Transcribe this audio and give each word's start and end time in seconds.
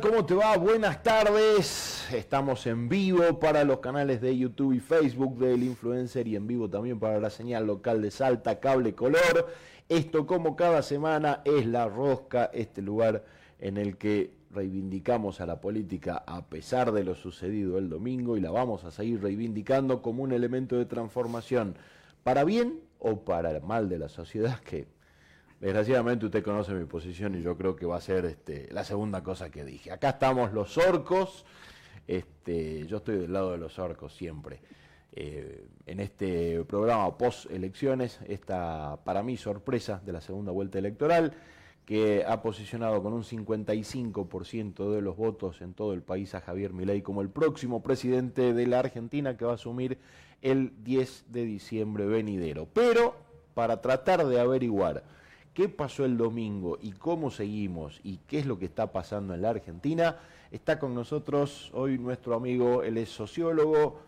¿Cómo 0.00 0.24
te 0.24 0.34
va? 0.34 0.56
Buenas 0.56 1.02
tardes. 1.02 2.08
Estamos 2.12 2.66
en 2.66 2.88
vivo 2.88 3.38
para 3.38 3.62
los 3.62 3.80
canales 3.80 4.22
de 4.22 4.36
YouTube 4.38 4.72
y 4.72 4.80
Facebook 4.80 5.36
del 5.38 5.62
Influencer 5.62 6.26
y 6.26 6.34
en 6.34 6.46
vivo 6.46 6.70
también 6.70 6.98
para 6.98 7.20
la 7.20 7.28
señal 7.28 7.66
local 7.66 8.00
de 8.00 8.10
Salta, 8.10 8.58
Cable 8.58 8.94
Color. 8.94 9.48
Esto 9.90 10.26
como 10.26 10.56
cada 10.56 10.82
semana 10.82 11.42
es 11.44 11.66
La 11.66 11.88
Rosca, 11.88 12.46
este 12.54 12.80
lugar 12.80 13.24
en 13.58 13.76
el 13.76 13.98
que 13.98 14.30
reivindicamos 14.50 15.42
a 15.42 15.46
la 15.46 15.60
política 15.60 16.22
a 16.26 16.46
pesar 16.46 16.92
de 16.92 17.04
lo 17.04 17.14
sucedido 17.14 17.76
el 17.76 17.90
domingo 17.90 18.38
y 18.38 18.40
la 18.40 18.50
vamos 18.50 18.84
a 18.84 18.92
seguir 18.92 19.20
reivindicando 19.20 20.00
como 20.00 20.22
un 20.22 20.32
elemento 20.32 20.76
de 20.76 20.86
transformación 20.86 21.76
para 22.22 22.44
bien 22.44 22.80
o 22.98 23.20
para 23.24 23.50
el 23.50 23.62
mal 23.62 23.90
de 23.90 23.98
la 23.98 24.08
sociedad 24.08 24.58
que 24.60 24.86
Desgraciadamente 25.62 26.26
usted 26.26 26.42
conoce 26.42 26.74
mi 26.74 26.86
posición 26.86 27.36
y 27.36 27.40
yo 27.40 27.56
creo 27.56 27.76
que 27.76 27.86
va 27.86 27.96
a 27.96 28.00
ser 28.00 28.24
este, 28.24 28.66
la 28.72 28.82
segunda 28.82 29.22
cosa 29.22 29.48
que 29.48 29.64
dije. 29.64 29.92
Acá 29.92 30.08
estamos 30.08 30.52
los 30.52 30.76
orcos, 30.76 31.46
este, 32.08 32.84
yo 32.88 32.96
estoy 32.96 33.18
del 33.18 33.32
lado 33.32 33.52
de 33.52 33.58
los 33.58 33.78
orcos 33.78 34.12
siempre. 34.12 34.58
Eh, 35.12 35.68
en 35.86 36.00
este 36.00 36.64
programa 36.64 37.16
post 37.16 37.48
elecciones, 37.48 38.18
esta 38.26 38.98
para 39.04 39.22
mí 39.22 39.36
sorpresa 39.36 40.02
de 40.04 40.10
la 40.10 40.20
segunda 40.20 40.50
vuelta 40.50 40.80
electoral, 40.80 41.32
que 41.86 42.24
ha 42.26 42.42
posicionado 42.42 43.00
con 43.00 43.12
un 43.12 43.22
55% 43.22 44.90
de 44.92 45.00
los 45.00 45.16
votos 45.16 45.60
en 45.60 45.74
todo 45.74 45.92
el 45.92 46.02
país 46.02 46.34
a 46.34 46.40
Javier 46.40 46.72
Milei 46.72 47.02
como 47.02 47.22
el 47.22 47.30
próximo 47.30 47.84
presidente 47.84 48.52
de 48.52 48.66
la 48.66 48.80
Argentina 48.80 49.36
que 49.36 49.44
va 49.44 49.52
a 49.52 49.54
asumir 49.54 49.98
el 50.40 50.82
10 50.82 51.26
de 51.28 51.44
diciembre 51.44 52.06
venidero. 52.06 52.66
Pero 52.72 53.14
para 53.54 53.80
tratar 53.80 54.26
de 54.26 54.40
averiguar 54.40 55.04
qué 55.54 55.68
pasó 55.68 56.04
el 56.04 56.16
domingo 56.16 56.78
y 56.80 56.92
cómo 56.92 57.30
seguimos 57.30 58.00
y 58.02 58.18
qué 58.26 58.38
es 58.38 58.46
lo 58.46 58.58
que 58.58 58.66
está 58.66 58.92
pasando 58.92 59.34
en 59.34 59.42
la 59.42 59.50
Argentina, 59.50 60.16
está 60.50 60.78
con 60.78 60.94
nosotros 60.94 61.70
hoy 61.74 61.98
nuestro 61.98 62.34
amigo, 62.34 62.82
él 62.82 62.98
es 62.98 63.10
sociólogo, 63.10 64.00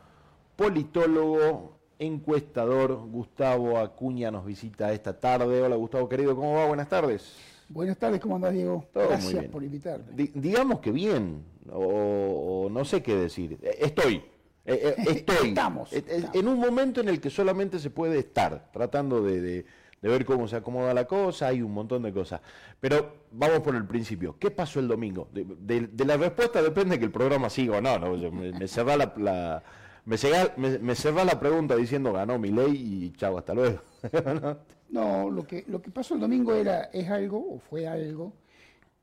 politólogo, 0.56 1.76
encuestador, 1.98 2.96
Gustavo 2.96 3.78
Acuña 3.78 4.30
nos 4.30 4.44
visita 4.44 4.92
esta 4.92 5.18
tarde. 5.18 5.62
Hola 5.62 5.76
Gustavo 5.76 6.08
querido, 6.08 6.34
¿cómo 6.34 6.54
va? 6.54 6.66
Buenas 6.66 6.88
tardes. 6.88 7.36
Buenas 7.68 7.96
tardes, 7.98 8.20
¿cómo 8.20 8.36
andás 8.36 8.52
Diego? 8.52 8.86
Gracias 8.94 9.44
por 9.46 9.62
invitarme. 9.62 10.06
digamos 10.34 10.80
que 10.80 10.92
bien, 10.92 11.44
o, 11.70 12.68
no 12.70 12.84
sé 12.84 13.02
qué 13.02 13.16
decir. 13.16 13.58
Eh, 13.62 13.78
estoy. 13.80 14.22
Eh, 14.66 14.94
eh, 14.96 15.04
estoy. 15.08 15.48
estamos, 15.48 15.90
En 15.92 16.48
un 16.48 16.58
momento 16.58 17.00
en 17.00 17.08
el 17.08 17.20
que 17.20 17.30
solamente 17.30 17.78
se 17.78 17.90
puede 17.90 18.18
estar, 18.18 18.70
tratando 18.72 19.22
de 19.22 19.40
de 19.40 19.66
ver 20.08 20.24
cómo 20.24 20.46
se 20.46 20.56
acomoda 20.56 20.92
la 20.92 21.06
cosa, 21.06 21.48
hay 21.48 21.62
un 21.62 21.72
montón 21.72 22.02
de 22.02 22.12
cosas. 22.12 22.40
Pero 22.80 23.14
vamos 23.32 23.60
por 23.60 23.74
el 23.74 23.86
principio. 23.86 24.36
¿Qué 24.38 24.50
pasó 24.50 24.80
el 24.80 24.88
domingo? 24.88 25.28
De, 25.32 25.88
la 26.04 26.16
respuesta 26.16 26.62
depende 26.62 26.98
que 26.98 27.06
el 27.06 27.10
programa 27.10 27.48
siga 27.48 27.78
o 27.78 27.80
no. 27.80 27.98
¿no? 27.98 28.16
Me, 28.30 28.52
me 28.52 28.68
cerrá 28.68 28.96
la, 28.96 29.62
me, 30.06 30.78
me, 30.78 31.24
la 31.24 31.40
pregunta 31.40 31.76
diciendo 31.76 32.12
ganó 32.12 32.38
mi 32.38 32.50
ley 32.50 32.74
y 32.74 33.12
chao, 33.16 33.38
hasta 33.38 33.54
luego. 33.54 33.80
no, 34.90 35.30
lo 35.30 35.46
que, 35.46 35.64
lo 35.66 35.80
que 35.80 35.90
pasó 35.90 36.14
el 36.14 36.20
domingo 36.20 36.54
era, 36.54 36.84
es 36.84 37.08
algo, 37.08 37.54
o 37.54 37.58
fue 37.58 37.86
algo, 37.86 38.34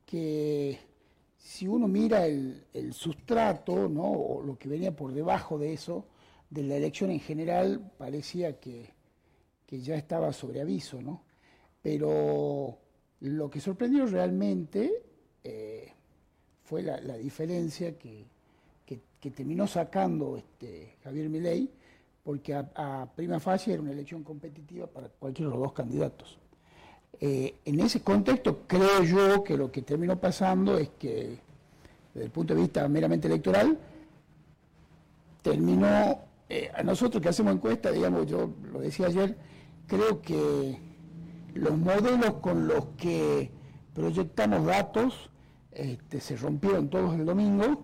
que 0.06 0.80
si 1.38 1.68
uno 1.68 1.88
mira 1.88 2.28
el, 2.28 2.66
el 2.74 2.94
sustrato, 2.94 3.90
¿no? 3.90 4.04
o 4.04 4.44
lo 4.44 4.58
que 4.58 4.70
venía 4.70 4.96
por 4.96 5.12
debajo 5.14 5.58
de 5.58 5.74
eso, 5.74 6.06
de 6.52 6.64
la 6.64 6.76
elección 6.76 7.10
en 7.10 7.20
general, 7.20 7.92
parecía 7.98 8.60
que 8.60 8.94
que 9.72 9.80
ya 9.80 9.96
estaba 9.96 10.34
sobre 10.34 10.60
aviso, 10.60 11.02
¿no? 11.02 11.24
Pero 11.82 12.78
lo 13.22 13.50
que 13.50 13.62
sorprendió 13.62 14.06
realmente 14.06 14.92
eh, 15.46 15.94
fue 16.66 16.84
la, 16.84 17.16
diferencia 17.16 17.98
que, 17.98 18.30
terminó 19.34 19.68
sacando 19.68 20.36
este 20.36 20.98
Javier 21.06 21.30
Milei, 21.30 21.70
porque 22.22 22.54
a, 22.54 23.10
prima 23.16 23.40
facie 23.40 23.72
era 23.74 23.82
una 23.82 23.94
elección 23.94 24.24
competitiva 24.24 24.88
para 24.88 25.08
cualquiera 25.08 25.50
de 25.50 25.56
los 25.56 25.64
dos 25.64 25.74
candidatos. 25.74 26.38
Eh, 27.18 27.56
en 27.64 27.80
ese 27.80 28.02
contexto 28.02 28.64
creo 28.68 29.04
yo 29.04 29.42
que 29.42 29.56
lo 29.56 29.72
que 29.72 29.84
terminó 29.84 30.20
pasando 30.20 30.78
es 30.78 30.90
que, 31.00 31.38
desde 32.14 32.26
el 32.26 32.32
punto 32.32 32.54
de 32.54 32.60
vista 32.60 32.86
meramente 32.90 33.28
electoral, 33.28 33.78
terminó, 35.42 36.20
eh, 36.50 36.70
a 36.76 36.84
nosotros 36.84 37.24
que 37.24 37.30
hacemos 37.30 37.54
encuesta, 37.54 37.90
digamos, 37.90 38.28
yo 38.28 38.50
lo 38.70 38.82
decía 38.82 39.08
ayer, 39.08 39.38
creo 39.92 40.22
que 40.22 40.78
los 41.54 41.78
modelos 41.78 42.36
con 42.36 42.66
los 42.66 42.86
que 42.98 43.52
proyectamos 43.94 44.66
datos 44.66 45.30
este, 45.70 46.22
se 46.22 46.38
rompieron 46.38 46.90
todos 46.90 47.14
el 47.16 47.26
domingo 47.26 47.84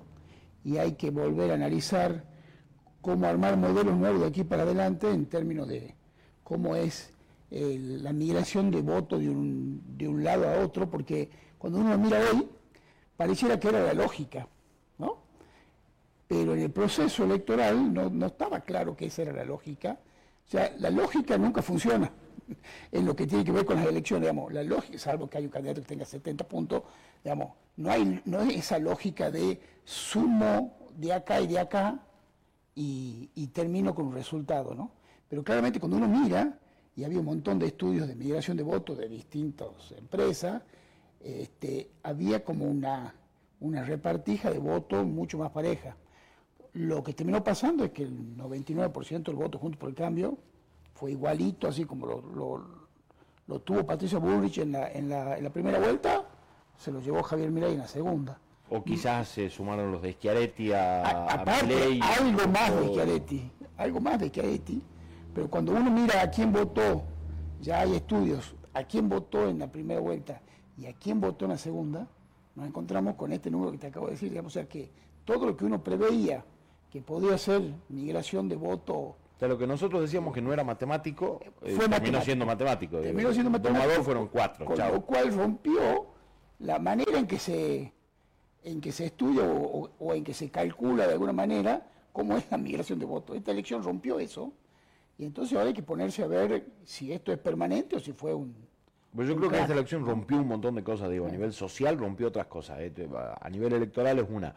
y 0.64 0.78
hay 0.78 0.94
que 0.94 1.10
volver 1.10 1.52
a 1.52 1.56
analizar 1.56 2.24
cómo 3.02 3.26
armar 3.26 3.58
modelos 3.58 3.98
nuevos 3.98 4.22
de 4.22 4.28
aquí 4.28 4.46
para 4.46 4.64
adelante 4.64 5.12
en 5.12 5.26
términos 5.26 5.68
de 5.68 5.96
cómo 6.46 6.78
es 6.78 7.14
eh, 7.52 7.78
la 7.78 8.14
migración 8.14 8.72
de 8.72 8.82
votos 8.82 9.20
de 9.20 9.30
un, 9.30 9.82
de 9.98 10.08
un 10.08 10.24
lado 10.24 10.48
a 10.48 10.62
otro, 10.62 10.90
porque 10.90 11.30
cuando 11.58 11.80
uno 11.80 11.98
mira 11.98 12.22
hoy, 12.32 12.48
pareciera 13.18 13.60
que 13.60 13.68
era 13.68 13.82
la 13.82 13.94
lógica, 13.94 14.48
¿no? 14.98 15.18
Pero 16.26 16.54
en 16.54 16.62
el 16.62 16.72
proceso 16.72 17.26
electoral 17.26 17.94
no, 17.94 18.10
no 18.10 18.28
estaba 18.28 18.62
claro 18.62 18.96
que 18.96 19.08
esa 19.08 19.24
era 19.24 19.34
la 19.34 19.44
lógica, 19.44 20.00
o 20.48 20.50
sea, 20.50 20.74
la 20.80 20.90
lógica 20.90 21.38
nunca 21.38 21.62
funciona 21.62 22.10
en 22.92 23.06
lo 23.06 23.16
que 23.16 23.28
tiene 23.28 23.44
que 23.44 23.52
ver 23.52 23.66
con 23.66 23.76
las 23.76 23.88
elecciones, 23.88 24.30
digamos, 24.30 24.54
la 24.54 24.64
lógica, 24.64 24.98
salvo 24.98 25.30
que 25.30 25.40
hay 25.40 25.46
un 25.46 25.52
candidato 25.52 25.82
que 25.82 25.88
tenga 25.88 26.06
70 26.06 26.48
puntos, 26.48 26.84
digamos, 27.24 27.52
no 27.76 27.92
hay, 27.92 28.22
no 28.26 28.42
es 28.42 28.56
esa 28.56 28.80
lógica 28.80 29.30
de 29.30 29.60
sumo 29.84 30.78
de 30.96 31.14
acá 31.14 31.42
y 31.42 31.48
de 31.48 31.60
acá 31.60 32.00
y, 32.76 33.48
termino 33.54 33.94
con 33.94 34.08
un 34.08 34.14
resultado, 34.14 34.74
¿no? 34.76 34.92
Pero 35.28 35.44
claramente 35.44 35.80
cuando 35.80 35.98
uno 35.98 36.08
mira, 36.08 36.60
y 36.96 37.04
había 37.04 37.20
un 37.20 37.26
montón 37.26 37.60
de 37.60 37.68
estudios 37.68 38.08
de 38.08 38.16
migración 38.16 38.56
de 38.56 38.64
votos 38.64 38.98
de 38.98 39.10
distintas 39.10 39.92
empresas, 39.98 40.62
este, 41.20 41.90
había 42.04 42.44
como 42.44 42.66
una, 42.66 43.14
una 43.60 43.84
repartija 43.84 44.52
de 44.52 44.60
votos 44.60 45.06
mucho 45.06 45.40
más 45.40 45.52
pareja. 45.52 45.98
Lo 46.74 47.04
que 47.04 47.14
terminó 47.14 47.44
pasando 47.44 47.84
es 47.84 47.92
que 47.92 48.04
el 48.04 48.38
99% 48.38 49.24
del 49.24 49.36
voto 49.36 49.58
junto 49.58 49.80
por 49.80 49.90
el 49.90 49.96
cambio 49.96 50.38
fue 50.94 51.12
igualito, 51.12 51.68
así 51.68 51.86
como 51.86 52.08
lo, 52.08 53.60
tuvo 53.60 53.86
Patricia 53.86 54.18
Bullrich 54.18 54.60
en 54.60 54.72
la, 54.72 54.92
en, 54.92 55.10
la, 55.10 55.50
primera 55.52 55.80
vuelta, 55.80 56.26
se 56.78 56.92
lo 56.92 57.00
llevó 57.00 57.22
Javier 57.24 57.52
Milei 57.52 57.74
en 57.74 57.80
la 57.80 57.88
segunda. 57.88 58.40
O 58.70 58.84
quizás 58.84 59.30
se 59.30 59.50
sumaron 59.50 59.92
los 59.92 60.02
de 60.02 60.14
Schiaretti 60.14 60.74
a, 60.74 61.26
aparte, 61.26 62.00
algo 62.02 62.48
más 62.52 62.76
de 62.76 62.88
Schiaretti, 62.88 63.52
algo 63.78 64.02
más 64.02 64.20
de 64.20 64.30
Schiaretti, 64.30 64.82
pero 65.34 65.50
cuando 65.50 65.72
uno 65.74 65.90
mira 65.92 66.22
a 66.22 66.30
quién 66.30 66.52
votó, 66.52 67.04
ya 67.62 67.82
hay 67.82 67.96
estudios, 67.96 68.56
a 68.74 68.84
quién 68.84 69.08
votó 69.08 69.48
en 69.48 69.60
la 69.60 69.72
primera 69.72 70.00
vuelta 70.00 70.42
y 70.78 70.88
a 70.88 70.94
quién 70.94 71.22
votó 71.22 71.46
en 71.46 71.52
la 71.52 71.58
segunda, 71.58 72.08
nos 72.56 72.68
encontramos 72.68 73.16
con 73.16 73.32
este 73.32 73.52
número 73.52 73.72
que 73.72 73.78
te 73.78 73.88
acabo 73.88 74.08
de 74.08 74.14
decir, 74.14 74.30
digamos, 74.30 74.52
o 74.52 74.60
sea 74.60 74.68
que 74.68 74.90
todo 75.24 75.46
lo 75.46 75.56
que 75.56 75.64
uno 75.64 75.84
preveía 75.84 76.44
que 76.92 77.02
podía 77.02 77.38
ser 77.38 77.62
migración 77.90 78.48
de 78.50 78.56
voto. 78.56 79.16
De 79.40 79.48
lo 79.48 79.58
que 79.58 79.68
nosotros 79.68 80.02
decíamos 80.02 80.34
que 80.34 80.42
no 80.42 80.52
era 80.52 80.64
matemático, 80.64 81.40
eh, 81.62 81.76
fue 81.76 81.88
terminó 81.88 82.22
siendo 82.22 82.46
matemático. 82.46 83.00
Terminó 83.00 83.32
siendo 83.32 83.52
matemático. 83.52 84.04
fueron 84.04 84.28
cuatro. 84.30 84.66
Con 84.66 84.78
lo 84.78 85.06
cual 85.06 85.34
rompió 85.34 86.08
la 86.60 86.80
manera 86.80 87.20
en 87.20 87.28
que 87.28 87.38
se 87.38 87.94
en 88.64 88.82
que 88.82 88.92
se 88.92 89.06
estudia 89.06 89.44
o, 89.44 90.14
en 90.14 90.24
que 90.24 90.34
se 90.34 90.50
calcula 90.50 91.08
de 91.08 91.14
alguna 91.14 91.32
manera 91.32 91.88
cómo 92.12 92.36
es 92.36 92.50
la 92.52 92.58
migración 92.58 93.00
de 93.00 93.06
votos. 93.06 93.38
Esta 93.38 93.52
elección 93.52 93.82
rompió 93.82 94.20
eso 94.20 94.52
y 95.18 95.26
entonces 95.26 95.56
ahora 95.56 95.70
hay 95.70 95.74
que 95.74 95.84
ponerse 95.84 96.24
a 96.24 96.28
ver 96.28 96.66
si 96.84 97.14
esto 97.14 97.32
es 97.32 97.38
permanente 97.38 97.96
o 97.96 98.00
si 98.00 98.12
fue 98.12 98.34
un... 98.34 98.56
Pues 99.16 99.28
yo 99.28 99.38
creo 99.38 99.50
que 99.50 99.60
esta 99.60 99.74
elección 99.74 100.06
rompió 100.06 100.38
un 100.38 100.48
montón 100.48 100.76
de 100.76 100.84
cosas, 100.84 101.10
digo, 101.10 101.28
a 101.28 101.30
nivel 101.30 101.54
social 101.54 101.98
rompió 101.98 102.28
otras 102.28 102.48
cosas, 102.48 102.80
eh, 102.82 102.92
a 103.40 103.50
nivel 103.50 103.74
electoral 103.74 104.20
es 104.20 104.26
una 104.30 104.54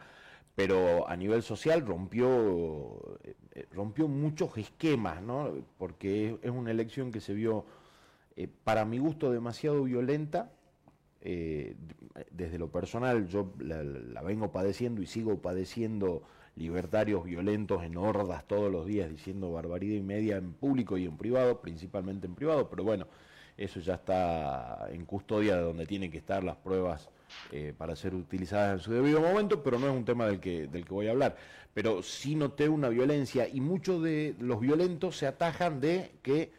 pero 0.55 1.07
a 1.07 1.15
nivel 1.15 1.43
social 1.43 1.85
rompió, 1.85 3.17
eh, 3.23 3.67
rompió 3.71 4.07
muchos 4.07 4.57
esquemas, 4.57 5.21
¿no? 5.21 5.53
porque 5.77 6.37
es 6.41 6.51
una 6.51 6.71
elección 6.71 7.11
que 7.11 7.21
se 7.21 7.33
vio, 7.33 7.65
eh, 8.35 8.47
para 8.63 8.85
mi 8.85 8.97
gusto, 8.97 9.31
demasiado 9.31 9.83
violenta. 9.83 10.51
Eh, 11.23 11.75
desde 12.31 12.57
lo 12.57 12.71
personal, 12.71 13.27
yo 13.27 13.53
la, 13.59 14.21
vengo 14.23 14.51
padeciendo 14.51 15.01
y 15.01 15.05
sigo 15.05 15.39
padeciendo 15.41 16.23
libertarios 16.55 17.23
violentos 17.23 17.83
en 17.83 17.95
hordas 17.95 18.45
todos 18.47 18.71
los 18.71 18.85
días 18.85 19.09
diciendo 19.09 19.51
barbaridad 19.51 19.95
y 19.95 20.01
media 20.01 20.37
en 20.37 20.53
público 20.53 20.97
y 20.97 21.05
en 21.05 21.17
privado, 21.17 21.61
principalmente 21.61 22.27
en 22.27 22.35
privado, 22.35 22.69
pero 22.69 22.83
bueno, 22.83 23.07
eso 23.55 23.79
ya 23.79 23.95
está 23.95 24.87
en 24.89 25.05
custodia 25.05 25.55
de 25.55 25.61
donde 25.61 25.85
tienen 25.85 26.11
que 26.11 26.17
estar 26.17 26.43
las 26.43 26.57
pruebas 26.57 27.09
eh, 27.51 27.73
para 27.77 27.95
ser 27.95 28.15
utilizadas 28.15 28.73
en 28.73 28.79
su 28.79 28.91
debido 28.91 29.21
momento, 29.21 29.63
pero 29.63 29.79
no 29.79 29.87
es 29.87 29.93
un 29.93 30.05
tema 30.05 30.25
del 30.25 30.39
que, 30.39 30.67
del 30.67 30.85
que 30.85 30.93
voy 30.93 31.07
a 31.07 31.11
hablar. 31.11 31.35
Pero 31.73 32.03
sí 32.03 32.35
noté 32.35 32.69
una 32.69 32.89
violencia 32.89 33.47
y 33.47 33.61
muchos 33.61 34.03
de 34.03 34.35
los 34.39 34.59
violentos 34.59 35.17
se 35.17 35.27
atajan 35.27 35.79
de 35.79 36.11
que 36.21 36.51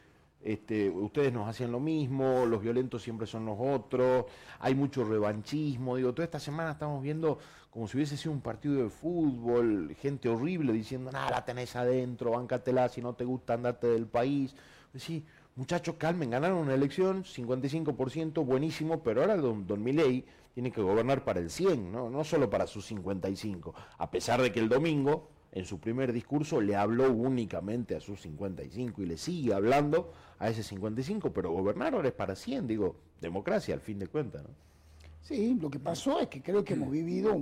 este, 0.42 0.90
ustedes 0.90 1.32
nos 1.32 1.48
hacían 1.48 1.70
lo 1.70 1.80
mismo, 1.80 2.46
los 2.46 2.62
violentos 2.62 3.02
siempre 3.02 3.26
son 3.26 3.46
los 3.46 3.56
otros, 3.58 4.26
hay 4.58 4.74
mucho 4.74 5.04
revanchismo, 5.04 5.96
digo, 5.96 6.12
toda 6.12 6.24
esta 6.24 6.40
semana 6.40 6.72
estamos 6.72 7.02
viendo 7.02 7.38
como 7.70 7.88
si 7.88 7.96
hubiese 7.96 8.16
sido 8.16 8.32
un 8.32 8.42
partido 8.42 8.74
de 8.74 8.90
fútbol, 8.90 9.96
gente 10.00 10.28
horrible 10.28 10.72
diciendo, 10.72 11.10
nada, 11.10 11.30
la 11.30 11.44
tenés 11.44 11.74
adentro, 11.74 12.32
bancatela, 12.32 12.88
si 12.88 13.00
no 13.00 13.14
te 13.14 13.24
gusta 13.24 13.54
andarte 13.54 13.86
del 13.86 14.06
país. 14.06 14.54
Sí, 14.94 15.24
muchachos, 15.56 15.94
calmen, 15.96 16.28
ganaron 16.28 16.58
una 16.58 16.74
elección, 16.74 17.24
55%, 17.24 18.44
buenísimo, 18.44 19.02
pero 19.02 19.22
ahora 19.22 19.38
don, 19.38 19.66
don 19.66 19.82
Milei 19.82 20.26
tiene 20.54 20.70
que 20.70 20.82
gobernar 20.82 21.24
para 21.24 21.40
el 21.40 21.50
100, 21.50 21.90
¿no? 21.90 22.10
no 22.10 22.24
solo 22.24 22.50
para 22.50 22.66
sus 22.66 22.86
55, 22.86 23.74
a 23.98 24.10
pesar 24.10 24.42
de 24.42 24.52
que 24.52 24.60
el 24.60 24.68
domingo 24.68 25.30
en 25.52 25.64
su 25.64 25.78
primer 25.78 26.12
discurso 26.12 26.60
le 26.60 26.76
habló 26.76 27.10
únicamente 27.12 27.94
a 27.94 28.00
sus 28.00 28.22
55 28.22 29.02
y 29.02 29.06
le 29.06 29.16
sigue 29.16 29.52
hablando 29.52 30.12
a 30.38 30.48
ese 30.48 30.62
55, 30.62 31.32
pero 31.32 31.52
gobernar 31.52 31.94
ahora 31.94 32.08
es 32.08 32.14
para 32.14 32.34
100, 32.34 32.66
digo, 32.66 32.96
democracia 33.20 33.74
al 33.74 33.80
fin 33.80 33.98
de 33.98 34.06
cuentas. 34.06 34.42
¿no? 34.42 34.50
Sí, 35.20 35.56
lo 35.60 35.70
que 35.70 35.78
pasó 35.78 36.20
es 36.20 36.28
que 36.28 36.42
creo 36.42 36.64
que 36.64 36.74
hemos 36.74 36.90
vivido 36.90 37.38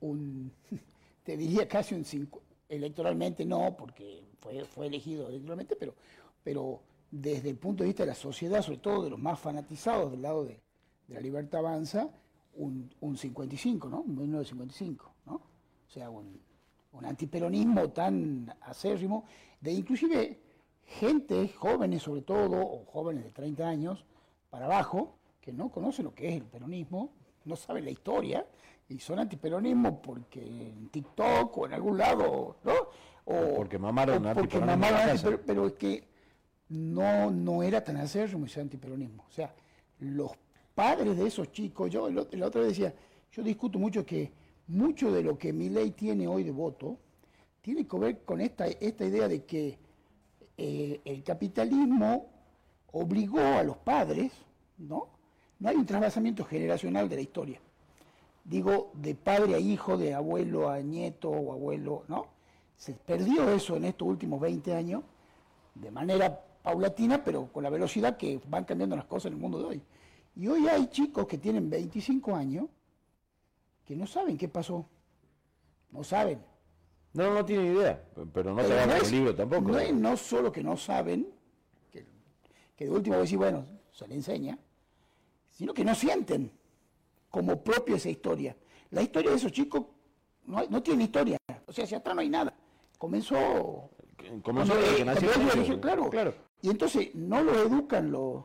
un, 0.00 0.52
te 1.24 1.36
diría 1.36 1.66
casi 1.66 1.94
un 1.94 2.04
5, 2.04 2.42
electoralmente 2.68 3.44
no, 3.44 3.74
porque 3.76 4.22
fue, 4.38 4.64
fue 4.64 4.86
elegido 4.86 5.28
electoralmente, 5.28 5.76
pero, 5.76 5.94
pero 6.44 6.80
desde 7.10 7.50
el 7.50 7.56
punto 7.56 7.82
de 7.82 7.88
vista 7.88 8.02
de 8.02 8.08
la 8.08 8.14
sociedad, 8.14 8.62
sobre 8.62 8.78
todo 8.78 9.04
de 9.04 9.10
los 9.10 9.18
más 9.18 9.38
fanatizados 9.38 10.10
del 10.10 10.22
lado 10.22 10.44
de, 10.44 10.60
de 11.08 11.14
la 11.14 11.20
libertad 11.20 11.60
avanza, 11.60 12.08
un, 12.54 12.90
un 13.00 13.16
55, 13.16 13.88
¿no? 13.88 14.00
Un 14.00 14.16
1955, 14.16 15.12
¿no? 15.26 15.34
O 15.34 15.90
sea, 15.90 16.10
un, 16.10 16.40
un 16.92 17.04
antiperonismo 17.04 17.90
tan 17.90 18.54
acérrimo, 18.62 19.24
de 19.60 19.72
inclusive 19.72 20.38
gente, 20.84 21.48
jóvenes 21.56 22.02
sobre 22.02 22.22
todo, 22.22 22.60
o 22.60 22.84
jóvenes 22.84 23.24
de 23.24 23.30
30 23.30 23.66
años 23.66 24.04
para 24.50 24.66
abajo, 24.66 25.16
que 25.40 25.52
no 25.52 25.70
conocen 25.70 26.04
lo 26.04 26.14
que 26.14 26.28
es 26.28 26.36
el 26.36 26.44
peronismo, 26.44 27.10
no 27.44 27.56
saben 27.56 27.84
la 27.84 27.90
historia, 27.90 28.46
y 28.88 28.98
son 28.98 29.18
antiperonismo 29.18 30.02
porque 30.02 30.40
en 30.40 30.88
TikTok 30.88 31.56
o 31.56 31.66
en 31.66 31.72
algún 31.72 31.98
lado, 31.98 32.56
¿no? 32.62 32.72
O 33.24 33.54
porque 33.56 33.78
mamaron 33.78 34.26
o 34.26 34.34
porque 34.34 34.58
mamaron 34.58 35.18
pero, 35.22 35.40
pero, 35.46 35.66
es 35.68 35.72
que 35.74 36.08
no, 36.68 37.30
no 37.30 37.62
era 37.62 37.82
tan 37.82 37.96
acérrimo 37.96 38.46
ese 38.46 38.60
antiperonismo. 38.60 39.24
O 39.28 39.32
sea, 39.32 39.54
los 40.00 40.32
padres 40.74 41.16
de 41.16 41.26
esos 41.26 41.52
chicos, 41.52 41.90
yo 41.90 42.08
el, 42.08 42.26
el 42.30 42.42
otro 42.42 42.64
decía, 42.64 42.94
yo 43.30 43.42
discuto 43.42 43.78
mucho 43.78 44.04
que 44.04 44.32
mucho 44.68 45.12
de 45.12 45.22
lo 45.22 45.38
que 45.38 45.52
mi 45.52 45.68
ley 45.68 45.90
tiene 45.90 46.26
hoy 46.26 46.44
de 46.44 46.52
voto 46.52 46.98
tiene 47.60 47.86
que 47.86 47.98
ver 47.98 48.24
con 48.24 48.40
esta, 48.40 48.66
esta 48.66 49.04
idea 49.04 49.28
de 49.28 49.44
que 49.44 49.78
eh, 50.56 51.00
el 51.04 51.22
capitalismo 51.22 52.26
obligó 52.92 53.40
a 53.40 53.62
los 53.62 53.76
padres, 53.78 54.32
¿no? 54.78 55.08
No 55.60 55.68
hay 55.68 55.76
un 55.76 55.86
trasvasamiento 55.86 56.44
generacional 56.44 57.08
de 57.08 57.16
la 57.16 57.22
historia. 57.22 57.60
Digo, 58.44 58.90
de 58.94 59.14
padre 59.14 59.54
a 59.54 59.58
hijo, 59.58 59.96
de 59.96 60.12
abuelo 60.12 60.68
a 60.68 60.80
nieto 60.80 61.30
o 61.30 61.52
abuelo, 61.52 62.02
¿no? 62.08 62.26
Se 62.76 62.92
perdió 62.94 63.48
eso 63.52 63.76
en 63.76 63.84
estos 63.84 64.08
últimos 64.08 64.40
20 64.40 64.74
años 64.74 65.04
de 65.76 65.90
manera 65.92 66.44
paulatina, 66.62 67.22
pero 67.24 67.46
con 67.52 67.62
la 67.62 67.70
velocidad 67.70 68.16
que 68.16 68.40
van 68.48 68.64
cambiando 68.64 68.96
las 68.96 69.04
cosas 69.04 69.26
en 69.26 69.34
el 69.34 69.40
mundo 69.40 69.58
de 69.58 69.64
hoy. 69.64 69.82
Y 70.34 70.46
hoy 70.48 70.66
hay 70.68 70.86
chicos 70.88 71.26
que 71.26 71.38
tienen 71.38 71.68
25 71.68 72.34
años 72.34 72.66
que 73.84 73.96
no 73.96 74.06
saben 74.06 74.38
qué 74.38 74.48
pasó. 74.48 74.86
No 75.90 76.02
saben. 76.02 76.42
No, 77.12 77.34
no 77.34 77.44
tienen 77.44 77.76
idea, 77.76 78.02
pero 78.32 78.54
no 78.54 78.62
te 78.62 78.74
dan 78.74 78.90
el 78.90 79.10
libro 79.10 79.34
tampoco. 79.34 79.72
No 79.72 79.78
es 79.78 79.92
no 79.92 80.16
solo 80.16 80.50
que 80.50 80.62
no 80.62 80.76
saben, 80.78 81.28
que, 81.90 82.06
de 82.84 82.90
último 82.90 83.18
decir, 83.18 83.36
bueno, 83.36 83.66
se 83.92 84.08
le 84.08 84.14
enseña, 84.14 84.58
sino 85.50 85.74
que 85.74 85.84
no 85.84 85.94
sienten 85.94 86.50
como 87.28 87.62
propia 87.62 87.96
esa 87.96 88.08
historia. 88.08 88.56
La 88.90 89.02
historia 89.02 89.30
de 89.30 89.36
esos 89.36 89.52
chicos 89.52 89.84
no, 90.46 90.64
no 90.70 90.82
tiene 90.82 91.04
historia, 91.04 91.36
o 91.66 91.72
sea, 91.72 91.84
hacia 91.84 91.98
atrás 91.98 92.14
no 92.14 92.22
hay 92.22 92.30
nada. 92.30 92.54
Comenzó... 92.96 93.90
Comenzó 94.42 94.74
desde 94.76 94.96
que 94.96 95.04
nació. 95.04 95.80
claro, 95.80 96.08
claro. 96.08 96.34
Y 96.62 96.70
entonces 96.70 97.14
no 97.14 97.42
los 97.42 97.56
educan 97.56 98.10
los, 98.10 98.44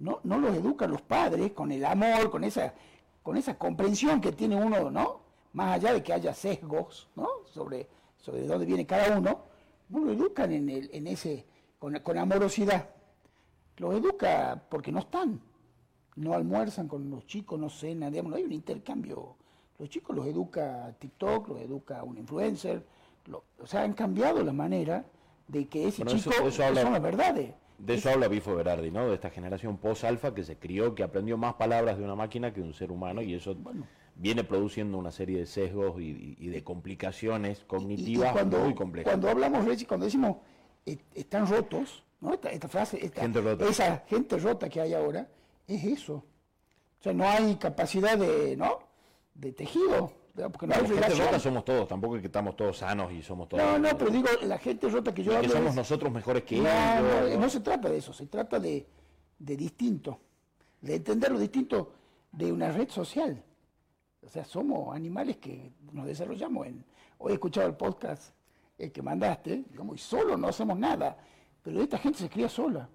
no, 0.00 0.20
no 0.24 0.38
los 0.38 0.56
educan 0.56 0.90
los 0.90 1.02
padres 1.02 1.52
con 1.52 1.70
el 1.72 1.84
amor, 1.84 2.30
con 2.30 2.44
esa 2.44 2.74
con 3.22 3.36
esa 3.36 3.56
comprensión 3.56 4.20
que 4.20 4.32
tiene 4.32 4.56
uno, 4.56 4.90
¿no? 4.90 5.20
Más 5.52 5.76
allá 5.76 5.92
de 5.92 6.02
que 6.02 6.12
haya 6.12 6.32
sesgos, 6.34 7.08
¿no? 7.16 7.28
Sobre, 7.46 7.88
sobre 8.16 8.46
dónde 8.46 8.66
viene 8.66 8.86
cada 8.86 9.18
uno, 9.18 9.42
no 9.88 10.00
lo 10.00 10.12
educan 10.12 10.52
en, 10.52 10.68
el, 10.68 10.90
en 10.92 11.06
ese, 11.06 11.44
con, 11.78 11.98
con 12.00 12.18
amorosidad. 12.18 12.88
Los 13.76 13.94
educa 13.94 14.62
porque 14.68 14.92
no 14.92 15.00
están, 15.00 15.40
no 16.16 16.34
almuerzan 16.34 16.88
con 16.88 17.10
los 17.10 17.26
chicos, 17.26 17.58
no 17.58 17.68
cenan, 17.68 18.10
digamos, 18.10 18.30
no 18.30 18.36
hay 18.36 18.44
un 18.44 18.52
intercambio. 18.52 19.36
Los 19.78 19.88
chicos 19.88 20.14
los 20.14 20.26
educa 20.26 20.94
TikTok, 20.98 21.48
los 21.48 21.60
educa 21.60 22.02
un 22.02 22.18
influencer, 22.18 22.84
o 23.58 23.66
sea, 23.66 23.82
han 23.82 23.94
cambiado 23.94 24.42
la 24.42 24.52
manera 24.52 25.04
de 25.48 25.66
que 25.68 25.88
ese 25.88 26.04
chico 26.04 26.30
eso, 26.30 26.52
son 26.52 26.92
las 26.92 27.02
verdades. 27.02 27.54
De 27.80 27.94
eso 27.94 28.10
habla 28.10 28.28
Bifo 28.28 28.54
Berardi, 28.54 28.90
¿no? 28.90 29.08
De 29.08 29.14
esta 29.14 29.30
generación 29.30 29.78
post-alfa 29.78 30.34
que 30.34 30.44
se 30.44 30.56
crió, 30.56 30.94
que 30.94 31.02
aprendió 31.02 31.38
más 31.38 31.54
palabras 31.54 31.96
de 31.96 32.04
una 32.04 32.14
máquina 32.14 32.52
que 32.52 32.60
de 32.60 32.66
un 32.66 32.74
ser 32.74 32.92
humano 32.92 33.22
y 33.22 33.34
eso 33.34 33.56
viene 34.14 34.44
produciendo 34.44 34.98
una 34.98 35.10
serie 35.10 35.38
de 35.38 35.46
sesgos 35.46 35.98
y, 35.98 36.34
de 36.48 36.62
complicaciones 36.62 37.60
cognitivas 37.66 38.32
cuando, 38.32 38.58
muy 38.58 38.74
complejas. 38.74 39.10
Cuando 39.10 39.30
hablamos, 39.30 39.64
cuando 39.88 40.04
decimos 40.04 40.36
eh, 40.84 40.98
están 41.14 41.46
rotos, 41.46 42.04
¿no? 42.20 42.34
Esta, 42.34 42.68
frase, 42.68 43.04
esta, 43.04 43.24
esa 43.66 44.04
gente 44.06 44.36
rota 44.36 44.68
que 44.68 44.80
hay 44.80 44.92
ahora, 44.92 45.26
es 45.66 45.82
eso. 45.84 46.14
O 47.00 47.02
sea, 47.02 47.14
no 47.14 47.26
hay 47.26 47.56
capacidad 47.56 48.18
de, 48.18 48.56
¿no? 48.56 48.80
De 49.34 49.52
tejido. 49.52 50.12
Porque 50.34 50.66
no, 50.66 50.74
la 50.76 50.86
gente 50.86 51.14
rota 51.14 51.40
somos 51.40 51.64
todos, 51.64 51.88
tampoco 51.88 52.16
es 52.16 52.20
que 52.20 52.28
estamos 52.28 52.56
todos 52.56 52.78
sanos 52.78 53.12
y 53.12 53.22
somos 53.22 53.48
todos. 53.48 53.62
No, 53.62 53.78
no, 53.78 53.98
pero 53.98 54.10
digo, 54.10 54.28
la 54.42 54.58
gente 54.58 54.88
rota 54.88 55.12
que 55.12 55.22
yo 55.22 55.36
hablo. 55.36 55.48
Que 55.48 55.54
somos 55.54 55.74
nosotros 55.74 56.12
mejores 56.12 56.44
que 56.44 56.58
no, 56.58 56.68
ellos. 56.68 57.34
No, 57.34 57.40
no, 57.40 57.50
se 57.50 57.60
trata 57.60 57.88
de 57.88 57.98
eso, 57.98 58.12
se 58.12 58.26
trata 58.26 58.58
de, 58.58 58.86
de 59.38 59.56
distinto, 59.56 60.20
de 60.80 60.96
entender 60.96 61.32
lo 61.32 61.38
distinto 61.38 61.92
de 62.32 62.52
una 62.52 62.70
red 62.70 62.88
social. 62.88 63.42
O 64.24 64.28
sea, 64.28 64.44
somos 64.44 64.94
animales 64.94 65.38
que 65.38 65.72
nos 65.92 66.06
desarrollamos 66.06 66.66
en. 66.66 66.84
Hoy 67.18 67.32
he 67.32 67.34
escuchado 67.34 67.66
el 67.66 67.74
podcast 67.74 68.32
el 68.80 68.92
que 68.92 69.02
mandaste, 69.02 69.64
como 69.76 69.94
y 69.94 69.98
solo 69.98 70.36
no 70.36 70.48
hacemos 70.48 70.78
nada, 70.78 71.16
pero 71.62 71.82
esta 71.82 71.98
gente 71.98 72.18
se 72.18 72.30
cría 72.30 72.48
sola. 72.48 72.88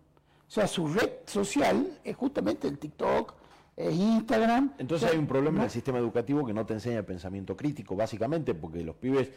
O 0.47 0.51
sea, 0.51 0.67
su 0.67 0.87
red 0.87 1.11
social 1.25 1.99
es 2.03 2.15
justamente 2.15 2.67
el 2.67 2.79
TikTok, 2.79 3.33
es 3.75 3.93
Instagram. 3.93 4.73
Entonces 4.77 5.11
hay 5.11 5.17
un 5.17 5.27
problema 5.27 5.59
en 5.59 5.65
el 5.65 5.69
sistema 5.69 5.99
educativo 5.99 6.45
que 6.45 6.53
no 6.53 6.65
te 6.65 6.73
enseña 6.73 7.03
pensamiento 7.03 7.55
crítico, 7.57 7.95
básicamente, 7.95 8.53
porque 8.53 8.83
los 8.83 8.95
pibes 8.95 9.29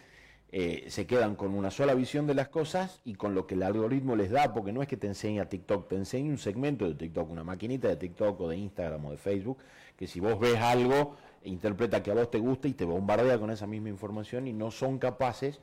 eh, 0.50 0.87
se 0.88 1.07
quedan 1.07 1.37
con 1.37 1.54
una 1.54 1.71
sola 1.71 1.95
visión 1.95 2.26
de 2.26 2.35
las 2.35 2.49
cosas 2.49 3.00
y 3.04 3.14
con 3.14 3.35
lo 3.35 3.47
que 3.47 3.54
el 3.54 3.62
algoritmo 3.62 4.16
les 4.16 4.30
da, 4.30 4.54
porque 4.54 4.73
no 4.73 4.80
es 4.80 4.88
que 4.88 4.97
te 4.97 5.07
enseña 5.07 5.47
TikTok, 5.47 5.88
te 5.88 5.97
enseña 5.97 6.30
un 6.30 6.38
segmento 6.38 6.87
de 6.87 6.95
TikTok, 6.95 7.30
una 7.30 7.45
maquinita 7.45 7.88
de 7.88 7.97
TikTok 7.97 8.40
o 8.40 8.49
de 8.49 8.57
Instagram 8.57 9.04
o 9.04 9.11
de 9.11 9.18
Facebook, 9.18 9.59
que 9.97 10.07
si 10.07 10.21
vos 10.21 10.38
ves 10.40 10.57
algo, 10.57 11.16
interpreta 11.45 12.02
que 12.02 12.11
a 12.11 12.14
vos 12.14 12.30
te 12.30 12.38
gusta 12.38 12.68
y 12.68 12.73
te 12.73 12.85
bombardea 12.85 13.38
con 13.38 13.50
esa 13.50 13.66
misma 13.66 13.90
información 13.90 14.47
y 14.47 14.52
no 14.52 14.71
son 14.71 14.99
capaces, 14.99 15.61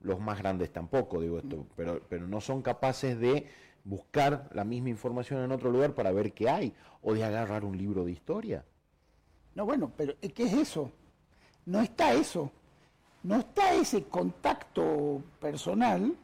los 0.00 0.18
más 0.18 0.38
grandes 0.38 0.72
tampoco, 0.72 1.20
digo 1.20 1.38
esto, 1.38 1.66
pero, 1.76 2.00
pero 2.08 2.26
no 2.26 2.40
son 2.40 2.62
capaces 2.62 3.18
de 3.20 3.46
buscar 3.84 4.48
la 4.52 4.64
misma 4.64 4.90
información 4.90 5.42
en 5.42 5.52
otro 5.52 5.70
lugar 5.70 5.94
para 5.94 6.12
ver 6.12 6.32
qué 6.32 6.48
hay, 6.48 6.74
o 7.02 7.14
de 7.14 7.24
agarrar 7.24 7.64
un 7.64 7.76
libro 7.76 8.04
de 8.04 8.12
historia. 8.12 8.64
No, 9.54 9.64
bueno, 9.64 9.92
pero 9.96 10.14
¿qué 10.20 10.44
es 10.44 10.52
eso? 10.52 10.90
No 11.66 11.80
está 11.80 12.12
eso. 12.12 12.50
No 13.22 13.36
está 13.36 13.74
ese 13.74 14.04
contacto 14.04 15.22
personal. 15.40 16.14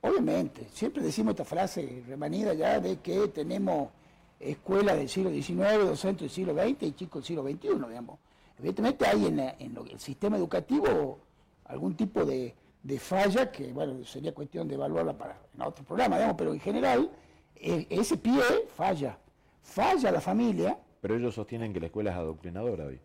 Obviamente, 0.00 0.68
siempre 0.72 1.02
decimos 1.02 1.32
esta 1.32 1.44
frase 1.44 2.02
remanida 2.06 2.54
ya 2.54 2.80
de 2.80 2.98
que 2.98 3.28
tenemos 3.28 3.90
escuelas 4.38 4.96
del 4.96 5.08
siglo 5.08 5.30
XIX, 5.30 5.86
docentes 5.86 6.20
del 6.20 6.30
siglo 6.30 6.54
XX 6.54 6.82
y 6.82 6.92
chicos 6.92 7.22
del 7.22 7.24
siglo 7.24 7.42
XXI, 7.42 7.88
digamos. 7.88 8.18
Evidentemente 8.58 9.06
hay 9.06 9.26
en, 9.26 9.40
en 9.40 9.76
el 9.90 10.00
sistema 10.00 10.36
educativo 10.36 11.18
algún 11.64 11.94
tipo 11.96 12.24
de, 12.24 12.54
de 12.82 12.98
falla, 12.98 13.50
que 13.50 13.72
bueno, 13.72 14.04
sería 14.04 14.34
cuestión 14.34 14.66
de 14.68 14.74
evaluarla 14.74 15.16
para 15.16 15.38
en 15.54 15.62
otro 15.62 15.84
programa, 15.84 16.16
digamos, 16.16 16.36
pero 16.36 16.52
en 16.52 16.60
general 16.60 17.10
e, 17.54 17.86
ese 17.90 18.16
pie 18.16 18.42
falla, 18.74 19.18
falla 19.62 20.10
la 20.10 20.20
familia. 20.20 20.78
Pero 21.00 21.16
ellos 21.16 21.34
sostienen 21.34 21.72
que 21.72 21.80
la 21.80 21.86
escuela 21.86 22.10
es 22.10 22.16
adoctrinadora 22.16 22.86
hoy. 22.86 23.00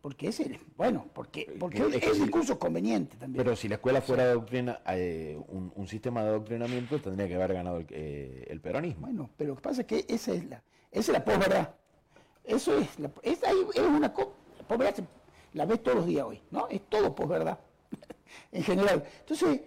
Porque 0.00 0.28
es 0.28 0.40
el, 0.40 0.58
bueno, 0.76 1.06
porque, 1.12 1.54
porque 1.60 1.78
es, 1.78 1.94
es, 1.94 2.20
el 2.20 2.28
curso 2.28 2.58
conveniente 2.58 3.16
también. 3.16 3.44
Pero 3.44 3.54
si 3.54 3.68
la 3.68 3.76
escuela 3.76 4.00
fuera 4.00 4.32
doctrina, 4.32 4.80
eh, 4.88 5.40
un, 5.46 5.86
sistema 5.86 6.24
de 6.24 6.30
adoctrinamiento, 6.30 7.00
tendría 7.00 7.28
que 7.28 7.36
haber 7.36 7.54
ganado 7.54 7.78
el, 7.78 7.86
eh, 7.90 8.58
peronismo. 8.60 9.06
Bueno, 9.06 9.30
pero 9.36 9.50
lo 9.50 9.56
que 9.56 9.62
pasa 9.62 9.82
es 9.82 9.86
que 9.86 10.04
esa 10.08 10.32
es 10.32 10.44
la, 10.46 10.60
esa 10.90 11.12
es 11.12 11.18
la 11.18 11.24
posverdad. 11.24 11.74
Eso 12.42 12.76
es, 12.76 12.98
la, 12.98 13.12
es, 13.22 13.40
es 13.44 13.80
una 13.80 14.08
la 14.08 14.66
posverdad 14.66 15.04
la 15.52 15.66
ves 15.66 15.82
todos 15.82 15.98
los 15.98 16.06
días 16.06 16.24
hoy, 16.24 16.40
¿no? 16.50 16.66
Es 16.68 16.80
todo 16.88 17.14
posverdad 17.14 17.58
en 18.50 18.62
general. 18.62 19.04
Entonces, 19.20 19.60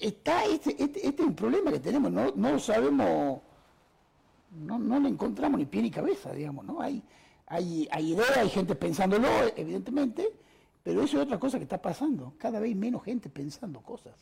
está 0.00 0.44
este, 0.44 0.70
este, 0.70 1.06
este, 1.06 1.22
es 1.22 1.28
un 1.28 1.34
problema 1.34 1.72
que 1.72 1.80
tenemos, 1.80 2.10
no, 2.10 2.32
no 2.34 2.52
lo 2.52 2.58
sabemos, 2.58 3.40
no, 4.52 4.78
no 4.78 5.00
le 5.00 5.08
encontramos 5.08 5.58
ni 5.58 5.66
pie 5.66 5.82
ni 5.82 5.90
cabeza, 5.90 6.32
digamos, 6.32 6.64
¿no? 6.64 6.80
Hay, 6.80 7.02
hay, 7.46 7.88
hay 7.90 8.12
ideas, 8.12 8.36
hay 8.36 8.48
gente 8.48 8.74
pensándolo, 8.74 9.28
evidentemente, 9.56 10.28
pero 10.82 11.02
eso 11.02 11.18
es 11.18 11.24
otra 11.24 11.38
cosa 11.38 11.58
que 11.58 11.64
está 11.64 11.82
pasando. 11.82 12.34
Cada 12.38 12.60
vez 12.60 12.74
menos 12.74 13.04
gente 13.04 13.28
pensando 13.28 13.80
cosas. 13.80 14.14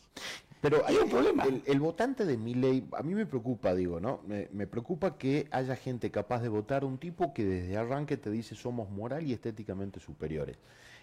Pero 0.61 0.85
hay 0.85 0.97
un 0.97 1.09
problema. 1.09 1.45
El, 1.45 1.79
votante 1.79 2.25
de 2.25 2.37
mi 2.37 2.55
ley, 2.55 2.89
a 2.93 3.03
mí 3.03 3.15
me 3.15 3.27
preocupa, 3.27 3.75
digo, 3.75 4.01
¿no? 4.01 4.21
Me, 4.27 4.49
me, 4.53 4.67
preocupa 4.67 5.17
que 5.17 5.47
haya 5.53 5.77
gente 5.77 6.11
capaz 6.11 6.41
de 6.41 6.49
votar 6.49 6.85
un 6.85 6.99
tipo 6.99 7.33
que 7.33 7.45
desde 7.45 7.77
arranque 7.77 8.17
te 8.17 8.31
dice 8.31 8.55
somos 8.57 8.91
moral 8.91 9.25
y 9.27 9.33
estéticamente 9.33 10.01
superiores. 10.01 10.57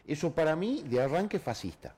Eso 0.06 0.34
para 0.34 0.56
mí, 0.56 0.84
de 0.84 1.02
arranque, 1.02 1.40
fascista. 1.40 1.96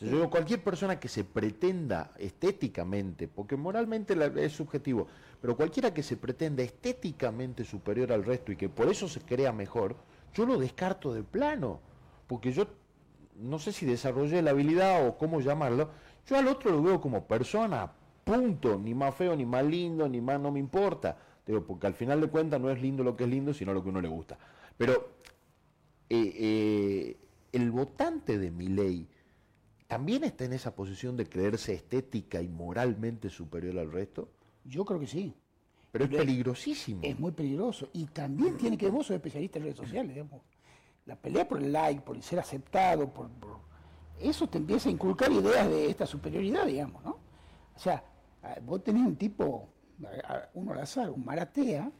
Yo 0.00 0.08
digo, 0.08 0.28
cualquier 0.28 0.64
persona 0.64 0.98
que 0.98 1.06
se 1.06 1.22
pretenda 1.22 2.10
estéticamente, 2.18 3.28
porque 3.28 3.56
moralmente 3.56 4.16
es 4.44 4.52
subjetivo, 4.52 5.06
pero 5.40 5.56
cualquiera 5.56 5.94
que 5.94 6.02
se 6.02 6.16
pretenda 6.16 6.64
estéticamente 6.64 7.62
superior 7.62 8.12
al 8.12 8.24
resto 8.24 8.50
y 8.50 8.56
que 8.56 8.68
por 8.68 8.88
eso 8.88 9.06
se 9.06 9.20
crea 9.20 9.52
mejor, 9.52 9.94
yo 10.34 10.46
lo 10.46 10.58
descarto 10.58 11.14
de 11.14 11.22
plano, 11.22 11.78
porque 12.26 12.50
yo 12.50 12.66
no 13.36 13.60
sé 13.60 13.72
si 13.72 13.86
desarrollé 13.86 14.42
la 14.42 14.50
habilidad 14.50 15.06
o 15.06 15.16
cómo 15.16 15.40
llamarlo, 15.40 15.90
yo 16.26 16.36
al 16.36 16.48
otro 16.48 16.72
lo 16.72 16.82
veo 16.82 17.00
como 17.00 17.24
persona, 17.28 17.92
punto, 18.24 18.76
ni 18.76 18.94
más 18.94 19.14
feo, 19.14 19.36
ni 19.36 19.46
más 19.46 19.64
lindo, 19.64 20.08
ni 20.08 20.20
más 20.20 20.40
no 20.40 20.50
me 20.50 20.58
importa, 20.58 21.16
digo, 21.46 21.62
porque 21.62 21.86
al 21.86 21.94
final 21.94 22.20
de 22.20 22.26
cuentas 22.26 22.60
no 22.60 22.68
es 22.68 22.82
lindo 22.82 23.04
lo 23.04 23.16
que 23.16 23.24
es 23.24 23.30
lindo, 23.30 23.54
sino 23.54 23.72
lo 23.72 23.82
que 23.82 23.90
uno 23.90 24.00
le 24.00 24.08
gusta. 24.08 24.36
Pero 24.76 25.11
eh, 26.14 26.34
eh, 26.36 27.16
el 27.52 27.70
votante 27.70 28.38
de 28.38 28.50
mi 28.50 28.68
ley, 28.68 29.08
¿también 29.86 30.24
está 30.24 30.44
en 30.44 30.52
esa 30.52 30.74
posición 30.74 31.16
de 31.16 31.26
creerse 31.26 31.72
estética 31.72 32.42
y 32.42 32.48
moralmente 32.48 33.30
superior 33.30 33.78
al 33.78 33.90
resto? 33.90 34.28
Yo 34.62 34.84
creo 34.84 35.00
que 35.00 35.06
sí. 35.06 35.34
Pero 35.90 36.04
es 36.04 36.10
peligrosísimo. 36.10 37.00
Es 37.02 37.18
muy 37.18 37.32
peligroso. 37.32 37.88
Y 37.94 38.04
también 38.06 38.58
tiene 38.58 38.76
que 38.76 38.86
ver, 38.86 38.92
vos 38.92 39.06
sos 39.06 39.16
especialista 39.16 39.58
en 39.58 39.64
redes 39.64 39.78
sociales, 39.78 40.14
digamos. 40.14 40.42
La 41.06 41.16
pelea 41.16 41.48
por 41.48 41.62
el 41.62 41.72
like, 41.72 42.02
por 42.02 42.14
el 42.14 42.22
ser 42.22 42.38
aceptado, 42.38 43.10
por, 43.10 43.30
eso 44.20 44.46
te 44.46 44.58
empieza 44.58 44.90
a 44.90 44.92
inculcar 44.92 45.32
ideas 45.32 45.66
de 45.66 45.88
esta 45.88 46.06
superioridad, 46.06 46.66
digamos, 46.66 47.02
¿no? 47.02 47.18
O 47.74 47.78
sea, 47.78 48.04
vos 48.62 48.84
tenés 48.84 49.06
un 49.06 49.16
tipo, 49.16 49.70
uno 50.52 50.72
al 50.72 50.80
azar, 50.80 51.08
un 51.08 51.24
maratea, 51.24 51.90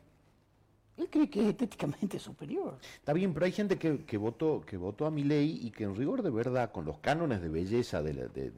él 1.03 1.09
cree 1.11 1.29
que 1.29 1.41
es 1.41 1.47
estéticamente 1.49 2.19
superior. 2.19 2.79
Está 2.97 3.13
bien, 3.13 3.33
pero 3.35 3.47
hay 3.47 3.53
gente 3.53 3.77
que, 3.77 4.17
votó, 4.17 4.63
que 4.67 4.77
votó 4.77 5.07
a 5.07 5.11
mi 5.11 5.25
ley 5.25 5.61
y 5.63 5.71
que 5.71 5.85
en 5.85 5.95
rigor 5.95 6.23
de 6.23 6.31
verdad, 6.31 6.73
con 6.73 6.85
los 6.85 6.99
cánones 6.99 7.43
de 7.43 7.49
belleza 7.49 8.03
de 8.03 8.15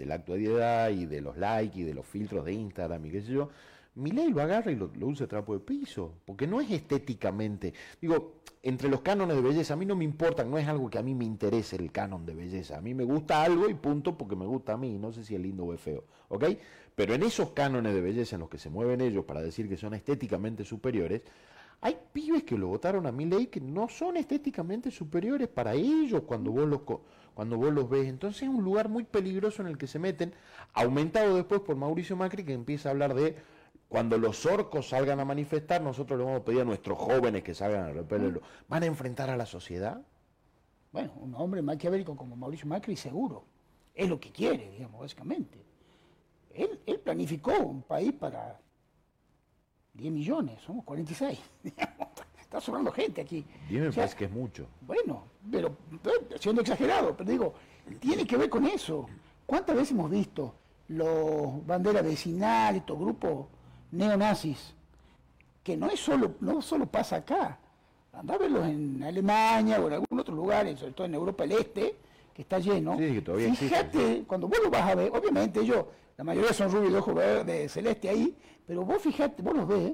la, 0.06 0.14
actualidad 0.14 0.90
y 0.90 1.06
de 1.06 1.20
los 1.20 1.36
likes 1.36 1.78
y 1.78 1.82
de 1.82 1.94
los 1.94 2.06
filtros 2.06 2.44
de 2.44 2.52
Instagram 2.52 3.04
y 3.06 3.10
qué 3.10 3.22
sé 3.22 3.32
yo, 3.32 3.48
mi 3.96 4.10
ley 4.10 4.30
lo 4.30 4.42
agarra 4.42 4.72
y 4.72 4.76
lo, 4.76 4.90
lo 4.94 5.06
usa 5.06 5.26
trapo 5.26 5.54
de 5.54 5.60
piso, 5.60 6.14
porque 6.24 6.46
no 6.46 6.60
es 6.60 6.70
estéticamente. 6.70 7.72
Digo, 8.00 8.40
entre 8.64 8.88
los 8.88 9.02
cánones 9.02 9.36
de 9.36 9.42
belleza, 9.42 9.74
a 9.74 9.76
mí 9.76 9.84
no 9.84 9.94
me 9.94 10.04
importan, 10.04 10.50
no 10.50 10.56
es 10.56 10.66
algo 10.66 10.88
que 10.88 10.98
a 10.98 11.02
mí 11.02 11.14
me 11.14 11.24
interese 11.26 11.76
el 11.76 11.92
canon 11.92 12.24
de 12.24 12.34
belleza. 12.34 12.78
A 12.78 12.80
mí 12.80 12.94
me 12.94 13.04
gusta 13.04 13.42
algo 13.42 13.68
y 13.68 13.74
punto 13.74 14.16
porque 14.16 14.36
me 14.36 14.46
gusta 14.46 14.72
a 14.72 14.76
mí, 14.78 14.98
no 14.98 15.12
sé 15.12 15.22
si 15.22 15.34
es 15.34 15.40
lindo 15.40 15.64
o 15.64 15.74
es 15.74 15.80
feo, 15.80 16.04
¿ok? 16.28 16.44
Pero 16.94 17.14
en 17.14 17.22
esos 17.24 17.50
cánones 17.50 17.94
de 17.94 18.00
belleza 18.00 18.36
en 18.36 18.40
los 18.40 18.48
que 18.48 18.56
se 18.58 18.70
mueven 18.70 19.02
ellos 19.02 19.26
para 19.26 19.42
decir 19.42 19.68
que 19.68 19.76
son 19.76 19.92
estéticamente 19.94 20.64
superiores, 20.64 21.22
hay 21.84 21.98
pibes 22.14 22.44
que 22.44 22.56
lo 22.56 22.68
votaron 22.68 23.06
a 23.06 23.12
mi 23.12 23.26
ley 23.26 23.48
que 23.48 23.60
no 23.60 23.90
son 23.90 24.16
estéticamente 24.16 24.90
superiores 24.90 25.48
para 25.48 25.74
ellos 25.74 26.22
cuando 26.22 26.50
vos 26.50 26.66
los, 26.66 26.80
cuando 27.34 27.58
vos 27.58 27.74
los 27.74 27.90
ves. 27.90 28.08
Entonces 28.08 28.44
es 28.44 28.48
un 28.48 28.64
lugar 28.64 28.88
muy 28.88 29.04
peligroso 29.04 29.60
en 29.60 29.68
el 29.68 29.76
que 29.76 29.86
se 29.86 29.98
meten, 29.98 30.32
aumentado 30.72 31.36
después 31.36 31.60
por 31.60 31.76
Mauricio 31.76 32.16
Macri 32.16 32.42
que 32.42 32.54
empieza 32.54 32.88
a 32.88 32.92
hablar 32.92 33.12
de 33.12 33.36
cuando 33.86 34.16
los 34.16 34.46
orcos 34.46 34.88
salgan 34.88 35.20
a 35.20 35.26
manifestar, 35.26 35.82
nosotros 35.82 36.18
le 36.18 36.24
vamos 36.24 36.40
a 36.40 36.44
pedir 36.46 36.62
a 36.62 36.64
nuestros 36.64 36.96
jóvenes 36.98 37.42
que 37.42 37.54
salgan 37.54 37.84
a 37.84 37.92
repelerlo. 37.92 38.40
¿Van 38.66 38.82
a 38.82 38.86
enfrentar 38.86 39.28
a 39.28 39.36
la 39.36 39.44
sociedad? 39.44 40.00
Bueno, 40.90 41.12
un 41.20 41.34
hombre 41.34 41.60
maquiavélico 41.60 42.16
como 42.16 42.34
Mauricio 42.34 42.66
Macri 42.66 42.96
seguro. 42.96 43.44
Es 43.94 44.08
lo 44.08 44.18
que 44.18 44.32
quiere, 44.32 44.70
digamos, 44.70 45.02
básicamente. 45.02 45.62
Él, 46.54 46.80
él 46.86 46.98
planificó 47.00 47.58
un 47.58 47.82
país 47.82 48.14
para 48.14 48.58
10 49.94 50.12
millones, 50.12 50.60
somos 50.62 50.84
46. 50.84 51.38
Está 52.40 52.60
sobrando 52.60 52.92
gente 52.92 53.20
aquí. 53.20 53.44
10 53.68 53.82
me 53.82 53.92
parece 53.92 54.16
que 54.16 54.24
es 54.26 54.30
mucho. 54.30 54.66
Bueno, 54.80 55.24
pero, 55.50 55.76
siendo 56.38 56.60
exagerado, 56.60 57.16
pero 57.16 57.30
digo, 57.30 57.54
tiene 58.00 58.26
que 58.26 58.36
ver 58.36 58.48
con 58.48 58.64
eso. 58.66 59.06
¿Cuántas 59.46 59.76
veces 59.76 59.92
hemos 59.92 60.10
visto 60.10 60.54
los 60.88 61.64
banderas 61.66 62.04
vecinales, 62.04 62.80
estos 62.80 62.98
grupos 62.98 63.46
neonazis? 63.92 64.74
Que 65.62 65.76
no 65.76 65.88
es 65.88 66.00
solo, 66.00 66.34
no 66.40 66.60
solo 66.60 66.86
pasa 66.86 67.16
acá. 67.16 67.58
Anda 68.12 68.34
a 68.34 68.38
verlos 68.38 68.66
en 68.66 69.02
Alemania 69.02 69.80
o 69.80 69.88
en 69.88 69.94
algún 69.94 70.20
otro 70.20 70.34
lugar, 70.34 70.66
sobre 70.76 70.92
todo 70.92 71.06
en 71.06 71.14
Europa 71.14 71.44
del 71.44 71.58
Este, 71.58 71.96
que 72.34 72.42
está 72.42 72.58
lleno. 72.58 72.98
Sí, 72.98 73.14
que 73.14 73.22
todavía 73.22 73.54
Fíjate, 73.54 74.24
cuando 74.26 74.48
vos 74.48 74.58
lo 74.62 74.70
vas 74.70 74.82
a 74.82 74.94
ver, 74.96 75.10
obviamente 75.14 75.60
ellos, 75.60 75.86
la 76.16 76.24
mayoría 76.24 76.52
son 76.52 76.70
rubios 76.70 76.92
de 76.92 76.98
ojos 76.98 77.14
verde, 77.14 77.68
celeste 77.68 78.08
ahí, 78.08 78.36
pero 78.66 78.84
vos 78.84 79.00
fíjate, 79.00 79.40
vos 79.42 79.54
los 79.54 79.68
ves, 79.68 79.92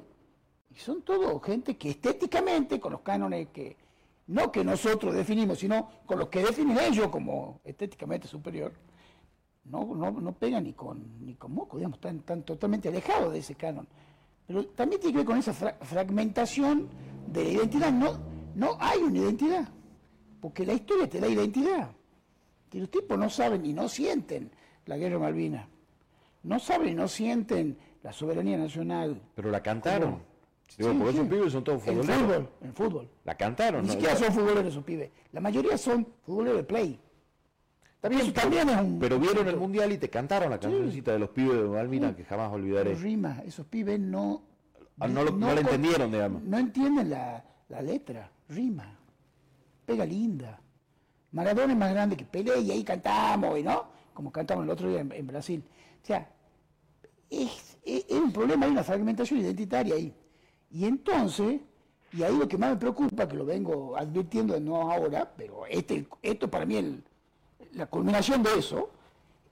y 0.71 0.75
son 0.77 1.03
todos 1.03 1.43
gente 1.45 1.77
que 1.77 1.91
estéticamente, 1.91 2.81
con 2.81 2.93
los 2.93 3.03
cánones 3.03 3.49
que, 3.49 3.77
no 4.29 4.51
que 4.51 4.65
nosotros 4.65 5.15
definimos, 5.15 5.59
sino 5.59 5.91
con 6.07 6.19
los 6.19 6.29
que 6.29 6.43
definen 6.43 6.79
ellos 6.79 7.09
como 7.09 7.61
estéticamente 7.63 8.27
superior, 8.27 8.73
no, 9.65 9.95
no, 9.95 10.11
no 10.11 10.33
pegan 10.33 10.65
ni 10.65 10.73
con, 10.73 11.25
ni 11.25 11.35
con 11.35 11.53
moco, 11.53 11.77
digamos, 11.77 11.99
están, 11.99 12.19
están 12.19 12.43
totalmente 12.43 12.89
alejados 12.89 13.33
de 13.35 13.41
ese 13.41 13.55
canon. 13.55 13.87
Pero 14.47 14.67
también 14.69 15.01
tiene 15.01 15.13
que 15.13 15.19
ver 15.19 15.27
con 15.27 15.39
esa 15.39 15.53
fragmentación 15.53 16.89
de 17.27 17.45
la 17.45 17.51
identidad. 17.51 17.93
No, 17.93 18.19
no 18.55 18.77
hay 18.81 19.01
una 19.01 19.19
identidad, 19.19 19.69
porque 20.41 20.65
la 20.65 20.73
historia 20.73 21.09
te 21.09 21.21
da 21.21 21.29
identidad 21.29 21.91
que 22.71 22.79
los 22.79 22.91
tipos 22.91 23.19
no 23.19 23.29
saben 23.29 23.67
y 23.67 23.73
no 23.73 23.89
sienten 23.89 24.51
la 24.87 24.97
guerra 24.97 25.15
de 25.15 25.21
Malvinas, 25.21 25.67
no 26.45 26.59
saben 26.59 26.91
y 26.91 26.95
no 26.95 27.09
sienten 27.09 27.77
la 28.03 28.13
soberanía 28.13 28.57
nacional. 28.57 29.21
Pero 29.35 29.51
la 29.51 29.63
cantaron. 29.63 30.23
porque 30.77 31.11
esos 31.11 31.29
pibes 31.29 31.53
son 31.53 31.65
todos 31.65 31.83
futboleros. 31.83 32.09
En 32.09 32.21
fútbol, 32.21 32.49
en 32.63 32.75
fútbol. 32.75 33.11
La 33.25 33.35
cantaron. 33.35 33.83
Ni 33.83 33.91
siquiera 33.91 34.17
son 34.17 34.33
futboleros 34.33 34.67
esos 34.67 34.85
pibes. 34.85 35.11
La 35.33 35.41
mayoría 35.41 35.77
son 35.77 36.07
futboleros 36.25 36.59
de 36.59 36.65
play. 36.65 37.01
También, 38.01 38.33
también 38.33 38.69
es 38.71 38.81
un... 38.81 38.99
Pero 38.99 39.19
vieron 39.19 39.47
el 39.47 39.57
mundial 39.57 39.93
y 39.93 39.99
te 39.99 40.09
cantaron 40.09 40.49
la 40.51 40.59
cancioncita 40.59 41.13
de 41.13 41.19
los 41.19 41.31
pibes 41.31 41.57
de 41.57 41.65
Malvinas 41.65 42.17
que 42.17 42.25
jamás 42.25 42.51
olvidaré. 42.51 42.95
rima, 42.95 43.43
esos 43.45 43.67
pibes 43.67 44.01
no... 44.01 44.43
Ah, 44.99 45.09
no, 45.09 45.25
lo, 45.25 45.33
no, 45.33 45.51
entendieron, 45.51 46.11
digamos. 46.11 46.43
No 46.43 46.59
entienden 46.59 47.11
la, 47.11 47.45
la 47.69 47.83
letra, 47.83 48.31
rima. 48.49 48.99
Pega 49.87 50.05
linda. 50.05 50.61
Maradona 51.33 51.73
es 51.73 51.79
más 51.79 51.93
grande 51.93 52.17
que 52.17 52.25
Pelé 52.25 52.61
y 52.61 52.71
ahí 52.71 52.85
cantamos, 52.85 53.63
¿no? 53.63 53.85
Como 54.15 54.33
cantamos 54.33 54.65
el 54.65 54.71
otro 54.71 54.89
día 54.89 55.01
en, 55.01 55.27
Brasil. 55.27 55.63
O 56.03 56.07
sea, 56.07 56.29
es, 57.29 57.75
un 58.11 58.33
problema, 58.33 58.67
hay 58.67 58.73
una 58.73 58.83
fragmentación 58.83 59.41
identitaria 59.41 59.95
ahí. 59.95 60.13
Y 60.71 60.85
entonces, 60.87 61.61
y 62.13 62.23
ahí 62.23 62.37
lo 62.37 62.49
que 62.49 62.59
más 62.59 62.71
me 62.71 62.77
preocupa, 62.77 63.29
que 63.29 63.37
lo 63.37 63.45
vengo 63.45 63.97
advirtiendo 63.97 64.59
no 64.59 64.91
ahora, 64.91 65.33
pero 65.37 65.67
este, 65.67 66.07
esto 66.23 66.51
para 66.51 66.67
mí 66.67 66.77
es 66.77 66.85
la 67.73 67.87
culminación 67.87 68.43
de 68.43 68.59
eso, 68.59 68.91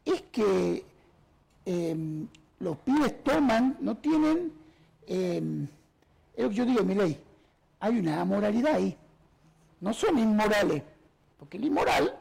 es 0.04 0.23
que 0.32 0.85
em, 1.64 2.26
los 2.58 2.76
pibes 2.78 3.23
toman, 3.23 3.76
no 3.80 3.97
tienen, 3.97 4.52
em, 5.06 5.68
es 6.35 6.42
lo 6.44 6.49
que 6.50 6.54
yo 6.54 6.66
digo 6.66 6.82
mi 6.82 6.94
ley, 6.94 7.20
hay 7.80 7.99
una 7.99 8.20
amoralidad 8.20 8.75
ahí. 8.75 8.97
No 9.80 9.92
son 9.92 10.18
inmorales, 10.18 10.82
porque 11.38 11.57
el 11.57 11.64
inmoral, 11.64 12.18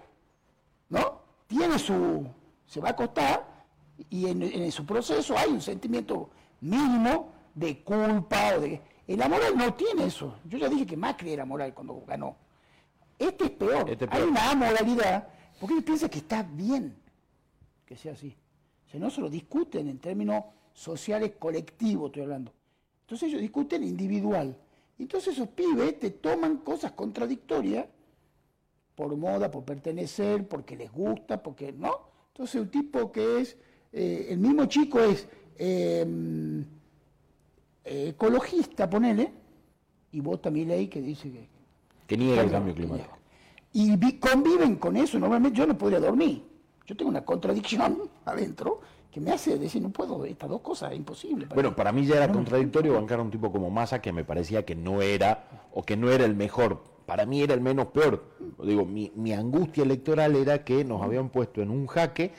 ¿no? 0.90 1.22
Tiene 1.48 1.78
su, 1.80 2.26
se 2.66 2.80
va 2.80 2.90
a 2.90 2.92
acostar 2.92 3.66
y 4.10 4.28
en, 4.28 4.72
su 4.72 4.86
proceso 4.86 5.38
hay 5.38 5.50
un 5.50 5.62
sentimiento 5.62 6.30
mínimo 6.62 7.34
de 7.54 7.84
culpa 7.84 8.56
o 8.56 8.62
de... 8.62 8.82
El 9.08 9.18
moral 9.18 9.58
no 9.58 9.74
tiene 9.74 10.06
eso. 10.06 10.36
Yo 10.46 10.58
ya 10.58 10.70
dije 10.70 10.86
que 10.86 10.98
Macri 10.98 11.32
era 11.32 11.46
moral 11.46 11.74
cuando 11.74 12.04
ganó. 12.06 12.36
Este 13.18 13.46
es 13.46 13.52
peor. 13.52 13.90
Este 13.90 14.08
hay 14.12 14.24
una 14.24 14.52
amoralidad 14.52 15.30
porque 15.60 15.76
él 15.76 15.84
piensa 15.84 16.10
que 16.10 16.20
está 16.20 16.44
bien 16.44 16.96
que 17.86 17.96
sea 17.96 18.12
así. 18.12 18.36
O 18.86 18.90
sea, 18.90 19.00
no 19.00 19.10
se 19.10 19.22
lo 19.22 19.30
discuten 19.30 19.88
en 19.88 19.98
términos 19.98 20.44
sociales 20.74 21.34
colectivos, 21.40 22.08
estoy 22.08 22.24
hablando. 22.24 22.54
Entonces 23.02 23.30
ellos 23.30 23.42
discuten 23.42 23.84
individual. 23.84 24.56
Entonces 25.00 25.34
esos 25.34 25.48
pibes 25.50 26.00
te 26.00 26.12
toman 26.12 26.58
cosas 26.58 26.92
contradictorias 26.92 27.88
por 28.98 29.16
moda, 29.16 29.52
por 29.52 29.64
pertenecer, 29.64 30.48
porque 30.48 30.76
les 30.76 30.92
gusta, 30.92 31.44
porque 31.44 31.72
no. 31.72 32.00
Entonces 32.30 32.60
un 32.60 32.70
tipo 32.70 33.12
que 33.12 33.42
es, 33.42 33.56
eh, 33.94 34.26
el 34.32 34.40
mismo 34.40 34.66
chico 34.66 35.00
es 35.00 35.30
em, 35.56 36.66
ecologista, 37.86 38.90
ponele, 38.90 39.32
y 40.12 40.20
vota 40.20 40.50
mi 40.50 40.66
ley 40.66 40.88
que 40.88 41.00
dice 41.00 41.32
que... 41.32 41.48
Que 42.08 42.18
niega 42.18 42.42
el 42.42 42.50
cambio 42.50 42.74
climático. 42.74 43.16
Y 43.72 44.18
conviven 44.18 44.78
con 44.78 44.98
eso, 44.98 45.20
normalmente 45.20 45.60
yo 45.60 45.68
no 45.68 45.78
podría 45.78 46.00
dormir. 46.00 46.44
Yo 46.88 46.98
tengo 46.98 47.12
una 47.12 47.24
contradicción 47.24 48.02
adentro 48.26 48.82
que 49.12 49.22
me 49.22 49.30
hace 49.30 49.60
decir, 49.60 49.80
no 49.80 49.92
puedo, 49.92 50.26
estas 50.26 50.50
dos 50.50 50.62
cosas, 50.62 50.92
es 50.94 50.98
imposible. 50.98 51.46
Bueno, 51.54 51.76
para 51.76 51.92
mí 51.92 52.04
ya 52.04 52.16
era 52.16 52.32
contradictorio 52.32 52.96
bancar 52.96 53.20
a 53.20 53.22
un 53.22 53.30
tipo 53.30 53.52
como 53.52 53.70
Massa 53.70 54.02
que 54.02 54.12
me 54.12 54.24
parecía 54.24 54.66
que 54.66 54.74
no 54.74 55.04
era, 55.04 55.68
o 55.72 55.84
que 55.84 55.96
no 55.96 56.10
era 56.10 56.26
el 56.26 56.34
mejor. 56.34 56.97
Para 57.08 57.26
mí 57.26 57.42
era 57.42 57.54
el 57.56 57.62
menos 57.62 57.88
peor. 57.88 58.24
Digo, 58.64 58.86
mi, 58.86 59.12
mi 59.16 59.34
angustia 59.34 59.82
electoral 59.84 60.36
era 60.36 60.64
que 60.64 60.84
nos 60.84 61.02
habían 61.02 61.30
puesto 61.30 61.62
en 61.64 61.72
un 61.72 61.88
jaque 61.88 62.32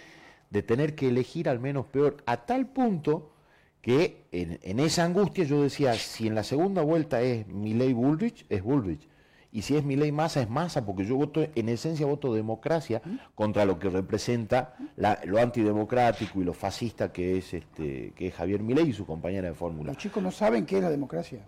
de 0.51 0.63
tener 0.63 0.95
que 0.95 1.09
elegir 1.09 1.49
al 1.49 1.59
menos 1.59 1.87
peor, 1.87 2.19
a 2.27 2.37
tal 2.47 2.67
punto 2.69 3.33
que 3.81 4.27
en, 4.31 4.79
esa 4.81 5.05
angustia 5.05 5.45
yo 5.45 5.63
decía, 5.63 5.95
si 5.95 6.27
en 6.27 6.35
la 6.35 6.43
segunda 6.43 6.83
vuelta 6.83 7.23
es 7.23 7.47
Milei 7.49 7.93
Bullrich, 7.95 8.45
es 8.51 8.63
Bullrich. 8.63 9.09
Y 9.51 9.63
si 9.63 9.75
es 9.77 9.85
Milei 9.85 10.13
Massa, 10.13 10.43
es 10.43 10.51
Massa, 10.51 10.85
porque 10.85 11.07
yo 11.07 11.17
voto, 11.17 11.41
en 11.55 11.69
esencia 11.71 12.05
voto 12.05 12.35
democracia 12.35 13.01
contra 13.35 13.65
lo 13.65 13.79
que 13.79 13.89
representa 13.89 14.75
la- 14.97 15.19
lo 15.25 15.39
antidemocrático 15.39 16.43
y 16.43 16.45
lo 16.45 16.53
fascista 16.53 17.11
que 17.11 17.39
es 17.39 17.55
este 17.55 18.13
que 18.15 18.27
es 18.27 18.35
Javier 18.35 18.63
Milei 18.63 18.91
y 18.91 18.93
su 18.93 19.07
compañera 19.07 19.49
de 19.49 19.55
fórmula. 19.55 19.89
Los 19.93 19.97
chicos 19.97 20.23
no 20.23 20.31
saben 20.31 20.67
qué 20.67 20.77
es 20.77 20.83
la 20.83 20.91
democracia. 20.91 21.41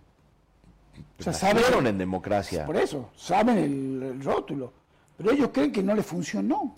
O 1.19 1.23
sea, 1.23 1.33
saben, 1.33 1.87
en 1.87 1.99
democracia. 1.99 2.65
por 2.65 2.77
eso, 2.77 3.11
saben 3.15 3.59
el, 3.59 4.03
el 4.03 4.23
rótulo, 4.23 4.73
pero 5.17 5.33
ellos 5.33 5.51
creen 5.53 5.71
que 5.71 5.83
no 5.83 5.95
les 5.95 6.07
funcionó. 6.07 6.77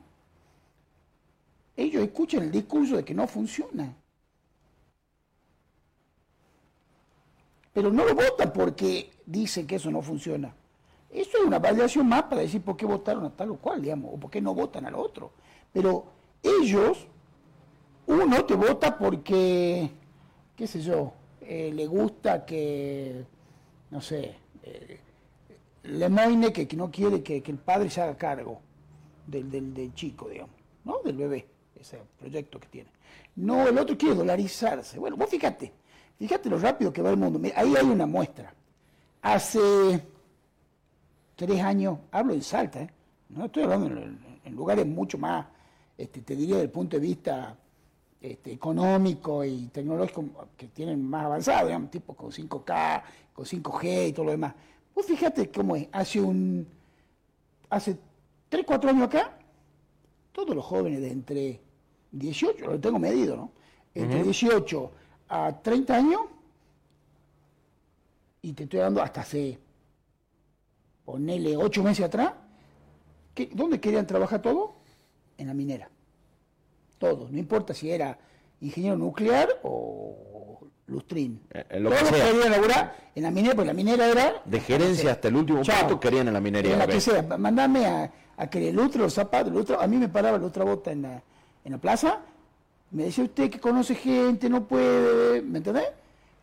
Ellos 1.76 2.02
escuchan 2.02 2.42
el 2.42 2.50
discurso 2.50 2.96
de 2.96 3.04
que 3.04 3.14
no 3.14 3.26
funciona. 3.26 3.94
Pero 7.72 7.90
no 7.90 8.04
lo 8.04 8.14
votan 8.14 8.52
porque 8.52 9.10
dicen 9.24 9.66
que 9.66 9.76
eso 9.76 9.90
no 9.90 10.02
funciona. 10.02 10.54
Eso 11.10 11.38
es 11.38 11.44
una 11.44 11.58
validación 11.58 12.08
más 12.08 12.24
para 12.24 12.42
decir 12.42 12.62
por 12.62 12.76
qué 12.76 12.86
votaron 12.86 13.24
a 13.26 13.30
tal 13.30 13.50
o 13.50 13.56
cual, 13.56 13.82
digamos, 13.82 14.14
o 14.14 14.16
por 14.18 14.30
qué 14.30 14.40
no 14.40 14.54
votan 14.54 14.86
al 14.86 14.94
otro. 14.94 15.30
Pero 15.72 16.06
ellos, 16.42 17.06
uno 18.06 18.44
te 18.44 18.54
vota 18.54 18.96
porque, 18.96 19.90
qué 20.56 20.66
sé 20.66 20.80
yo, 20.80 21.12
eh, 21.42 21.70
le 21.74 21.86
gusta 21.86 22.44
que, 22.44 23.24
no 23.92 24.00
sé, 24.00 24.34
eh, 24.62 24.98
Lemoyne 25.82 26.50
que, 26.50 26.66
que 26.66 26.76
no 26.76 26.90
quiere 26.90 27.22
que, 27.22 27.42
que 27.42 27.52
el 27.52 27.58
padre 27.58 27.90
se 27.90 28.00
haga 28.00 28.16
cargo 28.16 28.58
del, 29.26 29.50
del, 29.50 29.74
del 29.74 29.94
chico, 29.94 30.30
digamos, 30.30 30.56
¿no? 30.82 31.00
Del 31.04 31.14
bebé, 31.14 31.46
ese 31.78 32.00
proyecto 32.18 32.58
que 32.58 32.68
tiene. 32.68 32.88
No, 33.36 33.68
el 33.68 33.76
otro 33.76 33.96
quiere 33.98 34.14
dolarizarse. 34.14 34.98
Bueno, 34.98 35.18
vos 35.18 35.28
fíjate, 35.28 35.70
fíjate 36.18 36.48
lo 36.48 36.58
rápido 36.58 36.90
que 36.90 37.02
va 37.02 37.10
el 37.10 37.18
mundo. 37.18 37.38
Mira, 37.38 37.60
ahí 37.60 37.76
hay 37.76 37.84
una 37.84 38.06
muestra. 38.06 38.54
Hace 39.20 40.02
tres 41.36 41.60
años, 41.60 41.98
hablo 42.10 42.32
en 42.32 42.42
Salta, 42.42 42.80
¿eh? 42.80 42.90
no 43.28 43.44
estoy 43.44 43.64
hablando 43.64 43.88
en, 43.88 44.56
lugares 44.56 44.86
mucho 44.86 45.18
más, 45.18 45.46
este, 45.98 46.22
te 46.22 46.34
diría, 46.34 46.54
desde 46.54 46.64
el 46.64 46.70
punto 46.70 46.96
de 46.96 47.02
vista 47.02 47.58
este, 48.22 48.52
económico 48.52 49.44
y 49.44 49.66
tecnológico 49.66 50.24
que 50.56 50.68
tienen 50.68 51.04
más 51.04 51.24
avanzado, 51.24 51.66
digamos, 51.66 51.90
tipo 51.90 52.14
con 52.14 52.30
5K, 52.30 53.02
con 53.32 53.44
5G 53.44 54.08
y 54.08 54.12
todo 54.12 54.26
lo 54.26 54.30
demás. 54.30 54.54
Vos 54.94 55.04
fíjate 55.06 55.50
cómo 55.50 55.74
es, 55.74 55.88
hace 55.90 56.20
un, 56.20 56.64
hace 57.68 57.98
3, 58.48 58.64
4 58.64 58.90
años 58.90 59.02
acá, 59.04 59.36
todos 60.30 60.54
los 60.54 60.64
jóvenes 60.64 61.00
de 61.00 61.10
entre 61.10 61.60
18, 62.12 62.64
lo 62.64 62.78
tengo 62.78 63.00
medido, 63.00 63.34
¿no? 63.34 63.50
Entre 63.92 64.22
18 64.22 64.92
a 65.28 65.60
30 65.60 65.94
años, 65.96 66.20
y 68.40 68.52
te 68.52 68.62
estoy 68.64 68.78
dando 68.78 69.02
hasta 69.02 69.22
hace, 69.22 69.58
ponele 71.04 71.56
8 71.56 71.82
meses 71.82 72.04
atrás, 72.06 72.34
que, 73.34 73.50
¿dónde 73.52 73.80
querían 73.80 74.06
trabajar 74.06 74.40
todos? 74.40 74.70
En 75.38 75.48
la 75.48 75.54
minera. 75.54 75.90
Todos, 77.02 77.32
no 77.32 77.38
importa 77.38 77.74
si 77.74 77.90
era 77.90 78.16
ingeniero 78.60 78.96
nuclear 78.96 79.48
o 79.64 80.60
lustrín. 80.86 81.40
Eh, 81.52 81.64
en 81.68 81.82
lo 81.82 81.90
que 81.90 81.96
todos 81.96 82.10
sea. 82.10 82.30
querían 82.30 82.50
laburar 82.52 82.96
en 83.12 83.22
la 83.24 83.30
minera, 83.32 83.54
porque 83.56 83.66
la 83.66 83.74
minera 83.74 84.06
era... 84.06 84.40
De 84.44 84.60
gerencia 84.60 85.10
hasta 85.10 85.26
el 85.26 85.34
último 85.34 85.62
Chao. 85.64 85.80
puesto 85.80 85.98
querían 85.98 86.28
en 86.28 86.34
la 86.34 86.40
minería. 86.40 86.74
En 86.74 86.78
la 86.78 86.86
que 86.86 87.00
sea, 87.00 87.22
mandame 87.22 87.86
a, 87.86 88.12
a 88.36 88.46
que 88.48 88.68
el 88.68 88.78
otro, 88.78 89.02
los 89.02 89.14
zapatos, 89.14 89.50
el 89.50 89.58
otro, 89.58 89.80
a 89.80 89.86
mí 89.88 89.96
me 89.96 90.08
paraba 90.08 90.38
la 90.38 90.46
otra 90.46 90.62
bota 90.62 90.92
en 90.92 91.02
la, 91.02 91.20
en 91.64 91.72
la 91.72 91.78
plaza, 91.78 92.20
me 92.92 93.02
decía 93.02 93.24
usted 93.24 93.50
que 93.50 93.58
conoce 93.58 93.96
gente, 93.96 94.48
no 94.48 94.68
puede, 94.68 95.42
¿me 95.42 95.58
entendés? 95.58 95.88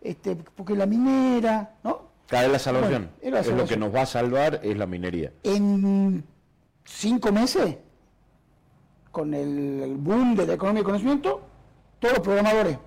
Este, 0.02 0.36
porque 0.36 0.76
la 0.76 0.86
minera, 0.86 1.76
¿no? 1.86 2.02
Cada 2.28 2.43
vez 2.43 2.52
la 2.52 2.60
salvación. 2.60 3.04
Bueno, 3.04 3.17
era 3.22 3.41
la 3.41 3.48
es 3.48 3.58
lo 3.58 3.65
que 3.65 3.78
nos 3.78 3.95
va 3.95 4.02
a 4.02 4.06
salvar 4.06 4.60
es 4.62 4.78
la 4.78 4.86
minería. 4.86 5.32
En 5.43 6.24
cinco 6.84 7.32
meses, 7.32 7.78
con 9.12 9.34
el, 9.34 9.95
boom 9.98 10.36
de 10.36 10.45
la 10.48 10.54
economía 10.54 10.82
y 10.82 10.86
conocimiento, 10.86 11.41
todos 12.00 12.15
los 12.15 12.24
programadores. 12.24 12.78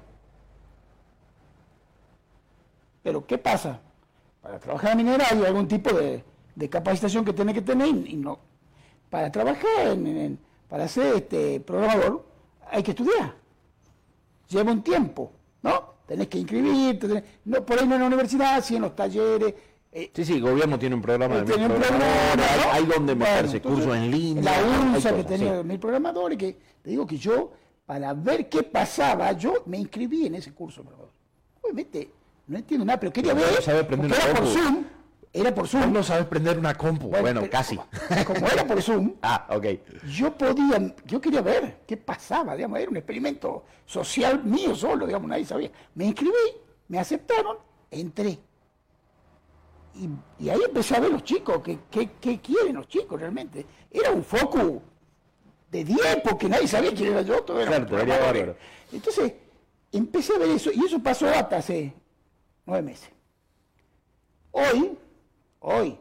Pero, 3.02 3.26
¿qué 3.26 3.38
pasa? 3.38 3.80
Para 4.40 4.58
trabajar 4.58 4.92
en 4.92 4.98
minera 4.98 5.26
hay 5.30 5.44
algún 5.44 5.66
tipo 5.68 5.92
de, 5.92 6.24
de 6.54 6.68
capacitación 6.70 7.24
que 7.24 7.32
tiene 7.32 7.52
que 7.54 7.62
tener 7.62 7.88
y, 7.88 8.16
no. 8.16 8.38
Para 9.10 9.30
trabajar, 9.30 9.88
en- 9.88 10.38
para 10.68 10.88
ser 10.88 11.16
este 11.16 11.60
programador, 11.60 12.24
hay 12.70 12.82
que 12.82 12.92
estudiar. 12.92 13.34
Lleva 14.48 14.72
un 14.72 14.82
tiempo, 14.82 15.32
¿no? 15.62 15.92
Tenés 16.06 16.28
que 16.28 16.38
inscribirte, 16.38 17.08
tenés- 17.08 17.24
no, 17.44 17.64
por 17.64 17.78
ahí 17.78 17.86
no 17.86 17.94
en 17.96 18.00
la 18.02 18.06
universidad, 18.06 18.62
sí 18.62 18.76
en 18.76 18.82
los 18.82 18.94
talleres. 18.96 19.54
Eh, 19.92 20.10
Sí, 20.14 20.24
sí, 20.24 20.34
el 20.34 20.42
gobierno 20.42 20.78
tiene 20.78 20.94
un 20.94 21.02
programa 21.02 21.36
de 21.36 21.42
tiene 21.44 21.68
mil 21.68 21.76
un 21.76 21.82
programadores, 21.82 22.28
programa, 22.28 22.56
¿no? 22.64 22.72
hay, 22.72 22.78
hay 22.78 22.86
donde 22.86 23.14
Bueno, 23.14 23.34
meterse, 23.34 23.56
entonces, 23.58 23.84
cursos 23.84 23.96
en 23.96 24.10
línea. 24.10 24.42
La 24.42 24.80
UNSA 24.96 25.16
que 25.16 25.24
tenía 25.24 25.58
sí. 25.58 25.64
mil 25.64 25.78
programadores, 25.78 26.38
que 26.38 26.58
te 26.82 26.90
digo 26.90 27.06
que 27.06 27.18
yo, 27.18 27.52
para 27.86 28.14
ver 28.14 28.48
qué 28.48 28.62
pasaba, 28.62 29.32
yo 29.32 29.62
me 29.66 29.78
inscribí 29.78 30.26
en 30.26 30.36
ese 30.36 30.52
curso. 30.52 30.82
Obviamente, 31.60 32.10
no 32.46 32.58
entiendo 32.58 32.84
nada, 32.84 32.98
pero 32.98 33.12
quería 33.12 33.34
Pero 33.34 33.46
ver, 33.46 33.54
no 33.56 33.62
sabe 33.62 33.84
prender 33.84 34.10
porque 34.10 34.24
una 34.24 34.30
era 34.30 34.40
por. 34.40 34.48
Zoom, 34.52 34.84
era 35.32 35.54
por 35.54 35.68
Zoom. 35.68 35.92
No 35.92 36.02
sabes 36.02 36.26
prender 36.26 36.58
una 36.58 36.74
compu. 36.74 37.08
Bueno, 37.08 37.40
pero 37.40 37.50
casi. 37.50 37.76
Como, 37.76 38.24
como 38.24 38.46
era 38.48 38.66
por 38.66 38.82
Zoom, 38.82 39.14
ah, 39.22 39.46
ok. 39.50 39.66
yo 40.08 40.36
podía, 40.36 40.94
yo 41.06 41.20
quería 41.20 41.40
ver 41.40 41.78
qué 41.86 41.96
pasaba, 41.96 42.54
digamos, 42.56 42.78
era 42.78 42.90
un 42.90 42.96
experimento 42.96 43.64
social 43.86 44.42
mío 44.44 44.74
solo, 44.74 45.06
digamos, 45.06 45.28
nadie 45.28 45.44
sabía. 45.44 45.70
Me 45.94 46.06
inscribí, 46.06 46.32
me 46.88 46.98
aceptaron, 46.98 47.56
entré. 47.90 48.38
Y, 49.94 50.08
y 50.44 50.48
ahí 50.48 50.60
empecé 50.66 50.96
a 50.96 51.00
ver 51.00 51.10
los 51.10 51.22
chicos, 51.22 51.60
qué 51.62 51.78
qué- 51.90 52.10
qué 52.20 52.40
quieren 52.40 52.76
los 52.76 52.88
chicos 52.88 53.20
realmente. 53.20 53.66
Era 53.90 54.10
un 54.10 54.24
foco 54.24 54.82
de 55.70 55.84
10 55.84 56.16
porque 56.24 56.48
nadie 56.48 56.66
sabía 56.66 56.92
quién 56.94 57.12
era 57.12 57.22
yo, 57.22 57.42
todo 57.42 57.60
era 57.60 57.84
Claro. 57.86 58.56
Entonces, 58.92 59.34
empecé 59.92 60.34
a 60.34 60.38
ver 60.38 60.50
eso, 60.50 60.70
y 60.72 60.84
eso 60.84 60.98
pasó 61.02 61.26
hasta 61.28 61.56
hace 61.58 61.92
nueve 62.66 62.82
meses. 62.82 63.10
Hoy, 64.50 64.96
hoy, 65.60 65.98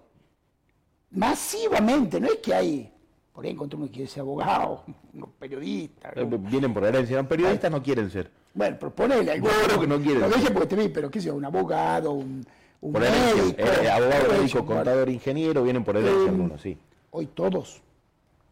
masivamente, 1.10 2.20
no 2.20 2.28
es 2.28 2.38
que 2.38 2.54
hay, 2.54 2.94
por 3.34 3.46
ahí 3.46 3.52
encontré 3.52 3.78
uno 3.78 3.86
que 3.88 3.92
quiere 3.94 4.08
ser 4.10 4.22
abogado, 4.22 4.84
unos 5.14 5.30
periodistas. 5.40 6.14
Eh, 6.16 6.26
¿no? 6.26 6.38
Vienen 6.38 6.74
por 6.74 6.84
herencia. 6.86 7.18
Los 7.18 7.28
periodistas 7.28 7.72
no 7.72 7.82
quieren 7.84 8.10
ser. 8.10 8.32
Bueno, 8.54 8.78
pero 8.80 8.94
ponele 8.94 9.32
algo. 9.32 9.48
Claro 9.48 9.80
que 9.80 9.88
no 9.88 10.00
quieren. 10.00 10.22
Lo 10.22 10.30
dije 10.30 10.52
porque 10.52 10.68
te 10.68 10.76
vi, 10.76 10.90
pero 10.90 11.10
qué 11.10 11.20
sé 11.22 11.28
yo, 11.28 11.36
un 11.36 11.46
abogado, 11.46 12.12
un, 12.12 12.46
un 12.82 12.94
Por 12.94 13.02
médico. 13.02 13.56
Eh, 13.58 13.90
abogado, 13.90 14.24
todo 14.26 14.32
médico, 14.34 14.46
eso, 14.46 14.64
bueno. 14.64 14.76
contador, 14.76 15.10
ingeniero, 15.10 15.64
vienen 15.64 15.84
por 15.84 15.98
herencia 15.98 16.26
Eh, 16.26 16.30
algunos, 16.30 16.62
sí. 16.62 16.78
Hoy 17.12 17.28
todos, 17.28 17.82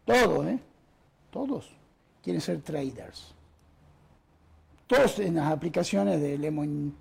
todos, 0.06 0.46
¿eh? 0.48 0.60
Todos 1.32 1.70
quieren 2.24 2.42
ser 2.42 2.62
traders. 2.62 3.34
Todos 4.88 5.20
en 5.20 5.36
las 5.36 5.52
aplicaciones 5.52 6.20
de 6.22 6.38
Lemon 6.38 6.94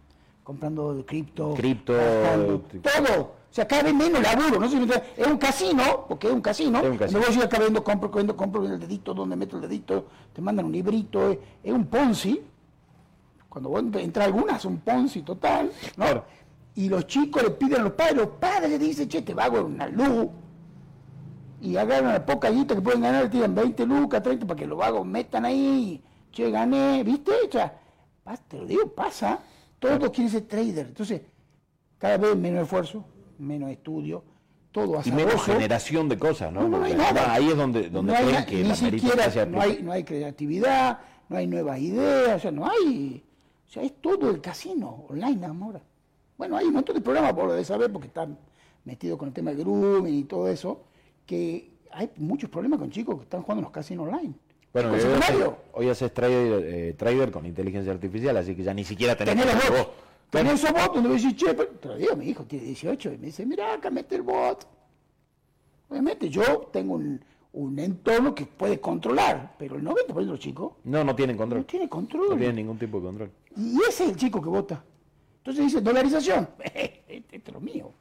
comprando 0.44 1.04
cripto. 1.06 1.54
Cripto, 1.54 1.94
eh, 1.98 2.60
todo. 2.82 3.38
O 3.50 3.54
sea, 3.54 3.66
cada 3.66 3.82
vez 3.82 3.94
menos 3.94 4.22
laburo. 4.22 4.60
¿no? 4.60 4.66
Es 4.66 5.26
un 5.26 5.38
casino, 5.38 6.04
porque 6.06 6.26
es 6.26 6.32
un 6.32 6.42
casino. 6.42 6.80
Es 6.80 6.90
un 6.90 6.98
casino. 6.98 7.18
Luego 7.18 7.34
yo 7.34 7.44
acá 7.44 7.58
vendo, 7.58 7.82
compro, 7.82 8.10
vendo, 8.10 8.36
compro 8.36 8.64
el 8.66 8.78
dedito, 8.78 9.14
donde 9.14 9.36
meto 9.36 9.56
el 9.56 9.62
dedito, 9.62 10.06
te 10.34 10.42
mandan 10.42 10.66
un 10.66 10.72
librito. 10.72 11.30
Es, 11.30 11.38
es 11.64 11.72
un 11.72 11.86
Ponzi. 11.86 12.42
Cuando 13.48 13.70
vos 13.70 13.82
entras 13.94 14.26
algunas, 14.26 14.58
es 14.58 14.64
un 14.66 14.78
Ponzi 14.80 15.22
total. 15.22 15.66
¿no? 15.96 16.04
Claro. 16.04 16.24
Y 16.78 16.88
los 16.88 17.08
chicos 17.08 17.42
le 17.42 17.50
piden 17.50 17.80
a 17.80 17.82
los 17.82 17.92
padres, 17.94 18.18
los 18.18 18.28
padres 18.38 18.70
le 18.70 18.78
dicen, 18.78 19.08
che, 19.08 19.20
te 19.22 19.34
va 19.34 19.46
a 19.46 19.50
una 19.50 19.88
luz 19.88 20.28
y 21.60 21.76
agarran 21.76 22.12
la 22.12 22.24
poca 22.24 22.50
guita 22.50 22.76
que 22.76 22.80
pueden 22.80 23.00
ganar, 23.00 23.24
le 23.24 23.30
tiran 23.30 23.52
20 23.52 23.84
lucas, 23.84 24.22
30 24.22 24.46
para 24.46 24.56
que 24.56 24.64
los 24.64 24.78
vagos 24.78 25.04
metan 25.04 25.44
ahí, 25.44 26.00
che, 26.30 26.52
gané, 26.52 27.02
¿viste? 27.02 27.32
O 27.48 27.50
sea, 27.50 27.76
te 28.46 28.58
lo 28.58 28.64
digo, 28.64 28.92
pasa, 28.92 29.40
todos 29.80 30.08
quieren 30.10 30.30
ser 30.30 30.42
trader, 30.42 30.86
entonces, 30.86 31.22
cada 31.98 32.16
vez 32.16 32.36
menos 32.36 32.62
esfuerzo, 32.62 33.04
menos 33.38 33.70
estudio, 33.70 34.22
todo 34.70 35.00
Y 35.04 35.10
menos 35.10 35.42
generación 35.42 36.08
de 36.08 36.16
cosas, 36.16 36.52
¿no? 36.52 36.68
No, 36.68 36.78
no 36.78 36.84
hay 36.84 36.94
nada. 36.94 37.32
Ahí 37.32 37.48
es 37.48 37.56
donde, 37.56 37.90
donde 37.90 38.12
No 38.12 38.18
creen 38.20 38.46
que 38.46 38.54
ni 38.54 38.68
la 38.68 38.76
siquiera, 38.76 39.46
no 39.46 39.60
hay, 39.60 39.82
no 39.82 39.90
hay 39.90 40.04
creatividad, 40.04 41.00
no 41.28 41.38
hay 41.38 41.48
nuevas 41.48 41.80
ideas, 41.80 42.36
o 42.36 42.38
sea, 42.38 42.52
no 42.52 42.70
hay, 42.70 43.24
o 43.66 43.68
sea, 43.68 43.82
es 43.82 44.00
todo 44.00 44.30
el 44.30 44.40
casino 44.40 45.06
online 45.08 45.44
ahora. 45.44 45.80
Bueno, 46.38 46.56
hay 46.56 46.66
un 46.66 46.72
montón 46.74 46.94
de 46.94 47.02
programas, 47.02 47.32
por 47.34 47.46
lo 47.46 47.52
de 47.52 47.64
saber, 47.64 47.92
porque 47.92 48.06
están 48.06 48.38
metidos 48.84 49.18
con 49.18 49.28
el 49.28 49.34
tema 49.34 49.50
del 49.50 49.58
grooming 49.64 50.14
y 50.14 50.24
todo 50.24 50.48
eso, 50.48 50.84
que 51.26 51.72
hay 51.90 52.10
muchos 52.16 52.48
problemas 52.48 52.78
con 52.78 52.90
chicos 52.90 53.16
que 53.16 53.24
están 53.24 53.42
jugando 53.42 53.60
en 53.60 53.64
los 53.64 53.72
casinos 53.72 54.06
online. 54.06 54.34
Bueno, 54.72 54.94
¿El 54.94 55.00
hoy 55.06 55.12
haces, 55.18 55.46
hoy 55.72 55.88
haces 55.88 56.14
trader, 56.14 56.64
eh, 56.64 56.94
trader 56.94 57.32
con 57.32 57.44
inteligencia 57.44 57.92
artificial, 57.92 58.36
así 58.36 58.54
que 58.54 58.62
ya 58.62 58.72
ni 58.72 58.84
siquiera 58.84 59.16
tenés 59.16 59.34
Tener 59.34 59.52
los 59.52 59.64
que 59.64 59.70
votos. 59.70 59.88
Tener 60.30 60.54
esos 60.54 60.70
votos 60.72 60.94
donde 60.94 61.08
vos 61.08 61.22
decís, 61.22 61.36
che, 61.36 61.54
pero 61.54 61.96
digo, 61.96 62.14
mi 62.14 62.28
hijo 62.28 62.44
tiene 62.44 62.66
18 62.66 63.14
y 63.14 63.18
me 63.18 63.26
dice, 63.26 63.44
mira, 63.44 63.72
acá 63.74 63.90
mete 63.90 64.14
el 64.14 64.22
voto. 64.22 64.66
Obviamente 65.88 66.28
yo 66.28 66.68
tengo 66.70 66.94
un, 66.94 67.20
un 67.54 67.78
entorno 67.78 68.34
que 68.34 68.44
puede 68.46 68.78
controlar, 68.78 69.56
pero 69.58 69.76
el 69.76 69.82
90% 69.82 70.14
de 70.14 70.24
los 70.26 70.38
chicos 70.38 70.72
No, 70.84 71.02
no 71.02 71.16
tienen 71.16 71.36
control. 71.36 71.62
no 71.62 71.66
tiene 71.66 71.88
control. 71.88 72.28
No 72.28 72.36
tienen 72.36 72.56
ningún 72.56 72.78
tipo 72.78 72.98
de 72.98 73.06
control. 73.06 73.30
Y 73.56 73.78
ese 73.88 74.04
es 74.04 74.10
el 74.10 74.16
chico 74.16 74.40
que 74.40 74.50
vota. 74.50 74.84
Entonces 75.38 75.64
dice, 75.64 75.80
dolarización. 75.80 76.48
este 76.64 77.36
es 77.36 77.52
lo 77.52 77.60
mío. 77.60 77.92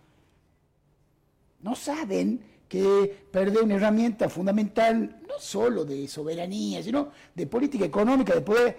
No 1.62 1.76
saben 1.76 2.42
que 2.68 3.28
perder 3.32 3.64
una 3.64 3.76
herramienta 3.76 4.30
fundamental, 4.30 5.22
no 5.28 5.40
solo 5.40 5.86
de 5.86 6.08
soberanía, 6.08 6.84
sino 6.84 7.10
de 7.34 7.48
política 7.48 7.86
económica, 7.86 8.34
de 8.34 8.42
poder, 8.42 8.78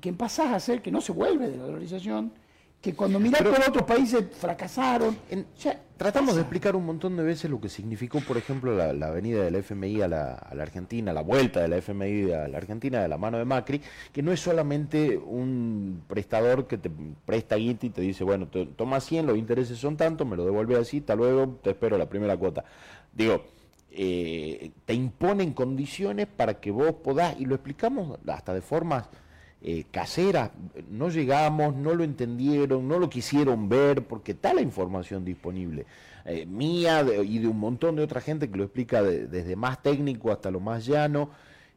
que 0.00 0.12
pasás 0.12 0.46
a 0.46 0.56
hacer 0.56 0.80
que 0.80 0.90
no 0.90 1.00
se 1.00 1.12
vuelve 1.12 1.48
de 1.48 1.56
la 1.56 1.64
dolarización, 1.64 2.32
que 2.84 2.94
cuando 2.94 3.18
mirás 3.18 3.40
Pero- 3.40 3.54
por 3.54 3.66
otros 3.66 3.84
países 3.86 4.24
fracasaron. 4.38 5.16
En- 5.30 5.46
Ya, 5.58 5.80
Tratamos 5.96 6.34
de 6.34 6.40
explicar 6.42 6.74
un 6.74 6.84
montón 6.84 7.16
de 7.16 7.22
veces 7.22 7.48
lo 7.48 7.60
que 7.60 7.68
significó, 7.68 8.20
por 8.20 8.36
ejemplo, 8.36 8.76
la, 8.76 8.92
la 8.92 9.10
venida 9.10 9.42
del 9.44 9.54
FMI 9.54 10.02
a 10.02 10.08
la, 10.08 10.34
a 10.34 10.52
la 10.54 10.64
Argentina, 10.64 11.12
la 11.12 11.22
vuelta 11.22 11.60
de 11.62 11.68
la 11.68 11.76
FMI 11.76 12.32
a 12.32 12.48
la 12.48 12.58
Argentina 12.58 13.00
de 13.00 13.06
la 13.08 13.16
mano 13.16 13.38
de 13.38 13.44
Macri, 13.44 13.80
que 14.12 14.20
no 14.20 14.32
es 14.32 14.40
solamente 14.40 15.16
un 15.16 16.02
prestador 16.08 16.66
que 16.66 16.78
te 16.78 16.90
presta 17.24 17.54
guita 17.56 17.86
y 17.86 17.90
te 17.90 18.00
dice, 18.02 18.24
bueno, 18.24 18.48
te, 18.48 18.66
toma 18.66 18.98
100, 19.00 19.24
los 19.28 19.38
intereses 19.38 19.78
son 19.78 19.96
tantos, 19.96 20.26
me 20.26 20.34
lo 20.36 20.44
devuelve 20.44 20.76
así, 20.76 20.98
hasta 20.98 21.14
luego, 21.14 21.60
te 21.62 21.70
espero 21.70 21.96
la 21.96 22.08
primera 22.08 22.36
cuota. 22.36 22.64
Digo, 23.12 23.44
eh, 23.92 24.72
te 24.84 24.94
imponen 24.94 25.52
condiciones 25.52 26.26
para 26.26 26.54
que 26.60 26.72
vos 26.72 26.92
podás, 27.04 27.38
y 27.40 27.44
lo 27.46 27.54
explicamos 27.54 28.18
hasta 28.26 28.52
de 28.52 28.60
formas 28.62 29.08
eh, 29.62 29.84
caseras, 29.92 30.50
no 30.94 31.08
llegamos, 31.10 31.74
no 31.74 31.94
lo 31.94 32.04
entendieron, 32.04 32.86
no 32.88 32.98
lo 32.98 33.10
quisieron 33.10 33.68
ver, 33.68 34.06
porque 34.06 34.32
está 34.32 34.54
la 34.54 34.60
información 34.60 35.24
disponible, 35.24 35.86
eh, 36.24 36.46
mía 36.46 37.04
y 37.24 37.38
de 37.38 37.48
un 37.48 37.58
montón 37.58 37.96
de 37.96 38.02
otra 38.02 38.20
gente 38.20 38.48
que 38.50 38.56
lo 38.56 38.64
explica 38.64 39.02
de- 39.02 39.26
desde 39.26 39.56
más 39.56 39.82
técnico 39.82 40.32
hasta 40.32 40.50
lo 40.50 40.60
más 40.60 40.86
llano, 40.86 41.30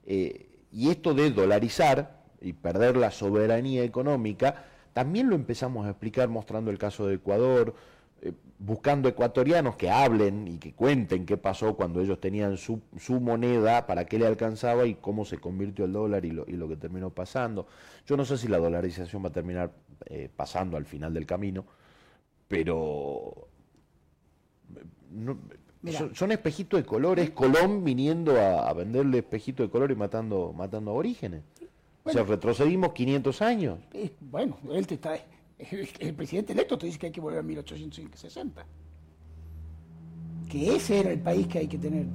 eh, 0.05 0.47
y 0.71 0.89
esto 0.89 1.13
de 1.13 1.31
dolarizar 1.31 2.21
y 2.41 2.53
perder 2.53 2.95
la 2.97 3.11
soberanía 3.11 3.83
económica, 3.83 4.65
también 4.93 5.29
lo 5.29 5.35
empezamos 5.35 5.85
a 5.85 5.89
explicar 5.89 6.29
mostrando 6.29 6.71
el 6.71 6.77
caso 6.77 7.07
de 7.07 7.15
Ecuador, 7.15 7.73
buscando 8.59 9.07
ecuatorianos 9.07 9.75
que 9.75 9.89
hablen 9.91 10.47
y 10.47 10.57
que 10.57 10.73
cuenten 10.73 11.25
qué 11.27 11.37
pasó 11.37 11.75
cuando 11.75 12.01
ellos 12.01 12.19
tenían 12.19 12.57
su, 12.57 12.81
su 12.97 13.19
moneda, 13.19 13.85
para 13.85 14.05
qué 14.05 14.17
le 14.17 14.25
alcanzaba 14.25 14.85
y 14.87 14.95
cómo 14.95 15.25
se 15.25 15.37
convirtió 15.37 15.85
el 15.85 15.93
dólar 15.93 16.25
y 16.25 16.31
lo, 16.31 16.43
y 16.47 16.53
lo 16.53 16.67
que 16.67 16.75
terminó 16.75 17.11
pasando. 17.11 17.67
Yo 18.07 18.17
no 18.17 18.25
sé 18.25 18.37
si 18.37 18.47
la 18.47 18.57
dolarización 18.57 19.23
va 19.23 19.29
a 19.29 19.31
terminar 19.33 19.71
eh, 20.05 20.29
pasando 20.35 20.75
al 20.75 20.85
final 20.85 21.13
del 21.13 21.25
camino, 21.27 21.65
pero 22.47 23.47
no- 25.11 25.37
son, 25.99 26.15
son 26.15 26.31
espejitos 26.31 26.79
de 26.79 26.85
colores, 26.85 27.29
Colón 27.29 27.83
viniendo 27.83 28.39
a, 28.41 28.67
a 28.69 28.73
venderle 28.73 29.19
espejitos 29.19 29.67
de 29.67 29.71
color 29.71 29.91
y 29.91 29.95
matando, 29.95 30.51
matando 30.51 30.91
aborígenes. 30.91 31.43
O 32.03 32.09
sea, 32.11 32.23
retrocedimos 32.23 32.93
500 32.93 33.41
años. 33.41 33.79
Bueno, 34.19 34.57
él 34.71 34.87
te 34.87 34.95
está, 34.95 35.17
el, 35.59 35.89
el 35.99 36.13
presidente 36.15 36.53
electo 36.53 36.77
te 36.77 36.85
dice 36.85 36.99
que 36.99 37.07
hay 37.07 37.11
que 37.11 37.21
volver 37.21 37.39
a 37.39 37.43
1860. 37.43 38.65
Que 40.49 40.75
ese 40.75 40.99
era 40.99 41.11
el 41.11 41.19
país 41.19 41.47
que 41.47 41.59
hay 41.59 41.67
que 41.67 41.77
tener. 41.77 42.05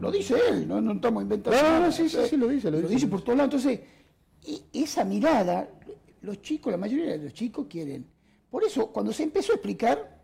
Lo 0.00 0.10
dice 0.10 0.34
él, 0.50 0.66
no, 0.66 0.80
no 0.80 0.92
estamos 0.94 1.22
inventando. 1.22 1.62
No, 1.62 1.80
no, 1.80 1.92
sí, 1.92 2.08
sí, 2.08 2.18
sí, 2.28 2.36
lo 2.36 2.48
dice, 2.48 2.70
lo 2.70 2.78
Lo 2.78 2.82
dice. 2.82 2.94
dice 2.94 3.06
por 3.06 3.22
todos 3.22 3.38
lados. 3.38 3.54
Entonces, 3.54 3.80
y 4.44 4.82
esa 4.82 5.04
mirada, 5.04 5.68
los 6.22 6.42
chicos, 6.42 6.72
la 6.72 6.76
mayoría 6.76 7.12
de 7.12 7.18
los 7.18 7.32
chicos 7.32 7.66
quieren. 7.70 8.04
Por 8.50 8.64
eso, 8.64 8.88
cuando 8.92 9.12
se 9.12 9.22
empezó 9.22 9.52
a 9.52 9.54
explicar, 9.54 10.20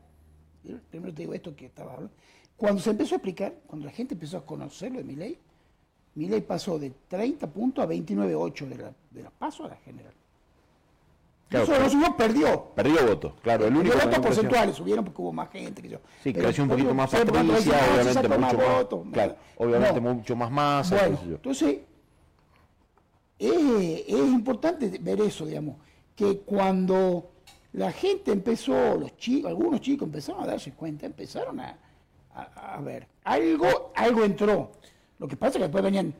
primero 0.90 1.14
te 1.14 1.22
digo 1.22 1.32
esto 1.32 1.54
que 1.54 1.66
estaba 1.66 1.92
hablando, 1.92 2.12
cuando 2.56 2.82
se 2.82 2.90
empezó 2.90 3.14
a 3.14 3.18
explicar, 3.18 3.54
cuando 3.66 3.86
la 3.86 3.92
gente 3.92 4.14
empezó 4.14 4.38
a 4.38 4.44
conocer 4.44 4.90
lo 4.90 4.98
de 4.98 5.04
Milei, 5.04 5.38
Milei 6.16 6.40
pasó 6.40 6.76
de 6.78 6.90
30 7.06 7.46
puntos 7.52 7.84
a 7.84 7.88
29.8 7.88 8.66
de 8.66 8.76
la, 8.78 8.92
de 9.12 9.22
la 9.22 9.30
paso 9.30 9.64
a 9.64 9.68
la 9.68 9.76
general. 9.76 10.12
Claro, 11.48 11.64
Eso 11.64 11.78
no 11.82 11.88
subió, 11.90 12.16
perdió. 12.16 12.64
Perdió 12.74 13.06
votos, 13.06 13.32
claro. 13.42 13.66
El 13.66 13.74
único 13.76 13.96
votos 13.96 14.18
porcentuales 14.18 14.76
subieron 14.76 15.02
porque 15.04 15.22
hubo 15.22 15.32
más 15.32 15.48
gente. 15.50 15.80
Que 15.80 15.88
yo. 15.88 15.98
Sí, 16.22 16.32
Pero 16.32 16.44
creció 16.44 16.64
un 16.64 16.70
poquito 16.70 16.94
más 16.94 17.10
Patricia, 17.10 17.72
"Ah, 17.80 17.94
obviamente 17.94 18.28
mucho 18.28 18.38
más, 18.38 18.56
votos", 18.78 19.06
claro, 19.12 19.36
no. 19.58 19.64
obviamente 19.66 20.00
mucho 20.00 20.36
más 20.36 20.50
masa, 20.50 20.96
Bueno, 20.98 21.18
entonces, 21.24 21.78
es, 23.38 24.04
es 24.08 24.18
importante 24.28 24.98
ver 25.00 25.20
eso, 25.20 25.46
digamos, 25.46 25.76
que 26.14 26.38
cuando 26.40 27.30
la 27.72 27.92
gente 27.92 28.32
empezó, 28.32 28.96
los 28.96 29.16
chicos, 29.16 29.48
algunos 29.50 29.80
chicos 29.80 30.06
empezaron 30.06 30.42
a 30.42 30.46
darse 30.46 30.72
cuenta, 30.72 31.06
empezaron 31.06 31.60
a, 31.60 31.78
a- 32.34 32.74
a 32.74 32.80
ver, 32.80 33.06
algo, 33.24 33.92
algo 33.94 34.24
entró. 34.24 34.72
Lo 35.18 35.28
que 35.28 35.36
pasa 35.36 35.52
es 35.52 35.56
que 35.56 35.62
después 35.62 35.84
venían 35.84 36.12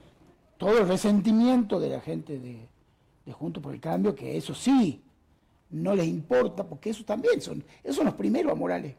todo 0.57 0.79
el 0.79 0.89
resentimiento 0.89 1.79
de 1.81 1.89
la 1.91 2.01
gente 2.01 2.39
de, 2.39 2.67
de 3.27 3.33
Juntos 3.33 3.63
por 3.63 3.75
el 3.75 3.81
Cambio, 3.81 4.15
que 4.15 4.37
eso 4.37 4.55
sí, 4.55 5.03
no 5.71 5.95
les 5.95 6.07
importa, 6.07 6.65
porque 6.67 6.91
eso 6.91 7.05
también 7.05 7.41
son, 7.41 7.63
esos 7.83 7.97
son 7.97 8.07
los 8.07 8.15
primeros 8.15 8.53
amorales. 8.53 8.95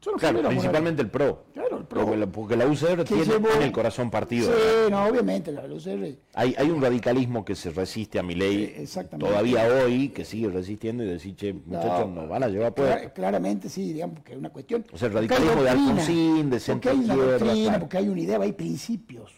Son 0.00 0.12
los 0.12 0.20
Claro, 0.20 0.38
primeros 0.38 0.52
amorales. 0.52 0.58
principalmente 0.60 1.02
el 1.02 1.10
PRO. 1.10 1.44
Claro, 1.52 1.78
el 1.78 1.84
PRO. 1.84 2.00
Porque 2.04 2.16
la, 2.16 2.26
porque 2.28 2.56
la 2.56 2.66
UCR 2.68 3.04
tiene, 3.04 3.24
llevó- 3.24 3.48
tiene 3.48 3.64
el 3.64 3.72
corazón 3.72 4.10
partido. 4.12 4.46
Sí, 4.52 4.90
no, 4.92 5.04
obviamente, 5.06 5.50
la 5.50 5.64
UCR 5.66 6.16
Hay, 6.34 6.54
hay 6.56 6.70
un 6.70 6.80
radicalismo 6.80 7.44
que 7.44 7.56
se 7.56 7.70
resiste 7.70 8.16
a 8.20 8.22
mi 8.22 8.36
ley 8.36 8.62
Eh, 8.62 8.82
exactamente. 8.82 9.28
todavía 9.28 9.66
hoy, 9.66 10.10
que 10.10 10.24
sigue 10.24 10.48
resistiendo 10.50 11.02
y 11.02 11.08
decir, 11.08 11.34
che, 11.34 11.52
muchachos, 11.52 12.08
nos 12.10 12.28
van 12.28 12.44
a 12.44 12.48
llevar 12.48 12.72
clara- 12.74 12.92
puestos. 12.92 13.12
claramente 13.12 13.68
sí, 13.68 13.92
digamos 13.92 14.22
que 14.22 14.32
es 14.34 14.38
una 14.38 14.50
cuestión. 14.50 14.86
O 14.92 14.96
sea, 14.96 15.08
el 15.08 15.14
radicalismo 15.14 15.62
de 15.64 15.70
Alfonsín, 15.70 16.48
de 16.50 16.60
Porque 16.60 16.88
hay 16.90 16.98
una 17.00 17.14
doctrina, 17.16 17.80
porque 17.80 17.98
hay 17.98 18.08
una 18.08 18.20
idea, 18.20 18.40
hay 18.40 18.52
principios. 18.52 19.32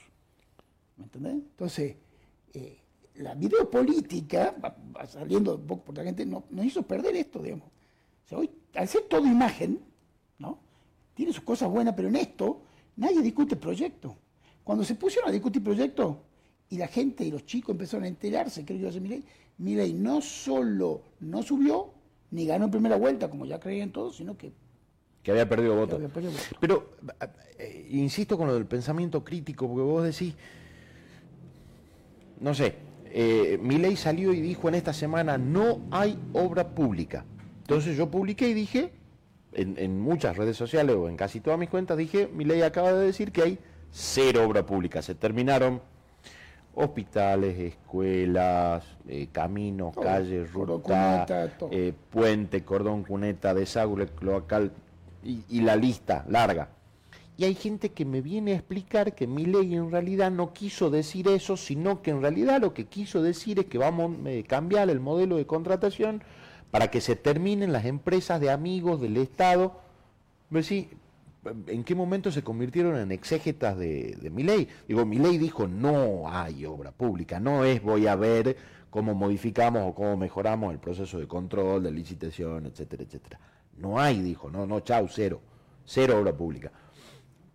¿Me 0.99 1.05
entendés? 1.05 1.33
Entonces, 1.33 1.97
eh, 2.53 2.77
la 3.21 3.35
videopolítica, 3.35 4.55
saliendo 5.07 5.57
un 5.57 5.67
poco 5.67 5.85
por 5.87 5.97
la 5.99 6.05
gente, 6.05 6.25
no- 6.27 6.45
nos 6.51 6.65
hizo 6.65 6.83
perder 6.83 7.17
esto, 7.17 7.43
digamos. 7.43 7.69
O 7.69 8.29
sea, 8.29 8.39
hoy, 8.39 8.51
al 8.75 8.89
ser 8.89 9.03
todo 9.03 9.27
imagen, 9.27 9.81
¿no? 10.39 10.59
Tiene 11.15 11.33
sus 11.33 11.43
cosas 11.45 11.69
buenas, 11.71 11.95
pero 11.95 12.09
en 12.09 12.17
esto 12.17 12.63
nadie 12.97 13.21
discute 13.21 13.57
proyecto. 13.57 14.17
Cuando 14.65 14.85
se 14.85 14.95
pusieron 14.95 15.29
a 15.29 15.33
discutir 15.33 15.63
proyectos 15.63 16.17
y 16.69 16.79
la 16.79 16.87
gente 16.87 17.25
y 17.25 17.31
los 17.31 17.45
chicos 17.45 17.73
empezaron 17.73 18.05
a 18.05 18.09
enterarse, 18.09 18.65
creo 18.65 18.79
yo, 18.79 18.89
hace 18.89 19.01
Milei, 19.01 19.25
Milei 19.59 19.93
no 19.93 20.21
solo 20.21 21.03
no 21.21 21.43
subió, 21.43 21.93
ni 22.31 22.47
ganó 22.47 22.67
en 22.67 22.71
primera 22.71 22.97
vuelta, 22.97 23.29
como 23.29 23.45
ya 23.45 23.59
creían 23.59 23.91
todos, 23.91 24.17
sino 24.17 24.37
que 24.37 24.53
Que 25.23 25.33
había 25.33 25.49
perdido 25.49 25.75
votos. 25.77 25.97
había 25.97 26.09
perdido 26.09 26.33
votos. 26.33 26.49
Pero, 26.61 26.93
eh, 27.59 27.89
insisto 27.91 28.39
con 28.39 28.47
lo 28.47 28.55
del 28.55 28.67
pensamiento 28.67 29.23
crítico, 29.25 29.67
porque 29.67 29.83
vos 29.83 30.05
decís, 30.05 30.35
no 32.41 32.55
sé, 32.55 32.75
eh, 33.11 33.59
Milei 33.61 33.97
salió 33.97 34.33
y 34.33 34.41
dijo 34.41 34.69
en 34.69 34.75
esta 34.77 34.93
semana, 34.93 35.39
no 35.39 35.81
hay 35.91 36.19
obra 36.33 36.69
pública. 36.69 37.25
Entonces 37.63 37.97
yo 37.97 38.11
publiqué 38.11 38.49
y 38.49 38.55
dije, 38.55 38.93
en, 39.53 39.77
en 39.79 40.01
muchas 40.01 40.37
redes 40.37 40.57
sociales 40.57 40.97
o 40.97 41.09
en 41.09 41.17
casi 41.17 41.41
todas 41.41 41.59
mis 41.59 41.69
cuentas, 41.69 41.97
dije, 41.99 42.29
Milei 42.33 42.63
acaba 42.63 42.93
de 42.93 43.07
decir 43.07 43.33
que 43.33 43.43
hay 43.43 43.59
cero 43.91 44.45
obra 44.45 44.65
pública. 44.65 45.03
Se 45.03 45.15
terminaron 45.15 45.81
hospitales, 46.75 47.59
escuelas, 47.59 48.85
eh, 49.09 49.29
caminos, 49.33 49.93
Todo. 49.93 50.05
calles, 50.05 50.53
ruta, 50.53 50.73
cuneta, 50.83 51.53
eh, 51.71 51.93
puente, 52.11 52.65
cordón 52.65 53.03
cuneta, 53.03 53.55
desagüe 53.55 54.07
cloacal 54.07 54.73
y, 55.25 55.45
y 55.49 55.61
la 55.63 55.77
lista 55.77 56.25
larga. 56.29 56.69
Y 57.41 57.45
hay 57.45 57.55
gente 57.55 57.89
que 57.89 58.05
me 58.05 58.21
viene 58.21 58.53
a 58.53 58.57
explicar 58.57 59.15
que 59.15 59.27
mi 59.27 59.47
ley 59.47 59.75
en 59.75 59.91
realidad 59.91 60.31
no 60.31 60.53
quiso 60.53 60.91
decir 60.91 61.27
eso, 61.27 61.57
sino 61.57 62.03
que 62.03 62.11
en 62.11 62.21
realidad 62.21 62.61
lo 62.61 62.75
que 62.75 62.85
quiso 62.85 63.23
decir 63.23 63.59
es 63.59 63.65
que 63.65 63.79
vamos 63.79 64.15
a 64.27 64.47
cambiar 64.47 64.91
el 64.91 65.01
modelo 65.01 65.39
de 65.39 65.47
contratación 65.47 66.23
para 66.71 66.89
que 66.89 67.01
se 67.01 67.17
terminen 67.17 67.73
las 67.73 67.87
empresas 67.87 68.43
de 68.43 68.51
amigos 68.51 69.01
del 69.01 69.17
Estado. 69.17 69.81
Pues 70.51 70.67
sí, 70.67 70.91
¿En 71.67 71.83
qué 71.83 71.95
momento 71.95 72.31
se 72.31 72.43
convirtieron 72.43 72.99
en 72.99 73.11
exégetas 73.11 73.79
de, 73.79 74.19
de 74.21 74.29
mi 74.29 74.43
ley? 74.43 74.69
Digo, 74.87 75.07
mi 75.07 75.19
ley 75.19 75.39
dijo 75.39 75.67
no 75.67 76.25
hay 76.29 76.67
obra 76.67 76.93
pública, 76.93 77.41
no 77.41 77.65
es 77.65 77.83
voy 77.83 78.07
a 78.07 78.17
ver 78.17 78.59
cómo 78.91 79.15
modificamos 79.15 79.85
o 79.87 79.95
cómo 79.95 80.19
mejoramos 80.19 80.75
el 80.75 80.79
proceso 80.79 81.19
de 81.19 81.27
control, 81.27 81.85
de 81.85 81.91
licitación, 81.91 82.67
etcétera, 82.67 83.05
etcétera. 83.05 83.41
No 83.79 83.99
hay, 83.99 84.21
dijo, 84.21 84.51
no, 84.51 84.67
no, 84.67 84.81
chau, 84.81 85.09
cero, 85.09 85.41
cero 85.87 86.19
obra 86.21 86.35
pública. 86.35 86.71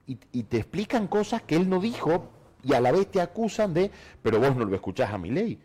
Y, 0.08 0.20
y 0.32 0.44
te 0.44 0.58
explican 0.58 1.08
cosas 1.08 1.42
que 1.42 1.56
él 1.56 1.70
no 1.70 1.80
dijo 1.80 2.30
y 2.64 2.74
a 2.74 2.82
la 2.82 2.92
vez 2.92 3.12
te 3.12 3.22
acusan 3.22 3.74
de, 3.74 3.92
pero 4.24 4.40
vos 4.40 4.56
no 4.56 4.66
lo 4.66 4.76
escuchás 4.76 5.14
a 5.14 5.18
mi 5.18 5.30
ley. 5.30 5.60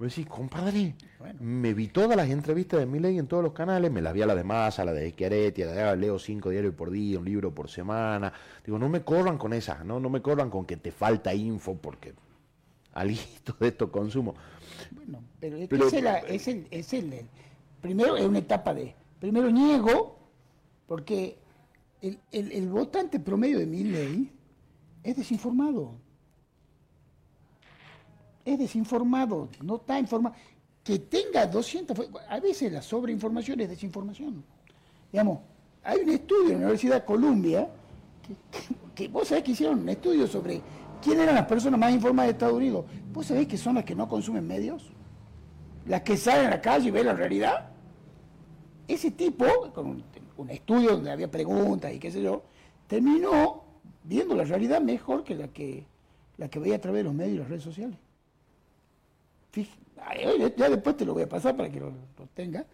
Me 0.00 0.06
decís, 0.06 0.26
compadre, 0.26 0.94
me 1.40 1.74
vi 1.74 1.88
todas 1.88 2.16
las 2.16 2.30
entrevistas 2.30 2.80
de 2.80 2.86
Milei 2.86 3.18
en 3.18 3.26
todos 3.26 3.42
los 3.42 3.52
canales, 3.52 3.92
me 3.92 4.00
las 4.00 4.14
vi 4.14 4.22
a 4.22 4.26
la 4.26 4.34
de 4.34 4.44
Massa, 4.44 4.80
a 4.80 4.84
la 4.86 4.94
de 4.94 5.10
Schiaretti, 5.10 5.62
a 5.62 5.66
la 5.66 5.90
de 5.90 5.96
leo 5.98 6.18
cinco 6.18 6.48
diarios 6.48 6.74
por 6.74 6.90
día, 6.90 7.18
un 7.18 7.26
libro 7.26 7.54
por 7.54 7.68
semana. 7.68 8.32
Digo, 8.64 8.78
no 8.78 8.88
me 8.88 9.02
corran 9.02 9.36
con 9.36 9.52
esas, 9.52 9.84
no, 9.84 10.00
no 10.00 10.08
me 10.08 10.22
corran 10.22 10.48
con 10.48 10.64
que 10.64 10.78
te 10.78 10.90
falta 10.90 11.34
info, 11.34 11.76
porque 11.76 12.14
alito 12.94 13.54
de 13.60 13.68
esto 13.68 13.92
consumo. 13.92 14.34
Bueno, 14.90 15.22
pero, 15.38 15.58
es, 15.58 15.92
el, 16.48 16.66
es, 16.70 16.92
el, 16.94 17.26
primero 17.82 18.16
es 18.16 18.24
una 18.24 18.38
etapa 18.38 18.72
de, 18.72 18.94
primero 19.18 19.50
niego, 19.50 20.18
porque 20.86 21.39
el, 22.02 22.18
el 22.30 22.68
votante 22.68 23.20
promedio 23.20 23.58
de 23.58 23.66
Milei 23.66 24.32
es 25.02 25.16
desinformado 25.16 25.98
es 28.44 28.58
desinformado, 28.58 29.48
no 29.62 29.76
está 29.76 29.98
informado. 29.98 30.34
Que 30.82 30.98
tenga 30.98 31.46
200, 31.46 32.10
a 32.28 32.40
veces 32.40 32.72
la 32.72 32.82
sobreinformación 32.82 33.60
es 33.60 33.68
desinformación. 33.68 34.42
Digamos, 35.12 35.40
hay 35.82 36.00
un 36.00 36.10
estudio 36.10 36.44
en 36.44 36.50
la 36.52 36.56
Universidad 36.56 36.96
de 36.96 37.04
Columbia, 37.04 37.68
que, 38.94 39.08
vos 39.08 39.28
sabés 39.28 39.44
que 39.44 39.52
hicieron 39.52 39.80
un 39.80 39.88
estudio 39.88 40.26
sobre 40.26 40.62
quién 41.02 41.20
eran 41.20 41.34
las 41.34 41.46
personas 41.46 41.78
más 41.78 41.92
informadas 41.92 42.28
de 42.28 42.32
Estados 42.32 42.54
Unidos. 42.54 42.84
¿Vos 43.12 43.26
sabés 43.26 43.46
que 43.46 43.58
son 43.58 43.74
las 43.74 43.84
que 43.84 43.94
no 43.94 44.08
consumen 44.08 44.46
medios? 44.46 44.90
Las 45.86 46.02
que 46.02 46.16
salen 46.16 46.46
a 46.46 46.50
la 46.50 46.60
calle 46.60 46.88
y 46.88 46.90
ven 46.90 47.06
la 47.06 47.14
realidad. 47.14 47.70
Ese 48.88 49.10
tipo, 49.10 49.44
un 50.40 50.50
estudio 50.50 50.92
donde 50.92 51.10
había 51.10 51.30
preguntas 51.30 51.92
y 51.92 51.98
qué 51.98 52.10
sé 52.10 52.22
yo, 52.22 52.42
terminó 52.86 53.62
viendo 54.04 54.34
la 54.34 54.44
realidad 54.44 54.80
mejor 54.80 55.24
que 55.24 55.34
la 55.34 55.48
que, 55.48 55.84
la 56.36 56.48
que 56.48 56.58
veía 56.58 56.76
a 56.76 56.80
través 56.80 57.00
de 57.00 57.04
los 57.04 57.14
medios 57.14 57.36
y 57.36 57.38
las 57.38 57.48
redes 57.48 57.62
sociales 57.62 57.98
ya 60.56 60.68
después 60.68 60.96
te 60.96 61.04
lo 61.04 61.14
voy 61.14 61.22
a 61.22 61.28
pasar 61.28 61.56
para 61.56 61.70
que 61.70 61.80
lo, 61.80 61.92
tenga. 62.34 62.64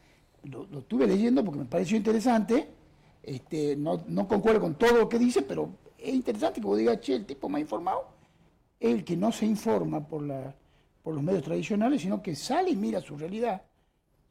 Lo, 0.44 0.66
estuve 0.79 1.07
leyendo 1.07 1.44
porque 1.44 1.61
me 1.61 1.66
pareció 1.66 1.96
interesante. 1.96 2.68
Este, 3.22 3.76
no, 3.76 4.05
no 4.07 4.29
concuerdo 4.29 4.61
con 4.61 4.74
todo 4.74 4.98
lo 4.98 5.09
que 5.09 5.18
dice, 5.18 5.42
pero 5.42 5.70
es 5.98 6.14
interesante 6.14 6.61
que 6.61 6.66
vos 6.66 6.79
digas, 6.79 7.00
che, 7.00 7.14
el 7.14 7.26
tipo 7.26 7.48
más 7.48 7.61
informado 7.61 8.07
es 8.79 8.94
el 8.94 9.05
que 9.05 9.16
no 9.16 9.33
se 9.33 9.46
informa 9.46 10.07
por, 10.07 10.22
la, 10.22 10.55
por 11.02 11.14
los 11.14 11.24
medios 11.24 11.42
tradicionales, 11.42 12.02
sino 12.02 12.22
que 12.22 12.37
sale 12.37 12.70
y 12.70 12.76
mira 12.76 13.00
su 13.00 13.16
realidad 13.16 13.62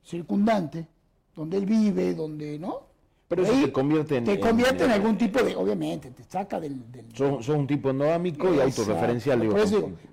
circundante, 0.04 0.88
donde 1.36 1.58
él 1.58 1.66
vive, 1.66 2.14
donde, 2.14 2.58
¿no? 2.60 2.84
Pero 3.28 3.44
eso 3.44 3.54
te 3.54 3.72
convierte 3.72 4.18
en... 4.18 4.24
Te 4.24 4.40
convierte 4.40 4.86
en, 4.86 4.92
algún 4.92 5.18
tipo 5.18 5.42
de, 5.42 5.56
obviamente, 5.56 6.12
te 6.12 6.24
saca 6.24 6.60
del... 6.60 6.92
del 6.92 7.16
sos, 7.16 7.48
un 7.50 7.66
tipo 7.66 7.90
endogámico 7.90 8.54
y 8.54 8.60
autorreferencial. 8.60 9.42
Digo, 9.42 9.56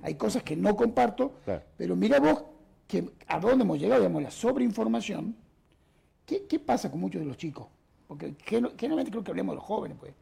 hay 0.03 0.14
cosas 0.14 0.42
que 0.42 0.57
no 0.57 0.75
comparto, 0.75 1.35
pero 1.77 1.94
mira 1.94 2.18
vos 2.20 2.44
que 2.87 3.11
a 3.27 3.38
dónde 3.38 3.64
hemos 3.64 3.79
llegado, 3.79 4.01
digamos, 4.01 4.22
la 4.22 4.31
sobreinformación. 4.31 5.37
¿Qué, 6.25 6.46
¿Qué 6.46 6.59
pasa 6.59 6.90
con 6.90 7.01
muchos 7.01 7.20
de 7.20 7.27
los 7.27 7.37
chicos? 7.37 7.66
Porque 8.07 8.35
generalmente 8.46 9.11
creo 9.11 9.25
que 9.25 9.31
hablemos 9.31 9.53
de 9.53 9.57
los 9.57 9.64
jóvenes, 9.64 9.96
pues. 10.01 10.12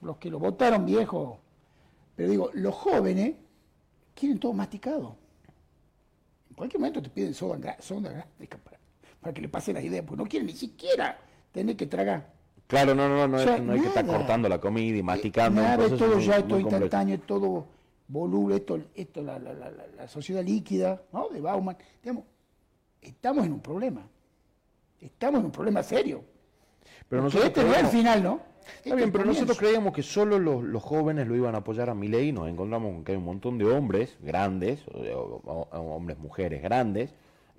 Los 0.00 0.16
que 0.16 0.30
lo 0.30 0.38
votaron 0.38 0.86
viejo. 0.86 1.38
Pero 2.16 2.28
digo, 2.28 2.50
los 2.54 2.74
jóvenes 2.74 3.34
quieren 4.14 4.38
todo 4.38 4.52
masticado. 4.52 5.16
En 6.50 6.56
cualquier 6.56 6.80
momento 6.80 7.02
te 7.02 7.10
piden 7.10 7.34
sonda, 7.34 7.76
sonda 7.80 8.26
para, 8.64 8.78
para 9.20 9.34
que 9.34 9.42
le 9.42 9.48
pase 9.48 9.72
la 9.72 9.82
idea, 9.82 10.04
pues 10.04 10.18
no 10.18 10.26
quieren 10.26 10.46
ni 10.46 10.54
siquiera 10.54 11.18
tener 11.52 11.76
que 11.76 11.86
tragar. 11.86 12.32
Claro, 12.66 12.94
no, 12.94 13.08
no, 13.08 13.28
no, 13.28 13.58
no, 13.58 13.72
hay 13.72 13.80
que 13.80 13.88
estar 13.88 14.06
cortando 14.06 14.48
la 14.48 14.58
comida 14.58 14.96
y 14.96 15.02
masticando. 15.02 15.60
Nada, 15.60 15.84
es 15.84 15.96
todo 15.96 16.18
ya, 16.18 16.38
es 16.38 16.48
todo 16.48 16.58
instantáneo, 16.58 17.16
es 17.16 17.26
todo 17.26 17.66
voluble, 18.08 18.56
esto, 18.56 18.80
esto 18.94 19.22
la, 19.22 19.38
la, 19.38 19.52
la, 19.52 19.70
la, 19.96 20.08
sociedad 20.08 20.42
líquida, 20.42 21.02
¿no? 21.12 21.28
De 21.28 21.40
Bauman. 21.40 21.76
Digamos, 22.02 22.24
estamos 23.00 23.44
en 23.46 23.52
un 23.52 23.60
problema. 23.60 24.06
Estamos 25.00 25.40
en 25.40 25.46
un 25.46 25.52
problema 25.52 25.82
serio. 25.82 26.24
Pero 27.08 27.22
nosotros 27.22 27.48
este 27.48 27.64
no 27.64 27.72
es 27.72 27.80
el 27.80 27.86
final, 27.86 28.22
¿no? 28.22 28.40
Está 28.84 28.94
bien, 28.94 29.12
pero 29.12 29.24
nosotros 29.24 29.58
creíamos 29.58 29.92
que 29.92 30.02
solo 30.02 30.38
los, 30.38 30.62
los, 30.62 30.82
jóvenes 30.82 31.26
lo 31.26 31.34
iban 31.34 31.54
a 31.54 31.58
apoyar 31.58 31.90
a 31.90 31.94
Milei 31.94 32.28
y 32.28 32.32
nos 32.32 32.48
encontramos 32.48 32.92
con 32.92 33.04
que 33.04 33.12
hay 33.12 33.18
un 33.18 33.24
montón 33.24 33.58
de 33.58 33.66
hombres 33.66 34.16
grandes, 34.20 34.84
hombres, 35.72 36.18
mujeres 36.18 36.62
grandes, 36.62 37.12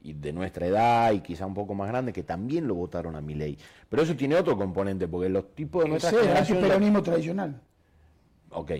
y 0.03 0.13
de 0.13 0.33
nuestra 0.33 0.67
edad 0.67 1.13
y 1.13 1.21
quizá 1.21 1.45
un 1.45 1.53
poco 1.53 1.73
más 1.73 1.87
grande 1.87 2.11
que 2.11 2.23
también 2.23 2.67
lo 2.67 2.75
votaron 2.75 3.15
a 3.15 3.21
mi 3.21 3.35
ley. 3.35 3.57
Pero 3.89 4.03
eso 4.03 4.15
tiene 4.15 4.35
otro 4.35 4.57
componente, 4.57 5.07
porque 5.07 5.29
los 5.29 5.55
tipos 5.55 5.83
de 5.83 5.89
nuestra 5.89 6.11
generación... 6.11 6.57
es 6.57 6.63
el 6.63 6.69
peronismo 6.69 7.01
tradicional. 7.01 7.61
Ok. 8.51 8.71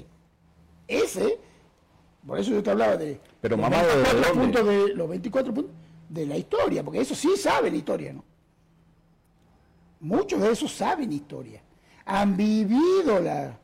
Ese, 0.86 1.40
por 2.28 2.38
eso 2.40 2.52
yo 2.52 2.62
te 2.62 2.72
hablaba 2.72 2.98
de... 2.98 3.20
Pero 3.40 3.56
los 3.56 3.70
mamá, 3.70 3.82
24 3.82 4.34
puntos 4.34 4.68
de 4.68 4.96
Los 4.96 5.10
24 5.10 5.54
puntos 5.54 5.74
de 6.10 6.26
la 6.26 6.38
historia, 6.38 6.84
porque 6.84 7.00
eso 7.00 7.16
sí 7.16 7.38
saben 7.38 7.74
historia, 7.74 8.14
¿no? 8.14 8.24
Muchos 10.02 10.42
de 10.42 10.52
esos 10.52 10.74
saben 10.74 11.12
historia. 11.14 11.62
Han 12.06 12.36
vivido 12.36 13.22
la... 13.22 13.58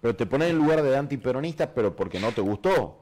Pero 0.00 0.16
te 0.16 0.24
ponen 0.24 0.48
en 0.48 0.56
lugar 0.56 0.82
de 0.82 0.96
antiperonista, 0.96 1.74
pero 1.74 1.94
porque 1.94 2.18
no 2.18 2.32
te 2.32 2.40
gustó 2.40 2.99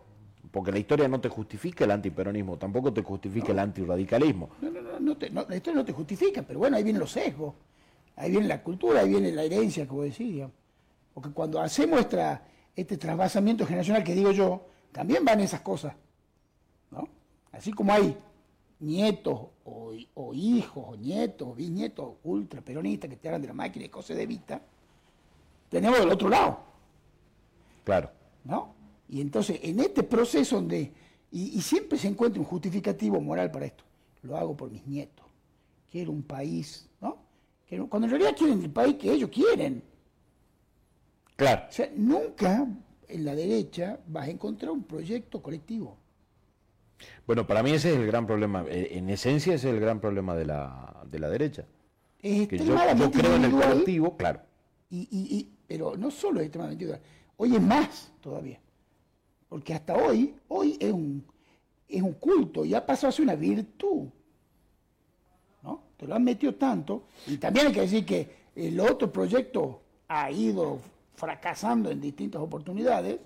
porque 0.51 0.73
la 0.73 0.79
historia 0.79 1.09
no 1.09 1.21
te 1.21 1.29
justifica 1.29 1.85
el 1.85 1.91
antiperonismo, 1.91 2.57
tampoco 2.57 2.93
te 2.93 3.03
justifica 3.03 3.53
el 3.53 3.59
antirradicalismo. 3.59 4.51
No, 4.61 4.71
no, 4.71 4.81
no, 4.81 4.99
no, 5.01 5.47
la 5.49 5.57
historia 5.57 5.81
no 5.81 5.85
te 5.85 5.93
justifica, 5.93 6.43
pero 6.43 6.59
bueno, 6.59 6.77
ahí 6.77 6.83
vienen 6.83 7.01
los 7.01 7.13
sesgos, 7.13 7.55
ahí 8.17 8.31
viene 8.31 8.47
la 8.47 8.63
cultura, 8.63 9.01
ahí 9.01 9.11
viene 9.11 9.33
la 9.33 9.43
herencia, 9.43 9.87
como 9.87 10.03
decía. 10.03 10.51
Porque 11.13 11.31
cuando 11.31 11.61
hacemos 11.61 12.07
este 12.77 12.97
trasvasamiento 12.97 13.67
generacional 13.67 14.05
que 14.05 14.15
digo 14.15 14.31
yo, 14.31 14.67
también 14.93 15.25
van 15.25 15.41
esas 15.41 15.61
cosas. 15.61 15.95
¿no? 16.91 17.09
Así 17.53 17.73
como 17.73 17.93
hay 17.93 18.17
nietos 18.81 19.41
o, 19.65 20.35
hijos 20.35 20.85
o 20.89 20.97
nietos 20.97 21.49
o 21.49 21.55
bisnietos 21.55 22.15
ultraperonistas 22.25 23.11
que 23.11 23.17
te 23.17 23.29
hagan 23.29 23.43
de 23.43 23.49
la 23.49 23.55
máquina 23.55 23.85
y 23.85 23.89
cosas 23.89 24.17
de 24.17 24.27
vista, 24.27 24.61
tenemos 25.69 25.99
del 25.99 26.11
otro 26.11 26.29
lado. 26.29 26.61
Claro. 27.85 28.11
¿No? 28.45 28.75
Y 29.09 29.21
entonces, 29.21 29.59
en 29.63 29.81
este 29.81 30.03
proceso 30.03 30.57
donde, 30.57 30.93
y, 31.31 31.61
siempre 31.63 31.99
se 31.99 32.09
encuentra 32.09 32.41
un 32.41 32.47
justificativo 32.47 33.21
moral 33.21 33.51
para 33.51 33.67
esto, 33.67 33.85
lo 34.23 34.37
hago 34.37 34.57
por 34.57 34.71
mis 34.71 34.87
nietos, 34.87 35.25
quiero 35.91 36.13
un 36.13 36.23
país, 36.23 36.89
¿no? 37.01 37.19
cuando 37.89 38.07
en 38.07 38.11
realidad 38.11 38.37
quieren 38.37 38.63
el 38.63 38.71
país 38.71 38.97
que 38.97 39.13
ellos 39.13 39.31
quieren. 39.31 39.83
Claro. 41.37 41.67
O 41.69 41.73
sea, 41.73 41.91
nunca 41.95 42.67
en 43.07 43.25
la 43.25 43.35
derecha 43.35 43.99
vas 44.07 44.29
a 44.29 44.31
encontrar 44.31 44.73
un 44.73 44.83
proyecto 44.83 45.43
colectivo. 45.43 45.97
Bueno, 47.27 47.47
para 47.47 47.63
mí 47.63 47.71
ese 47.71 47.93
es 47.93 47.99
el 47.99 48.07
gran 48.07 48.27
problema, 48.27 48.65
eh, 48.69 48.89
en 48.93 49.09
esencia 49.09 49.55
ese 49.55 49.69
es 49.69 49.75
el 49.75 49.81
gran 49.81 50.01
problema 50.01 50.35
de 50.35 50.47
la, 50.47 51.03
de 51.11 51.19
la 51.19 51.31
derecha. 51.31 51.65
Es 52.21 52.49
que 52.49 52.59
yo, 52.59 52.75
creo 53.13 53.37
en 53.37 53.45
el 53.45 53.53
colectivo, 53.53 54.17
claro. 54.17 54.41
Y, 54.91 55.07
y, 55.11 55.49
pero 55.67 55.97
no 55.97 56.11
solo 56.11 56.41
es 56.41 56.47
extremadamente 56.47 56.85
individual, 56.85 57.01
hoy 57.37 57.55
es 57.55 57.63
más 57.63 58.13
todavía. 58.21 58.59
Porque 59.49 59.75
hasta 59.75 59.97
hoy, 59.97 60.35
hoy 60.49 60.77
es 60.79 60.93
un, 60.93 61.25
es 61.89 62.03
un 62.03 62.13
culto 62.15 62.65
y 62.65 62.75
ha 62.75 62.85
pasado 62.85 63.09
a 63.09 63.13
ser 63.13 63.25
una 63.25 63.35
virtud. 63.35 64.09
¿no? 65.63 65.83
Te 65.97 66.07
lo 66.07 66.15
han 66.15 66.25
metido 66.25 66.55
tanto. 66.55 67.05
Y 67.27 67.39
también 67.39 67.69
hay 67.69 67.73
que 67.73 67.81
decir 67.81 68.05
que 68.05 68.39
el 68.55 68.79
otro 68.81 69.11
proyecto 69.11 69.81
ha 70.09 70.31
ido 70.31 70.79
fracasando 71.15 71.91
en 71.91 72.01
distintas 72.01 72.41
oportunidades, 72.41 73.19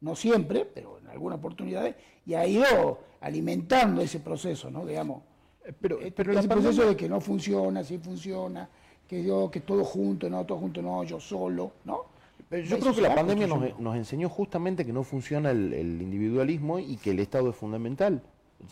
no 0.00 0.14
siempre, 0.14 0.64
pero 0.64 0.98
en 0.98 1.08
algunas 1.08 1.38
oportunidades, 1.38 1.96
y 2.26 2.34
ha 2.34 2.46
ido 2.46 3.00
alimentando 3.20 4.00
ese 4.00 4.20
proceso, 4.20 4.70
¿no? 4.70 4.86
Digamos, 4.86 5.22
eh, 5.64 5.72
pero, 5.78 5.98
pero 6.14 6.38
ese 6.38 6.48
proceso 6.48 6.86
de 6.86 6.96
que 6.96 7.08
no 7.08 7.20
funciona, 7.20 7.84
sí 7.84 7.98
funciona, 7.98 8.68
que 9.06 9.24
yo, 9.24 9.50
que 9.50 9.60
todo 9.60 9.84
junto, 9.84 10.30
no, 10.30 10.46
todo 10.46 10.58
junto, 10.58 10.80
no, 10.80 11.02
yo 11.04 11.18
solo, 11.20 11.72
¿no? 11.84 12.06
Yo 12.50 12.78
creo 12.80 12.94
que 12.94 13.00
la 13.00 13.14
pandemia 13.14 13.46
nos, 13.46 13.96
enseñó 13.96 14.28
justamente 14.28 14.84
que 14.84 14.92
no 14.92 15.04
funciona 15.04 15.50
el, 15.50 16.02
individualismo 16.02 16.78
y 16.78 16.96
que 16.96 17.12
el 17.12 17.20
Estado 17.20 17.50
es 17.50 17.56
fundamental. 17.56 18.22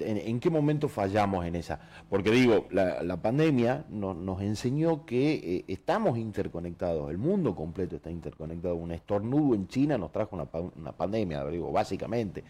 ¿En, 0.01 0.38
qué 0.38 0.51
momento 0.51 0.88
fallamos 0.88 1.47
en 1.47 1.55
esa? 1.55 1.81
Porque 2.11 2.31
digo, 2.31 2.67
la, 2.71 3.17
pandemia 3.23 3.85
nos 3.88 4.43
enseñó 4.43 5.07
que 5.07 5.35
eh, 5.35 5.64
estamos 5.69 6.19
interconectados, 6.19 7.11
el 7.11 7.19
mundo 7.19 7.55
completo 7.55 7.97
está 7.97 8.11
interconectado. 8.11 8.75
Un 8.75 8.93
estornudo 8.93 9.55
en 9.55 9.69
China 9.69 9.97
nos 9.97 10.12
trajo 10.12 10.37
una, 10.37 10.93
pandemia, 10.93 11.45
digo, 11.47 11.71
básicamente. 11.71 12.43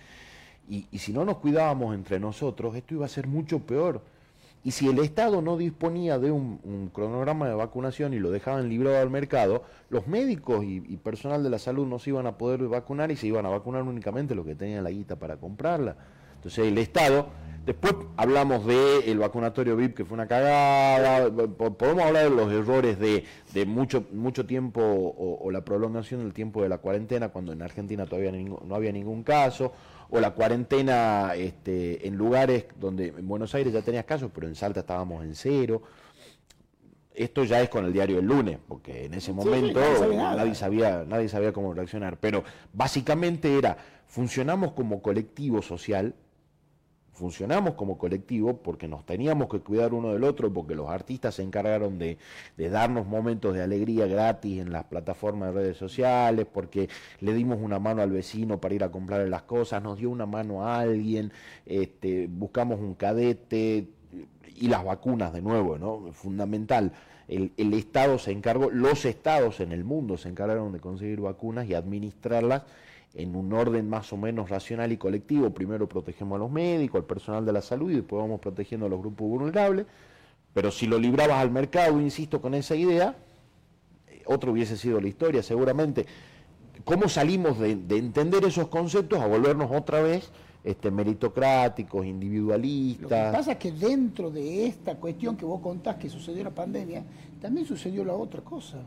Y, 0.69 0.87
y 0.91 0.99
si 0.99 1.12
no 1.12 1.25
nos 1.25 1.37
cuidábamos 1.37 1.95
entre 1.95 2.19
nosotros, 2.19 2.75
esto 2.75 2.95
iba 2.95 3.07
a 3.07 3.09
ser 3.09 3.27
mucho 3.27 3.61
peor 3.61 4.03
y 4.64 4.73
si 4.73 4.88
el 4.88 4.99
Estado 4.99 5.40
no 5.40 5.57
disponía 5.57 6.18
de 6.18 6.31
un, 6.33 6.90
cronograma 6.92 7.49
de 7.49 7.55
vacunación 7.55 8.12
y 8.12 8.18
lo 8.18 8.31
dejaban 8.31 8.68
librado 8.68 8.99
al 8.99 9.11
mercado, 9.11 9.62
los 9.88 10.07
médicos 10.07 10.64
y, 10.64 10.81
personal 10.99 11.42
de 11.42 11.51
la 11.51 11.59
salud 11.59 11.87
no 11.87 11.99
se 11.99 12.11
iban 12.11 12.27
a 12.27 12.37
poder 12.37 12.66
vacunar 12.68 13.11
y 13.11 13.16
se 13.16 13.27
iban 13.27 13.47
a 13.47 13.51
vacunar 13.51 13.83
únicamente 13.83 14.35
los 14.35 14.44
que 14.44 14.55
tenían 14.55 14.85
la 14.85 14.90
guita 14.90 15.16
para 15.16 15.37
comprarla. 15.37 15.97
Entonces 16.35 16.66
el 16.66 16.79
Estado, 16.79 17.29
después 17.66 17.94
hablamos 18.16 18.64
del 18.64 19.05
el 19.07 19.18
vacunatorio 19.18 19.77
VIP 19.77 19.97
que 19.97 20.05
fue 20.05 20.14
una 20.14 20.29
cagada, 20.29 21.31
podemos 21.57 22.05
hablar 22.05 22.25
de 22.25 22.31
los 22.31 22.53
errores 22.53 22.99
de, 22.99 23.25
de 23.53 23.66
mucho, 23.66 24.07
mucho 24.12 24.47
tiempo 24.47 24.81
o, 24.83 25.51
la 25.51 25.64
prolongación 25.64 26.21
del 26.21 26.33
tiempo 26.33 26.62
de 26.62 26.68
la 26.68 26.79
cuarentena 26.79 27.31
cuando 27.31 27.53
en 27.53 27.62
Argentina 27.62 28.07
todavía 28.07 28.33
no 28.33 28.75
había 28.75 28.92
ningún 28.92 29.23
caso, 29.23 29.73
o 30.11 30.21
la 30.21 30.31
cuarentena 30.31 31.35
este, 31.35 32.07
en 32.07 32.16
lugares 32.16 32.66
donde 32.79 33.09
en 33.09 33.29
Buenos 33.29 33.55
Aires 33.55 33.73
ya 33.73 33.83
tenías 33.83 34.05
casos, 34.05 34.31
pero 34.35 34.47
en 34.47 34.55
Salta 34.55 34.81
estábamos 34.81 35.25
en 35.25 35.35
cero 35.35 35.83
esto 37.18 37.44
ya 37.44 37.61
es 37.61 37.68
con 37.68 37.85
el 37.85 37.92
diario 37.92 38.21
el 38.21 38.27
lunes, 38.27 38.59
porque 38.66 39.07
en 39.07 39.14
ese 39.14 39.33
momento 39.33 39.81
nadie, 40.14 40.55
sabía, 40.55 41.05
nadie 41.07 41.29
sabía 41.29 41.53
cómo 41.53 41.75
reaccionar. 41.75 42.18
Pero 42.18 42.44
básicamente 42.73 43.59
era, 43.59 43.77
funcionamos 44.07 44.73
como 44.73 45.03
colectivo 45.03 45.61
social, 45.61 46.14
funcionamos 47.18 47.74
como 47.74 47.98
colectivo 47.98 48.57
porque 48.57 48.88
nos 48.88 49.04
teníamos 49.04 49.48
que 49.48 49.61
cuidar 49.61 49.92
uno 49.92 50.12
del 50.12 50.24
otro, 50.24 50.52
porque 50.52 50.74
los 50.74 50.88
artistas 50.88 51.35
se 51.35 51.42
encargaron 51.42 51.98
de, 51.98 52.16
darnos 52.57 53.07
momentos 53.07 53.54
de 53.54 53.62
alegría 53.62 54.07
gratis 54.07 54.61
en 54.61 54.72
las 54.72 54.85
plataformas 54.85 55.52
de 55.52 55.61
redes 55.61 55.76
sociales, 55.76 56.46
porque 56.50 56.88
le 57.20 57.35
dimos 57.35 57.59
una 57.61 57.78
mano 57.78 58.02
al 58.02 58.11
vecino 58.11 58.61
para 58.61 58.74
ir 58.74 58.85
a 58.85 58.90
comprarle 58.90 59.28
las 59.28 59.42
cosas, 59.42 59.83
nos 59.83 59.98
dio 59.98 60.11
una 60.11 60.26
mano 60.26 60.64
a 60.66 60.78
alguien, 60.78 61.33
este, 61.66 62.28
buscamos 62.28 62.78
un 62.81 62.94
cadete, 62.94 63.88
y 64.61 64.68
las 64.68 64.85
vacunas 64.85 65.33
de 65.33 65.42
nuevo, 65.42 65.78
¿no? 65.78 66.12
Fundamental. 66.12 66.92
El, 67.28 67.52
el, 67.57 67.74
Estado 67.74 68.18
se 68.18 68.33
encargó, 68.33 68.70
los 68.70 69.04
estados 69.04 69.61
en 69.61 69.70
el 69.72 69.85
mundo 69.85 70.16
se 70.16 70.28
encargaron 70.28 70.72
de 70.72 70.81
conseguir 70.81 71.20
vacunas 71.20 71.68
y 71.68 71.74
administrarlas 71.74 72.62
en 73.18 73.35
un 73.35 73.52
orden 73.52 73.90
más 73.90 74.12
o 74.12 74.16
menos 74.16 74.48
racional 74.48 74.92
y 74.92 74.96
colectivo. 74.96 75.50
Primero 75.50 75.88
protegemos 75.88 76.37
a 76.37 76.38
los 76.38 76.50
médicos, 76.50 77.00
al 77.00 77.07
personal 77.07 77.44
de 77.44 77.52
la 77.52 77.61
salud 77.61 77.90
y 77.90 77.96
después 77.96 78.22
vamos 78.22 78.40
protegiendo 78.40 78.87
a 78.87 78.88
los 78.88 79.00
grupos 79.00 79.28
vulnerables. 79.28 79.87
Pero 80.54 80.70
si 80.70 80.87
lo 80.87 80.98
librabas 80.98 81.38
al 81.38 81.50
mercado, 81.50 82.00
insisto, 82.00 82.40
con 82.40 82.54
esa 82.54 82.76
idea, 82.76 83.16
eh, 84.07 84.22
otro 84.26 84.52
hubiese 84.52 84.76
sido 84.76 85.00
la 85.00 85.09
historia 85.09 85.42
seguramente. 85.42 86.07
¿Cómo 86.85 87.09
salimos 87.09 87.59
de, 87.59 87.74
de 87.74 87.96
entender 87.98 88.44
esos 88.44 88.68
conceptos 88.68 89.20
a 89.20 89.26
volvernos 89.26 89.68
otra 89.72 90.00
vez 90.00 90.31
este, 90.62 90.90
meritocráticos, 90.90 92.04
individualistas. 92.04 93.02
Lo 93.02 93.09
que 93.09 93.37
pasa 93.37 93.52
es 93.52 93.59
que 93.59 93.72
dentro 93.72 94.31
de 94.31 94.66
esta 94.66 94.96
cuestión 94.96 95.37
que 95.37 95.44
vos 95.44 95.61
contás 95.61 95.96
que 95.96 96.09
sucedió 96.09 96.44
la 96.44 96.50
pandemia, 96.50 97.04
también 97.40 97.66
sucedió 97.66 98.04
la 98.04 98.14
otra 98.14 98.42
cosa. 98.42 98.78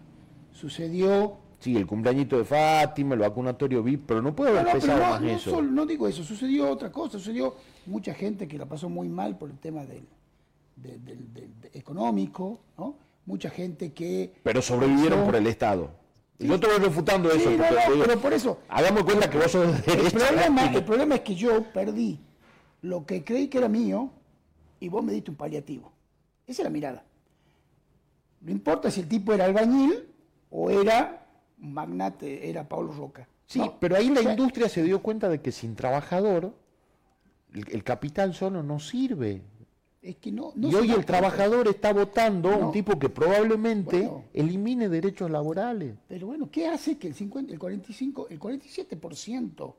Sucedió... 0.54 1.38
Sí, 1.62 1.78
el 1.78 1.86
cumpleañito 1.86 2.40
de 2.40 2.44
Fátima, 2.44 3.14
el 3.14 3.22
vacunatorio 3.22 3.84
VIP, 3.84 4.08
pero 4.08 4.22
no 4.22 4.36
puede 4.36 4.50
haber 4.50 4.84
no, 4.84 4.98
más 4.98 5.22
eso. 5.22 5.62
no 5.62 5.86
digo 5.86 6.08
eso, 6.08 6.24
sucedió 6.24 6.68
otra 6.68 6.92
cosa, 6.92 7.20
sucedió 7.20 7.56
mucha 7.86 8.16
gente 8.16 8.48
que 8.48 8.58
la 8.58 8.66
pasó 8.66 8.90
muy 8.90 9.08
mal 9.08 9.38
por 9.38 9.52
el 9.52 9.60
tema 9.60 9.86
del, 9.86 10.08
económico, 11.74 12.62
¿no? 12.80 12.96
Mucha 13.28 13.52
gente 13.52 13.94
que... 13.94 14.34
Pero 14.42 14.60
sobrevivieron 14.60 15.24
por 15.24 15.36
el 15.36 15.46
Estado. 15.46 15.92
Yo 16.40 16.60
te 16.60 16.66
voy 16.66 16.80
refutando 16.80 17.32
eso. 17.32 17.52
pero 17.56 18.20
por 18.20 18.34
eso. 18.34 18.58
Hagamos 18.68 19.04
cuenta 19.04 19.30
que 19.30 19.38
vos 19.38 19.52
sos 19.52 19.86
de 19.86 19.94
el 19.94 20.12
problema, 20.12 20.66
el 20.74 20.84
problema 20.84 21.16
es 21.16 21.22
que 21.22 21.36
yo 21.36 21.64
perdí 21.72 22.20
lo 22.82 23.06
que 23.06 23.24
creí 23.24 23.48
que 23.50 23.60
era 23.60 23.70
mío 23.70 24.10
y 24.80 24.90
vos 24.90 25.04
me 25.04 25.14
diste 25.14 25.30
un 25.30 25.38
paliativo. 25.38 25.92
Esa 26.48 26.64
es 26.64 26.64
la 26.64 26.72
mirada. 26.72 27.04
No 28.42 28.52
importa 28.52 28.90
si 28.90 29.02
el 29.02 29.08
tipo 29.08 29.32
era 29.32 29.46
albañil 29.46 30.08
o 30.50 30.72
era 30.72 31.21
magnate, 31.62 32.50
era 32.50 32.68
Pablo 32.68 32.92
Roca. 32.92 33.28
Sí, 33.46 33.62
pero 33.80 33.96
ahí 33.96 34.10
la 34.10 34.22
industria 34.22 34.68
se 34.68 34.84
dio 34.84 35.02
cuenta 35.02 35.30
de 35.30 35.42
que 35.42 35.52
sin 35.52 35.76
trabajador 35.76 36.54
el 37.54 37.84
capital 37.84 38.34
solo 38.34 38.64
no 38.64 38.80
sirve 38.80 39.42
que 40.20 40.32
no, 40.32 40.52
y 40.56 40.74
hoy 40.74 40.92
el 40.92 41.06
trabajador 41.06 41.68
está 41.68 41.94
votando 41.94 42.58
un 42.58 42.72
tipo 42.72 42.98
que 42.98 43.08
probablemente 43.08 44.10
elimine 44.34 44.90
derechos 44.90 45.30
laborales. 45.30 45.96
Pero 46.08 46.28
bueno, 46.28 46.50
¿qué 46.52 46.68
hace 46.68 46.98
que 46.98 47.08
el 47.08 47.14
50, 47.14 47.54
el 47.54 47.60
45, 47.60 48.28
el 48.30 48.40
47% 48.40 49.76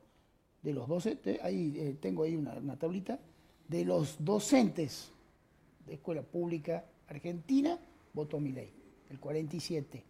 de 0.62 0.72
los 0.72 0.86
docentes, 0.86 1.42
ahí 1.42 1.74
eh, 1.76 1.96
tengo 2.00 2.22
ahí 2.22 2.36
una, 2.36 2.76
tablita, 2.78 3.18
de 3.66 3.84
los 3.84 4.24
docentes 4.24 5.10
de 5.86 5.94
escuela 5.94 6.22
pública 6.22 6.84
argentina 7.08 7.76
votó 8.12 8.38
mi 8.38 8.52
ley, 8.52 8.72
el 9.10 9.18
47. 9.18 10.04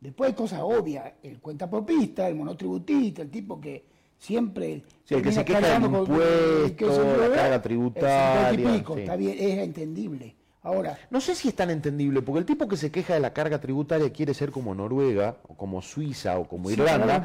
Después 0.00 0.28
hay 0.28 0.34
cosas 0.34 0.60
obvias, 0.62 1.12
el 1.22 1.40
cuentapropista, 1.40 2.26
el 2.26 2.34
monotributista, 2.34 3.22
el 3.22 3.30
tipo 3.30 3.60
que 3.60 3.84
siempre 4.18 4.82
sí, 5.04 5.14
el 5.14 5.22
que 5.22 5.32
se 5.32 5.44
queja 5.44 5.78
del 5.78 5.84
impuesto, 5.84 7.18
la 7.28 7.34
carga 7.34 7.62
tributaria. 7.62 8.76
está 8.76 9.16
bien, 9.16 9.36
es 9.38 9.58
entendible. 9.58 10.36
Ahora, 10.62 10.98
no 11.10 11.20
sé 11.20 11.34
si 11.34 11.48
es 11.48 11.54
tan 11.54 11.70
entendible, 11.70 12.20
porque 12.20 12.40
el 12.40 12.44
tipo 12.44 12.68
que 12.68 12.76
se 12.76 12.90
queja 12.90 13.14
de 13.14 13.20
la 13.20 13.32
carga 13.32 13.60
tributaria 13.60 14.10
quiere 14.12 14.34
ser 14.34 14.50
como 14.50 14.74
Noruega, 14.74 15.36
o 15.48 15.54
como 15.54 15.80
Suiza, 15.80 16.38
o 16.38 16.46
como 16.46 16.70
Irlanda. 16.70 17.24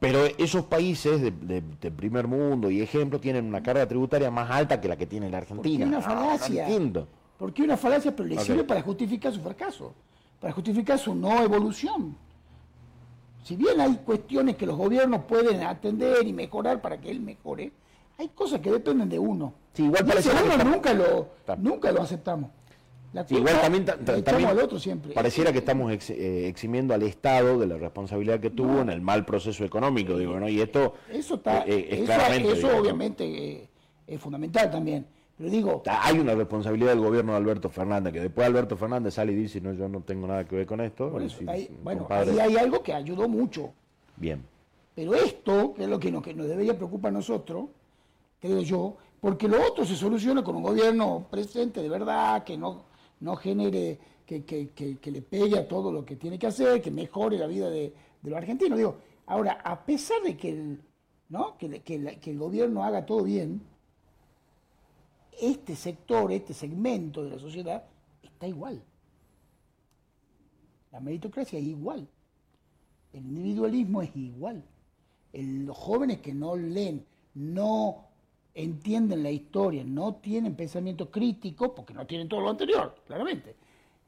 Pero 0.00 0.26
esos 0.36 0.66
países 0.66 1.22
de, 1.22 1.62
primer 1.96 2.26
mundo 2.26 2.70
y 2.70 2.82
ejemplo 2.82 3.20
tienen 3.20 3.46
una 3.46 3.62
carga 3.62 3.86
tributaria 3.86 4.30
más 4.30 4.50
alta 4.50 4.80
que 4.80 4.88
la 4.88 4.96
que 4.96 5.06
tiene 5.06 5.30
la 5.30 5.38
Argentina. 5.38 5.86
Porque 5.86 5.96
una 5.96 5.98
ah, 5.98 6.38
falacia. 6.38 6.66
porque 7.38 7.62
una 7.62 7.76
falacia, 7.78 8.14
pero 8.14 8.28
le 8.28 8.38
sirve 8.38 8.64
para 8.64 8.82
justificar 8.82 9.32
su 9.32 9.40
fracaso, 9.40 9.94
para 10.44 10.52
justificar 10.52 10.98
su 10.98 11.14
no 11.14 11.42
evolución 11.42 12.14
si 13.44 13.56
bien 13.56 13.80
hay 13.80 13.94
cuestiones 14.04 14.56
que 14.56 14.66
los 14.66 14.76
gobiernos 14.76 15.24
pueden 15.24 15.62
atender 15.62 16.26
y 16.26 16.34
mejorar 16.34 16.82
para 16.82 17.00
que 17.00 17.10
él 17.10 17.20
mejore, 17.20 17.72
hay 18.18 18.28
cosas 18.28 18.60
que 18.60 18.70
dependen 18.70 19.08
de 19.08 19.18
uno. 19.18 19.54
Sí, 19.72 19.84
igual 19.84 20.04
uno 20.44 20.64
nunca, 20.64 20.92
lo, 20.92 21.28
nunca 21.58 21.92
lo 21.92 22.02
aceptamos. 22.02 22.50
igual 23.30 23.60
también, 23.62 24.46
al 24.46 24.58
otro 24.58 24.78
siempre. 24.78 25.14
pareciera 25.14 25.50
que 25.50 25.58
estamos 25.58 25.92
eh, 26.10 26.46
eximiendo 26.46 26.92
al 26.92 27.02
Estado 27.04 27.58
de 27.58 27.66
la 27.66 27.78
responsabilidad 27.78 28.38
que 28.38 28.50
tuvo 28.50 28.80
en 28.80 28.90
el 28.90 29.00
mal 29.00 29.24
proceso 29.24 29.64
económico, 29.64 30.18
digo, 30.18 30.38
¿no? 30.38 30.46
Y 30.46 30.60
esto 30.60 30.94
eso 31.10 31.36
está, 31.36 31.64
eh, 31.64 31.66
eh, 31.68 31.88
es 31.90 32.00
claramente, 32.04 32.52
eso 32.52 32.68
obviamente 32.78 33.68
es 34.06 34.20
fundamental 34.20 34.70
también. 34.70 35.06
Pero 35.36 35.50
digo. 35.50 35.82
Hay 35.86 36.18
una 36.18 36.34
responsabilidad 36.34 36.90
del 36.90 37.00
gobierno 37.00 37.32
de 37.32 37.38
Alberto 37.38 37.68
Fernández, 37.68 38.12
que 38.12 38.20
después 38.20 38.46
Alberto 38.46 38.76
Fernández 38.76 39.14
sale 39.14 39.32
y 39.32 39.36
dice, 39.36 39.60
no, 39.60 39.72
yo 39.72 39.88
no 39.88 40.00
tengo 40.00 40.26
nada 40.26 40.44
que 40.44 40.56
ver 40.56 40.66
con 40.66 40.80
esto. 40.80 41.10
bueno, 41.82 42.06
ahí 42.10 42.38
hay 42.38 42.56
algo 42.56 42.82
que 42.82 42.92
ayudó 42.92 43.28
mucho. 43.28 43.72
Bien. 44.16 44.44
Pero 44.94 45.14
esto, 45.14 45.74
que 45.74 45.84
es 45.84 45.88
lo 45.88 45.98
que 45.98 46.12
nos, 46.12 46.22
que 46.22 46.34
nos 46.34 46.46
debería 46.46 46.76
preocupar 46.76 47.08
a 47.10 47.14
nosotros, 47.14 47.66
creo 48.40 48.60
yo, 48.60 48.96
porque 49.20 49.48
lo 49.48 49.60
otro 49.66 49.84
se 49.84 49.96
soluciona 49.96 50.44
con 50.44 50.54
un 50.54 50.62
gobierno 50.62 51.26
presente 51.28 51.82
de 51.82 51.88
verdad, 51.88 52.44
que 52.44 52.56
no, 52.56 52.84
no 53.20 53.34
genere, 53.34 53.98
que, 54.24 54.44
que, 54.44 54.68
que, 54.68 55.10
le 55.10 55.22
pegue 55.22 55.58
a 55.58 55.66
todo 55.66 55.90
lo 55.90 56.04
que 56.04 56.14
tiene 56.14 56.38
que 56.38 56.46
hacer, 56.46 56.80
que 56.80 56.92
mejore 56.92 57.38
la 57.38 57.48
vida 57.48 57.68
de, 57.70 57.92
de 58.22 58.30
los 58.30 58.36
argentinos. 58.36 58.78
Digo, 58.78 58.98
ahora, 59.26 59.60
a 59.64 59.84
pesar 59.84 60.22
de 60.22 60.36
que 60.36 60.50
el, 60.50 60.80
¿no? 61.28 61.58
que, 61.58 61.82
que 61.82 62.30
el 62.30 62.38
gobierno 62.38 62.84
haga 62.84 63.04
todo 63.04 63.24
bien, 63.24 63.62
este 65.40 65.76
sector, 65.76 66.32
este 66.32 66.54
segmento 66.54 67.22
de 67.24 67.30
la 67.30 67.38
sociedad 67.38 67.84
está 68.22 68.46
igual. 68.46 68.82
La 70.92 71.00
meritocracia 71.00 71.58
es 71.58 71.64
igual. 71.64 72.08
El 73.12 73.24
individualismo 73.24 74.02
es 74.02 74.14
igual. 74.16 74.64
los 75.32 75.76
jóvenes 75.76 76.20
que 76.20 76.32
no 76.32 76.56
leen, 76.56 77.04
no 77.34 78.06
entienden 78.54 79.22
la 79.22 79.30
historia, 79.30 79.82
no 79.84 80.16
tienen 80.16 80.54
pensamiento 80.54 81.10
crítico, 81.10 81.74
porque 81.74 81.92
no 81.92 82.06
tienen 82.06 82.28
todo 82.28 82.40
lo 82.40 82.50
anterior, 82.50 82.94
claramente. 83.06 83.56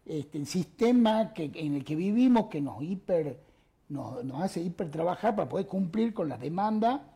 Este, 0.04 0.38
el 0.38 0.46
sistema 0.46 1.32
que, 1.32 1.50
en 1.52 1.74
el 1.74 1.84
que 1.84 1.96
vivimos 1.96 2.46
que 2.46 2.60
nos 2.60 2.80
hiper 2.80 3.40
nos, 3.88 4.24
hace 4.34 4.60
hiper 4.60 4.90
trabajar 4.90 5.36
para 5.36 5.48
poder 5.48 5.66
cumplir 5.66 6.12
con 6.12 6.28
la 6.28 6.38
demanda 6.38 7.12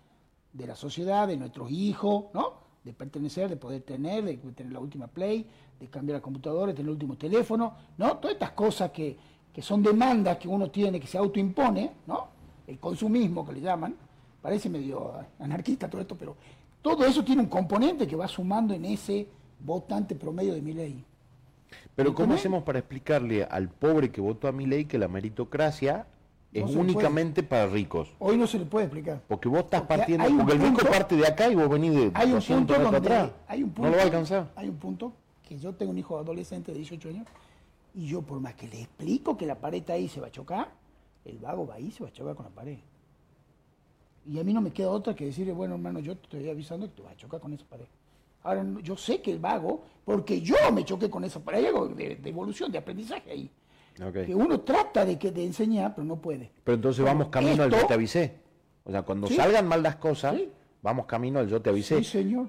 de 0.53 0.67
la 0.67 0.77
sociedad, 0.77 1.29
de 1.29 1.37
nuestros 1.37 1.71
hijos, 1.71 2.27
¿no? 2.35 2.70
De 2.85 2.93
pertenecer, 2.93 3.49
de 3.49 3.57
poder 3.57 3.83
tener, 3.83 4.25
de 4.25 4.37
tener 4.37 4.73
la 4.73 4.81
última 4.81 5.07
Play, 5.07 5.47
de 5.79 5.87
cambiar 5.89 6.19
la 6.19 6.23
computadora, 6.23 6.69
de 6.69 6.75
tener 6.75 6.89
el 6.89 6.95
último 6.95 7.17
teléfono, 7.17 7.75
¿no? 7.99 8.17
Todas 8.17 8.35
estas 8.35 8.53
cosas 8.53 8.91
que, 8.91 9.17
que 9.53 9.63
son 9.63 9.83
demandas 9.83 10.39
que 10.39 10.49
uno 10.49 10.71
tiene, 10.71 10.99
que 10.99 11.07
se 11.07 11.19
autoimpone, 11.19 11.93
¿no? 12.07 12.29
El 12.67 12.79
consumismo 12.79 13.47
que 13.47 13.53
le 13.55 13.61
llaman, 13.61 13.95
parece 14.41 14.69
medio 14.69 15.13
anarquista 15.39 15.89
todo 15.89 16.01
esto, 16.01 16.17
pero 16.17 16.37
todo 16.81 17.05
eso 17.05 17.23
tiene 17.23 17.43
un 17.43 17.49
componente 17.49 18.07
que 18.07 18.17
va 18.17 18.27
sumando 18.29 18.73
en 18.73 18.85
ese 18.87 19.29
votante 19.61 20.15
promedio 20.15 20.55
de 20.55 20.63
mi 20.63 20.73
ley. 20.73 21.05
Pero 21.95 22.15
¿cómo 22.15 22.35
hacemos 22.35 22.63
para 22.63 22.79
explicarle 22.79 23.45
al 23.45 23.69
pobre 23.69 24.11
que 24.11 24.21
votó 24.21 24.49
a 24.49 24.53
mi 24.53 24.67
ley 24.67 24.87
que 24.87 24.99
la 24.99 25.09
meritocracia 25.09 26.07
es 26.53 26.75
únicamente 26.75 27.43
para 27.43 27.67
ricos. 27.67 28.13
Hoy 28.19 28.37
no 28.37 28.47
se 28.47 28.59
le 28.59 28.65
puede 28.65 28.87
explicar. 28.87 29.23
Porque 29.29 29.49
vos 29.49 29.61
estás 29.61 29.83
partiendo, 29.83 30.27
porque 30.37 30.53
el 30.55 30.61
rico 30.61 30.87
parte 30.87 31.17
de 31.17 31.27
acá 31.27 31.51
y 31.51 31.55
vos 31.55 31.69
venís 31.69 31.95
de 31.95 32.11
hay 32.15 32.33
un 32.33 32.43
punto 32.43 32.79
donde, 32.79 32.97
atrás. 32.97 33.31
Hay 33.47 33.63
un 33.63 33.71
punto, 33.71 33.83
no 33.83 33.91
lo 33.91 33.97
va 33.97 34.03
a 34.03 34.07
alcanzar. 34.07 34.53
Hay 34.57 34.69
un 34.69 34.77
punto 34.77 35.13
que 35.47 35.59
yo 35.59 35.73
tengo 35.75 35.93
un 35.93 35.99
hijo 35.99 36.19
adolescente 36.19 36.73
de 36.73 36.79
18 36.79 37.09
años 37.09 37.27
y 37.95 38.07
yo 38.07 38.23
por 38.23 38.41
más 38.41 38.55
que 38.55 38.69
le 38.69 38.83
explico 38.83 39.37
que 39.37 39.47
la 39.47 39.57
pared 39.57 39.89
ahí 39.91 40.09
se 40.09 40.21
va 40.21 40.29
a 40.29 40.31
chocar, 40.31 40.73
el 41.25 41.39
vago 41.39 41.67
va 41.67 41.75
ahí 41.75 41.87
y 41.87 41.91
se 41.93 42.03
va 42.03 42.09
a 42.09 42.13
chocar 42.13 42.35
con 42.35 42.47
la 42.47 42.53
pared. 42.53 42.79
Y 44.27 44.39
a 44.39 44.45
mí 44.45 44.53
no 44.53 44.61
me 44.61 44.71
queda 44.71 44.91
otra 44.91 45.15
que 45.15 45.27
decirle, 45.27 45.53
bueno, 45.53 45.75
hermano, 45.75 46.01
yo 46.01 46.17
te 46.17 46.25
estoy 46.25 46.51
avisando 46.51 46.87
que 46.87 46.97
te 46.97 47.03
vas 47.03 47.13
a 47.13 47.17
chocar 47.17 47.41
con 47.41 47.53
esa 47.53 47.65
pared. 47.65 47.87
Ahora, 48.43 48.65
yo 48.83 48.97
sé 48.97 49.21
que 49.21 49.33
el 49.33 49.39
vago, 49.39 49.83
porque 50.05 50.41
yo 50.41 50.57
me 50.73 50.85
choqué 50.85 51.11
con 51.11 51.25
esa 51.25 51.41
pared, 51.41 51.61
hay 51.61 51.67
algo 51.67 51.89
de, 51.89 52.17
de 52.17 52.29
evolución, 52.29 52.71
de 52.71 52.79
aprendizaje 52.79 53.31
ahí. 53.31 53.51
Ok. 54.03 54.27
Que 54.27 54.35
uno 54.35 54.61
trata 54.61 55.05
de, 55.05 55.19
que, 55.19 55.31
de 55.31 55.45
enseñar, 55.45 55.95
pero 55.95 56.07
no 56.07 56.17
puede. 56.17 56.51
Pero 56.65 56.75
entonces 56.77 57.05
vamos 57.05 57.29
camino 57.29 57.63
al 57.63 57.69
esto- 57.71 57.83
yo 57.83 57.87
te 57.87 57.95
avisé. 57.95 58.35
O 58.85 58.91
sea, 58.91 59.03
cuando 59.03 59.27
Sí. 59.27 59.35
salgan 59.37 59.67
mal 59.69 59.83
las 59.83 59.97
cosas, 59.97 60.37
Sí. 60.37 60.49
vamos 60.83 61.07
camino 61.07 61.39
al 61.39 61.49
yo 61.49 61.61
te 61.61 61.71
avisé. 61.71 61.99
Sí, 61.99 62.05
señor. 62.05 62.49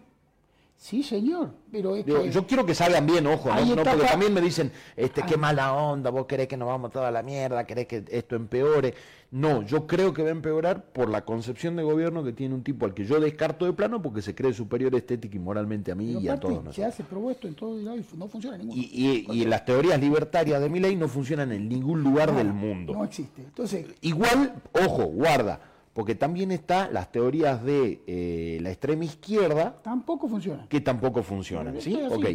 Sí, 0.81 1.03
señor. 1.03 1.53
Pero 1.71 1.95
es 1.95 2.03
que- 2.03 2.31
yo 2.31 2.47
quiero 2.47 2.65
que 2.65 2.73
salgan 2.73 3.05
bien, 3.05 3.27
ojo, 3.27 3.49
¿no? 3.53 3.75
Porque 3.83 4.03
también 4.03 4.33
me 4.33 4.41
dicen, 4.41 4.71
este, 4.97 5.21
qué 5.21 5.35
Ah. 5.35 5.37
mala 5.37 5.73
onda, 5.73 6.09
vos 6.09 6.25
querés 6.25 6.47
que 6.47 6.57
nos 6.57 6.67
vamos 6.67 6.89
toda 6.91 7.11
la 7.11 7.21
mierda, 7.21 7.63
querés 7.67 7.85
que 7.85 8.03
esto 8.09 8.35
empeore. 8.35 8.95
No, 9.29 9.61
yo 9.61 9.85
creo 9.85 10.11
que 10.11 10.23
va 10.23 10.29
a 10.29 10.31
empeorar 10.31 10.85
por 10.85 11.07
la 11.07 11.23
concepción 11.23 11.75
de 11.75 11.83
gobierno 11.83 12.23
que 12.23 12.33
tiene 12.33 12.55
un 12.55 12.63
tipo 12.63 12.87
al 12.87 12.95
que 12.95 13.05
yo 13.05 13.19
descarto 13.19 13.65
de 13.65 13.73
plano 13.73 14.01
porque 14.01 14.23
se 14.23 14.33
cree 14.33 14.53
superior 14.53 14.95
estética 14.95 15.35
y 15.35 15.39
moralmente 15.39 15.91
a 15.91 15.95
mí 15.95 16.07
pero 16.07 16.19
y 16.19 16.27
a 16.29 16.39
todos 16.39 16.55
se 16.57 16.63
nosotros. 16.63 16.87
hace 16.93 17.03
probó 17.03 17.29
esto 17.29 17.47
en 17.47 17.53
todo 17.53 17.77
lado 17.79 17.97
y 17.97 18.05
no 18.17 18.27
funciona 18.27 18.55
en 18.55 18.61
ninguno. 18.67 18.81
Y, 18.81 19.25
y- 19.29 19.41
y 19.41 19.45
las 19.45 19.63
teorías 19.63 19.99
libertarias 20.01 20.59
de 20.59 20.67
mi 20.67 20.79
ley 20.79 20.95
no 20.95 21.07
funcionan 21.07 21.51
en 21.51 21.69
ningún 21.69 22.01
lugar 22.01 22.35
del 22.35 22.51
mundo. 22.53 22.93
No 22.93 23.03
existe. 23.03 23.43
Entonces, 23.43 23.85
Igual, 24.01 24.55
ojo, 24.73 25.03
guarda, 25.05 25.61
porque 25.93 26.15
también 26.15 26.51
está 26.51 26.89
las 26.89 27.11
teorías 27.11 27.63
de 27.63 28.01
eh, 28.07 28.59
la 28.61 28.71
extrema 28.71 29.03
izquierda 29.05 29.81
tampoco 29.83 30.27
funciona. 30.27 30.67
que 30.69 30.81
tampoco 30.81 31.21
funcionan, 31.23 31.81
¿sí? 31.81 31.99
Ok. 32.09 32.25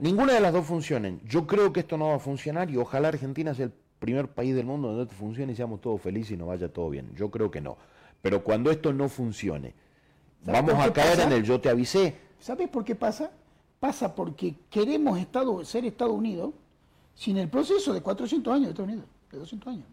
Ninguna 0.00 0.32
de 0.32 0.40
las 0.40 0.52
dos 0.52 0.64
funcionan. 0.66 1.20
Yo 1.24 1.46
creo 1.46 1.72
que 1.72 1.80
esto 1.80 1.96
no 1.96 2.08
va 2.08 2.16
a 2.16 2.18
funcionar 2.18 2.70
y 2.70 2.76
ojalá 2.76 3.08
Argentina 3.08 3.54
sea 3.54 3.66
el 3.66 3.72
primer 3.98 4.28
país 4.28 4.54
del 4.54 4.66
mundo 4.66 4.88
donde 4.88 5.04
esto 5.04 5.14
funcione 5.14 5.52
y 5.52 5.56
seamos 5.56 5.80
todos 5.80 6.00
felices 6.00 6.32
y 6.32 6.36
nos 6.36 6.48
vaya 6.48 6.68
todo 6.68 6.90
bien. 6.90 7.10
Yo 7.14 7.30
creo 7.30 7.50
que 7.50 7.60
no. 7.60 7.76
Pero 8.22 8.42
cuando 8.42 8.70
esto 8.70 8.92
no 8.92 9.08
funcione, 9.08 9.74
¿Sabes 10.44 10.64
vamos 10.64 10.84
a 10.84 10.92
caer 10.92 11.16
pasa? 11.16 11.24
en 11.24 11.32
el 11.32 11.44
yo 11.44 11.60
te 11.60 11.68
avisé. 11.68 12.16
¿Sabes 12.40 12.68
por 12.68 12.84
qué 12.84 12.94
pasa? 12.94 13.30
Pasa 13.78 14.14
porque 14.14 14.54
queremos 14.70 15.18
Estado, 15.18 15.64
ser 15.64 15.84
Estados 15.84 16.14
Unidos 16.14 16.50
sin 17.14 17.36
el 17.36 17.48
proceso 17.48 17.92
de 17.94 18.00
400 18.00 18.52
años 18.52 18.64
de 18.66 18.70
Estados 18.70 18.88
Unidos, 18.90 19.08
de 19.30 19.38
200 19.38 19.72
años. 19.72 19.86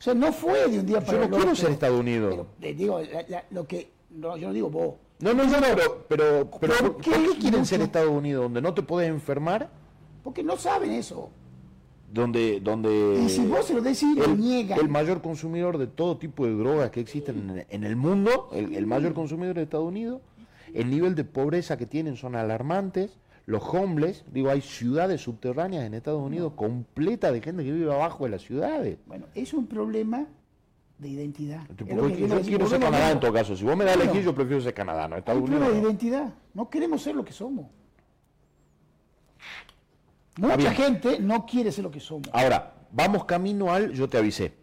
O 0.00 0.02
sea, 0.02 0.14
no 0.14 0.32
fue 0.32 0.66
de 0.66 0.78
un 0.78 0.86
día 0.86 1.00
para 1.00 1.12
Yo 1.12 1.18
no 1.24 1.28
quiero 1.28 1.42
otro. 1.44 1.56
ser 1.56 1.70
Estados 1.72 2.00
Unidos. 2.00 2.30
Pero, 2.30 2.46
te 2.58 2.74
digo, 2.74 3.00
la- 3.00 3.24
la- 3.28 3.44
lo 3.50 3.66
que, 3.66 3.90
no, 4.10 4.34
yo 4.38 4.48
no 4.48 4.54
digo 4.54 4.70
vos. 4.70 4.94
No, 5.18 5.34
no, 5.34 5.44
no, 5.44 5.50
no, 5.60 5.66
pero, 5.76 6.06
pero, 6.08 6.50
pero 6.58 6.74
¿Por 6.78 6.92
¿por, 6.94 6.96
qué 7.02 7.10
por 7.10 7.32
qué 7.34 7.38
quieren 7.38 7.66
ser 7.66 7.82
Estados 7.82 8.08
Unidos? 8.10 8.44
Donde 8.44 8.62
no 8.62 8.72
te 8.72 8.82
puedes 8.82 9.10
enfermar, 9.10 9.68
Porque 10.24 10.42
no 10.42 10.56
saben 10.56 10.92
eso. 10.92 11.28
donde... 12.10 12.60
donde 12.60 13.20
Y 13.26 13.28
si 13.28 13.44
vos 13.46 13.66
se 13.66 13.74
lo 13.74 13.82
decís, 13.82 14.16
lo 14.16 14.24
el, 14.24 14.40
niegan. 14.40 14.80
el 14.80 14.88
mayor 14.88 15.20
consumidor 15.20 15.76
de 15.76 15.86
todo 15.86 16.16
tipo 16.16 16.46
de 16.46 16.54
drogas 16.54 16.90
que 16.90 17.00
existen 17.00 17.50
en, 17.50 17.66
en 17.68 17.84
el 17.84 17.94
mundo, 17.96 18.48
el, 18.54 18.74
el 18.74 18.86
mayor 18.86 19.12
consumidor 19.12 19.56
de 19.56 19.64
Estados 19.64 19.86
Unidos, 19.86 20.22
el 20.72 20.88
nivel 20.88 21.14
de 21.14 21.24
pobreza 21.24 21.76
que 21.76 21.84
tienen 21.84 22.16
son 22.16 22.34
alarmantes, 22.34 23.18
los 23.50 23.62
homeless, 23.62 24.24
digo, 24.32 24.48
hay 24.50 24.60
ciudades 24.60 25.20
subterráneas 25.22 25.84
en 25.84 25.94
Estados 25.94 26.22
Unidos 26.22 26.52
completas 26.54 27.32
de 27.32 27.40
gente 27.42 27.64
que 27.64 27.72
vive 27.72 27.92
abajo 27.92 28.24
de 28.24 28.30
las 28.30 28.42
ciudades. 28.42 28.98
Bueno, 29.06 29.26
es 29.34 29.52
un 29.52 29.66
problema 29.66 30.26
de 30.98 31.08
identidad. 31.08 31.62
Yo 31.76 31.86
Es 31.86 31.94
lo 31.96 32.06
que 32.08 32.14
viene 32.14 32.34
a 32.34 32.36
decir. 32.38 32.50
quiero 32.50 32.66
ser 32.68 32.78
a 32.82 32.84
Canadá 32.84 33.10
en 33.10 33.20
todo 33.20 33.32
caso. 33.32 33.56
Si 33.56 33.64
vos 33.64 33.76
me 33.76 33.84
das 33.84 33.92
a 33.92 33.94
elegir, 33.96 34.12
Bueno. 34.16 34.30
yo 34.30 34.34
prefiero 34.34 34.62
ser 34.62 34.74
Canadá, 34.74 35.08
no 35.08 35.16
Estados 35.16 35.40
un 35.40 35.46
problema 35.46 35.66
de 35.66 35.72
Unidos. 35.72 35.82
no. 35.84 35.90
identidad. 35.90 36.34
No 36.54 36.70
queremos 36.70 37.02
ser 37.02 37.14
lo 37.16 37.24
que 37.24 37.32
somos. 37.32 37.66
Mucha 40.36 40.56
bien. 40.56 40.72
gente 40.74 41.18
no 41.20 41.44
quiere 41.44 41.72
ser 41.72 41.84
lo 41.84 41.90
que 41.90 42.00
somos. 42.00 42.28
Ahora, 42.32 42.74
vamos 42.92 43.24
camino 43.24 43.72
al 43.72 43.92
yo 43.92 44.08
te 44.08 44.16
avisé. 44.18 44.54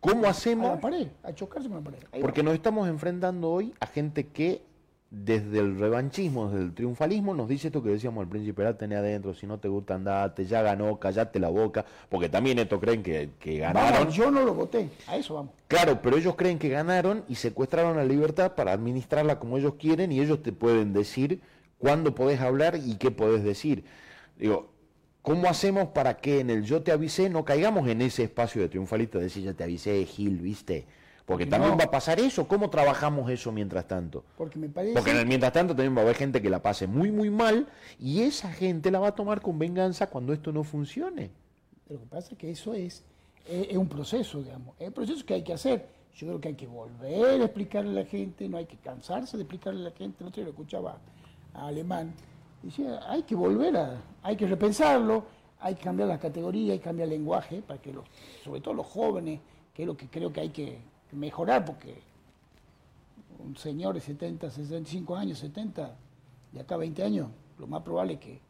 ¿Cómo 0.00 0.26
A 0.26 0.30
hacemos? 0.30 0.66
la 0.68 0.80
pared, 0.80 1.08
a 1.22 1.32
chocarse 1.32 1.68
con 1.68 1.78
la 1.78 1.84
pared. 1.84 1.98
Ahí 2.12 2.20
Porque 2.20 2.42
va. 2.42 2.46
nos 2.46 2.54
estamos 2.54 2.86
enfrentando 2.88 3.50
hoy 3.50 3.72
a 3.80 3.86
gente 3.86 4.26
que 4.28 4.62
desde 5.10 5.60
el 5.60 5.78
revanchismo, 5.78 6.50
desde 6.50 6.64
el 6.64 6.74
triunfalismo, 6.74 7.34
nos 7.34 7.48
dice 7.48 7.68
esto 7.68 7.82
que 7.82 7.90
decíamos 7.90 8.22
al 8.22 8.28
príncipe, 8.28 8.64
la 8.64 8.76
tenés 8.76 8.98
adentro, 8.98 9.32
si 9.32 9.46
no 9.46 9.58
te 9.58 9.68
gusta 9.68 9.94
andate, 9.94 10.44
ya 10.44 10.62
ganó, 10.62 10.98
callate 10.98 11.38
la 11.38 11.48
boca, 11.48 11.84
porque 12.08 12.28
también 12.28 12.58
estos 12.58 12.80
creen 12.80 13.02
que, 13.02 13.30
que 13.38 13.58
ganaron. 13.58 13.92
Vamos, 13.92 14.14
yo 14.14 14.30
no 14.30 14.42
lo 14.42 14.54
voté. 14.54 14.90
A 15.06 15.16
eso 15.16 15.34
vamos. 15.34 15.52
Claro, 15.68 16.00
pero 16.02 16.16
ellos 16.16 16.34
creen 16.34 16.58
que 16.58 16.68
ganaron 16.68 17.24
y 17.28 17.36
secuestraron 17.36 17.96
la 17.96 18.04
libertad 18.04 18.54
para 18.54 18.72
administrarla 18.72 19.38
como 19.38 19.58
ellos 19.58 19.74
quieren 19.78 20.10
y 20.10 20.20
ellos 20.20 20.42
te 20.42 20.52
pueden 20.52 20.92
decir 20.92 21.40
cuándo 21.78 22.14
podés 22.14 22.40
hablar 22.40 22.78
y 22.84 22.96
qué 22.96 23.10
podés 23.10 23.44
decir. 23.44 23.84
Digo, 24.36 24.72
¿cómo 25.22 25.48
hacemos 25.48 25.88
para 25.88 26.16
que 26.16 26.40
en 26.40 26.50
el 26.50 26.64
yo 26.64 26.82
te 26.82 26.90
avisé 26.90 27.30
no 27.30 27.44
caigamos 27.44 27.88
en 27.88 28.02
ese 28.02 28.24
espacio 28.24 28.62
de 28.62 28.68
triunfalista 28.68 29.18
de 29.18 29.24
decir 29.24 29.44
ya 29.44 29.54
te 29.54 29.64
avisé, 29.64 30.04
Gil, 30.06 30.38
viste? 30.38 30.86
Porque 31.26 31.46
también 31.46 31.72
no. 31.72 31.78
va 31.78 31.84
a 31.84 31.90
pasar 31.90 32.20
eso. 32.20 32.46
¿Cómo 32.46 32.68
trabajamos 32.68 33.30
eso 33.30 33.50
mientras 33.50 33.88
tanto? 33.88 34.24
Porque 34.36 34.58
me 34.58 34.68
parece. 34.68 34.94
Porque 34.94 35.12
en 35.12 35.18
el 35.18 35.26
mientras 35.26 35.52
tanto 35.52 35.74
también 35.74 35.94
va 35.96 36.00
a 36.00 36.04
haber 36.04 36.16
gente 36.16 36.42
que 36.42 36.50
la 36.50 36.62
pase 36.62 36.86
muy, 36.86 37.10
muy 37.10 37.30
mal 37.30 37.66
y 37.98 38.20
esa 38.20 38.52
gente 38.52 38.90
la 38.90 38.98
va 38.98 39.08
a 39.08 39.14
tomar 39.14 39.40
con 39.40 39.58
venganza 39.58 40.08
cuando 40.08 40.32
esto 40.34 40.52
no 40.52 40.64
funcione. 40.64 41.30
Lo 41.88 41.98
que 41.98 42.06
pasa 42.06 42.32
es 42.32 42.38
que 42.38 42.50
eso 42.50 42.74
es, 42.74 43.04
es, 43.48 43.68
es 43.70 43.76
un 43.76 43.88
proceso, 43.88 44.42
digamos. 44.42 44.74
Es 44.78 44.88
un 44.88 44.94
proceso 44.94 45.24
que 45.24 45.34
hay 45.34 45.42
que 45.42 45.54
hacer. 45.54 45.86
Yo 46.14 46.26
creo 46.28 46.40
que 46.40 46.48
hay 46.48 46.54
que 46.54 46.66
volver 46.66 47.40
a 47.40 47.44
explicarle 47.44 47.90
a 47.90 48.04
la 48.04 48.08
gente, 48.08 48.48
no 48.48 48.58
hay 48.58 48.66
que 48.66 48.76
cansarse 48.76 49.36
de 49.36 49.42
explicarle 49.42 49.80
a 49.80 49.84
la 49.84 49.96
gente. 49.96 50.22
El 50.22 50.28
otro 50.28 50.36
día 50.36 50.44
lo 50.44 50.50
escuchaba 50.50 50.98
a 51.54 51.66
Alemán. 51.66 52.12
Decía, 52.62 53.00
hay 53.08 53.22
que 53.22 53.34
volver 53.34 53.76
a, 53.76 54.00
hay 54.22 54.36
que 54.36 54.46
repensarlo, 54.46 55.24
hay 55.58 55.74
que 55.74 55.82
cambiar 55.82 56.08
las 56.08 56.20
categorías, 56.20 56.72
hay 56.72 56.78
que 56.78 56.84
cambiar 56.84 57.08
el 57.08 57.14
lenguaje 57.14 57.62
para 57.62 57.80
que 57.80 57.92
los, 57.92 58.04
sobre 58.44 58.60
todo 58.60 58.74
los 58.74 58.86
jóvenes, 58.86 59.40
que 59.72 59.82
es 59.82 59.86
lo 59.86 59.96
que 59.96 60.08
creo 60.08 60.32
que 60.32 60.40
hay 60.40 60.50
que 60.50 60.78
mejorar, 61.14 61.64
porque 61.64 61.94
un 63.38 63.56
señor 63.56 63.94
de 63.94 64.00
70, 64.00 64.50
65 64.50 65.16
años, 65.16 65.38
70, 65.38 65.96
de 66.52 66.60
acá 66.60 66.74
a 66.74 66.78
20 66.78 67.02
años, 67.02 67.28
lo 67.58 67.66
más 67.66 67.82
probable 67.82 68.14
es 68.14 68.20
que, 68.20 68.40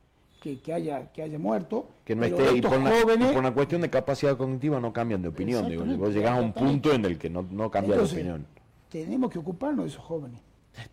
que, 0.41 0.61
que 0.61 0.73
haya, 0.73 1.11
que 1.13 1.23
haya 1.23 1.39
muerto. 1.39 1.89
Que 2.05 2.15
no 2.15 2.23
pero 2.23 2.39
esté, 2.39 2.59
y 2.59 2.63
por, 2.63 2.79
una, 2.79 2.97
y 2.97 3.03
jóvenes, 3.03 3.29
por 3.29 3.39
una 3.39 3.55
cuestión 3.55 3.81
de 3.81 3.91
capacidad 3.91 4.37
cognitiva 4.37 4.81
no 4.81 4.93
cambian 4.93 5.23
de 5.23 5.29
opinión. 5.29 5.69
Digo, 5.69 5.85
vos 5.97 6.15
llegás 6.15 6.39
a 6.39 6.41
un 6.41 6.53
punto 6.53 6.93
en 6.93 7.05
el 7.05 7.19
que 7.19 7.31
no, 7.31 7.43
no 7.43 7.71
cambia 7.71 7.95
entonces, 7.95 8.17
de 8.17 8.23
opinión. 8.23 8.47
tenemos 8.89 9.31
que 9.31 9.39
ocuparnos 9.39 9.85
de 9.85 9.91
esos 9.91 10.05
jóvenes. 10.05 10.41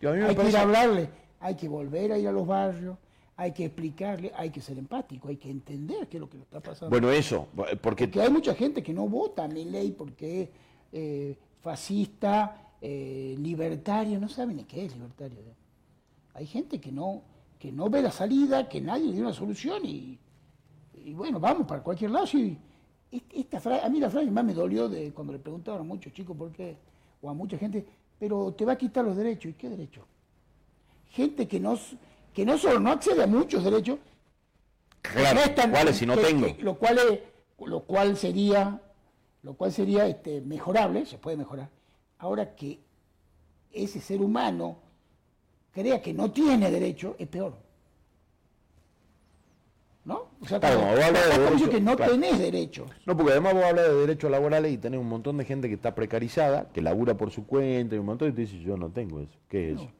Digo, 0.00 0.12
a 0.12 0.16
mí 0.16 0.22
me 0.22 0.28
Hay 0.28 0.36
que 0.36 0.48
ir 0.48 0.56
a 0.56 0.62
hablarle, 0.62 1.08
hay 1.40 1.54
que 1.56 1.68
volver 1.68 2.12
a 2.12 2.18
ir 2.18 2.28
a 2.28 2.32
los 2.32 2.46
barrios, 2.46 2.96
hay 3.36 3.52
que 3.52 3.64
explicarle, 3.64 4.32
hay 4.36 4.50
que 4.50 4.60
ser 4.60 4.78
empático, 4.78 5.28
hay 5.28 5.36
que 5.36 5.50
entender 5.50 6.06
qué 6.08 6.16
es 6.16 6.20
lo 6.20 6.28
que 6.28 6.36
le 6.36 6.44
está 6.44 6.60
pasando. 6.60 6.90
Bueno, 6.90 7.10
eso, 7.10 7.48
porque 7.54 7.76
Porque 8.06 8.20
hay 8.20 8.30
mucha 8.30 8.54
gente 8.54 8.82
que 8.82 8.92
no 8.92 9.08
vota 9.08 9.44
a 9.44 9.48
mi 9.48 9.64
ley 9.64 9.92
porque 9.92 10.50
eh, 10.92 11.36
fascista, 11.62 12.72
eh, 12.80 13.36
libertario, 13.38 14.18
no 14.20 14.28
saben 14.28 14.56
ni 14.56 14.64
qué 14.64 14.84
es 14.84 14.92
libertario. 14.94 15.38
¿eh? 15.38 15.54
Hay 16.34 16.46
gente 16.46 16.80
que 16.80 16.90
no, 16.92 17.22
que 17.58 17.70
no 17.72 17.88
ve 17.88 18.02
la 18.02 18.10
salida, 18.10 18.68
que 18.68 18.80
nadie 18.80 19.06
le 19.06 19.12
dio 19.12 19.22
una 19.22 19.32
solución 19.32 19.84
y, 19.84 20.18
y 21.04 21.14
bueno, 21.14 21.38
vamos 21.40 21.66
para 21.66 21.82
cualquier 21.82 22.10
lado. 22.10 22.26
Esta 23.32 23.60
fra- 23.60 23.84
a 23.84 23.88
mí 23.88 24.00
la 24.00 24.10
frase 24.10 24.30
más 24.30 24.44
me 24.44 24.54
dolió 24.54 24.88
de 24.88 25.12
cuando 25.12 25.32
le 25.32 25.38
preguntaban 25.38 25.80
a 25.80 25.84
muchos 25.84 26.12
chicos 26.12 26.36
por 26.36 26.50
qué, 26.52 26.76
o 27.20 27.30
a 27.30 27.34
mucha 27.34 27.56
gente, 27.58 27.86
pero 28.18 28.52
te 28.52 28.64
va 28.64 28.72
a 28.72 28.78
quitar 28.78 29.04
los 29.04 29.16
derechos. 29.16 29.50
¿Y 29.50 29.54
qué 29.54 29.68
derechos? 29.68 30.04
Gente 31.10 31.46
que 31.46 31.60
no, 31.60 31.78
que 32.32 32.44
no 32.44 32.56
solo 32.58 32.80
no 32.80 32.90
accede 32.90 33.22
a 33.22 33.26
muchos 33.26 33.62
derechos, 33.62 33.98
claro, 35.02 35.40
restan- 35.40 35.70
¿cuáles 35.70 35.96
si 35.96 36.06
no 36.06 36.16
que- 36.16 36.22
tengo? 36.22 36.46
que- 36.56 36.62
lo 36.62 36.74
cual 36.78 36.98
es- 36.98 37.20
lo 37.68 37.80
cual 37.84 38.16
sería 38.16 38.80
lo 39.42 39.54
cual 39.54 39.72
sería 39.72 40.06
este, 40.06 40.40
mejorable 40.40 41.04
se 41.06 41.18
puede 41.18 41.36
mejorar 41.36 41.68
ahora 42.18 42.54
que 42.54 42.80
ese 43.72 44.00
ser 44.00 44.20
humano 44.20 44.76
crea 45.72 46.00
que 46.02 46.12
no 46.14 46.30
tiene 46.30 46.70
derecho 46.70 47.16
es 47.18 47.26
peor 47.28 47.56
¿no? 50.04 50.26
o 50.40 50.46
sea 50.46 50.58
Claro, 50.60 50.80
como- 50.80 50.90
vos 50.92 51.00
hablas 51.00 51.12
de 51.28 51.32
acá 51.32 51.38
dice 51.38 51.50
derecho, 51.50 51.70
que 51.70 51.80
no 51.80 51.96
claro. 51.96 52.12
tenés 52.12 52.38
derechos 52.38 52.90
No, 53.06 53.16
porque 53.16 53.32
además 53.32 53.54
vos 53.54 53.64
hablas 53.64 53.86
de 53.88 53.94
derechos 53.94 54.30
laborales 54.30 54.72
y 54.72 54.78
tenés 54.78 55.00
un 55.00 55.08
montón 55.08 55.36
de 55.38 55.44
gente 55.44 55.68
que 55.68 55.74
está 55.74 55.94
precarizada, 55.94 56.68
que 56.72 56.82
labura 56.82 57.16
por 57.16 57.30
su 57.30 57.46
cuenta 57.46 57.94
y 57.94 57.98
un 57.98 58.06
montón, 58.06 58.28
y 58.28 58.32
te 58.32 58.40
dice, 58.42 58.58
yo 58.60 58.76
no 58.76 58.90
tengo 58.90 59.20
eso. 59.20 59.38
¿Qué 59.48 59.70
es 59.72 59.76
eso? 59.80 59.90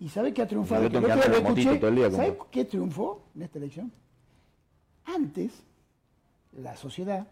¿Y 0.00 0.08
sabe 0.08 0.32
qué 0.32 0.42
ha 0.42 0.46
triunfado? 0.46 0.84
Yo 0.88 1.00
Que 1.00 1.06
que 1.06 1.12
escuché. 1.38 1.76
todo 1.78 1.88
el 1.90 1.96
día 1.96 2.10
¿Sabe 2.10 2.38
qué 2.52 2.64
triunfó 2.64 3.24
en 3.34 3.42
esta 3.42 3.58
elección? 3.58 3.92
Antes, 5.04 5.52
la 6.52 6.76
sociedad, 6.76 7.26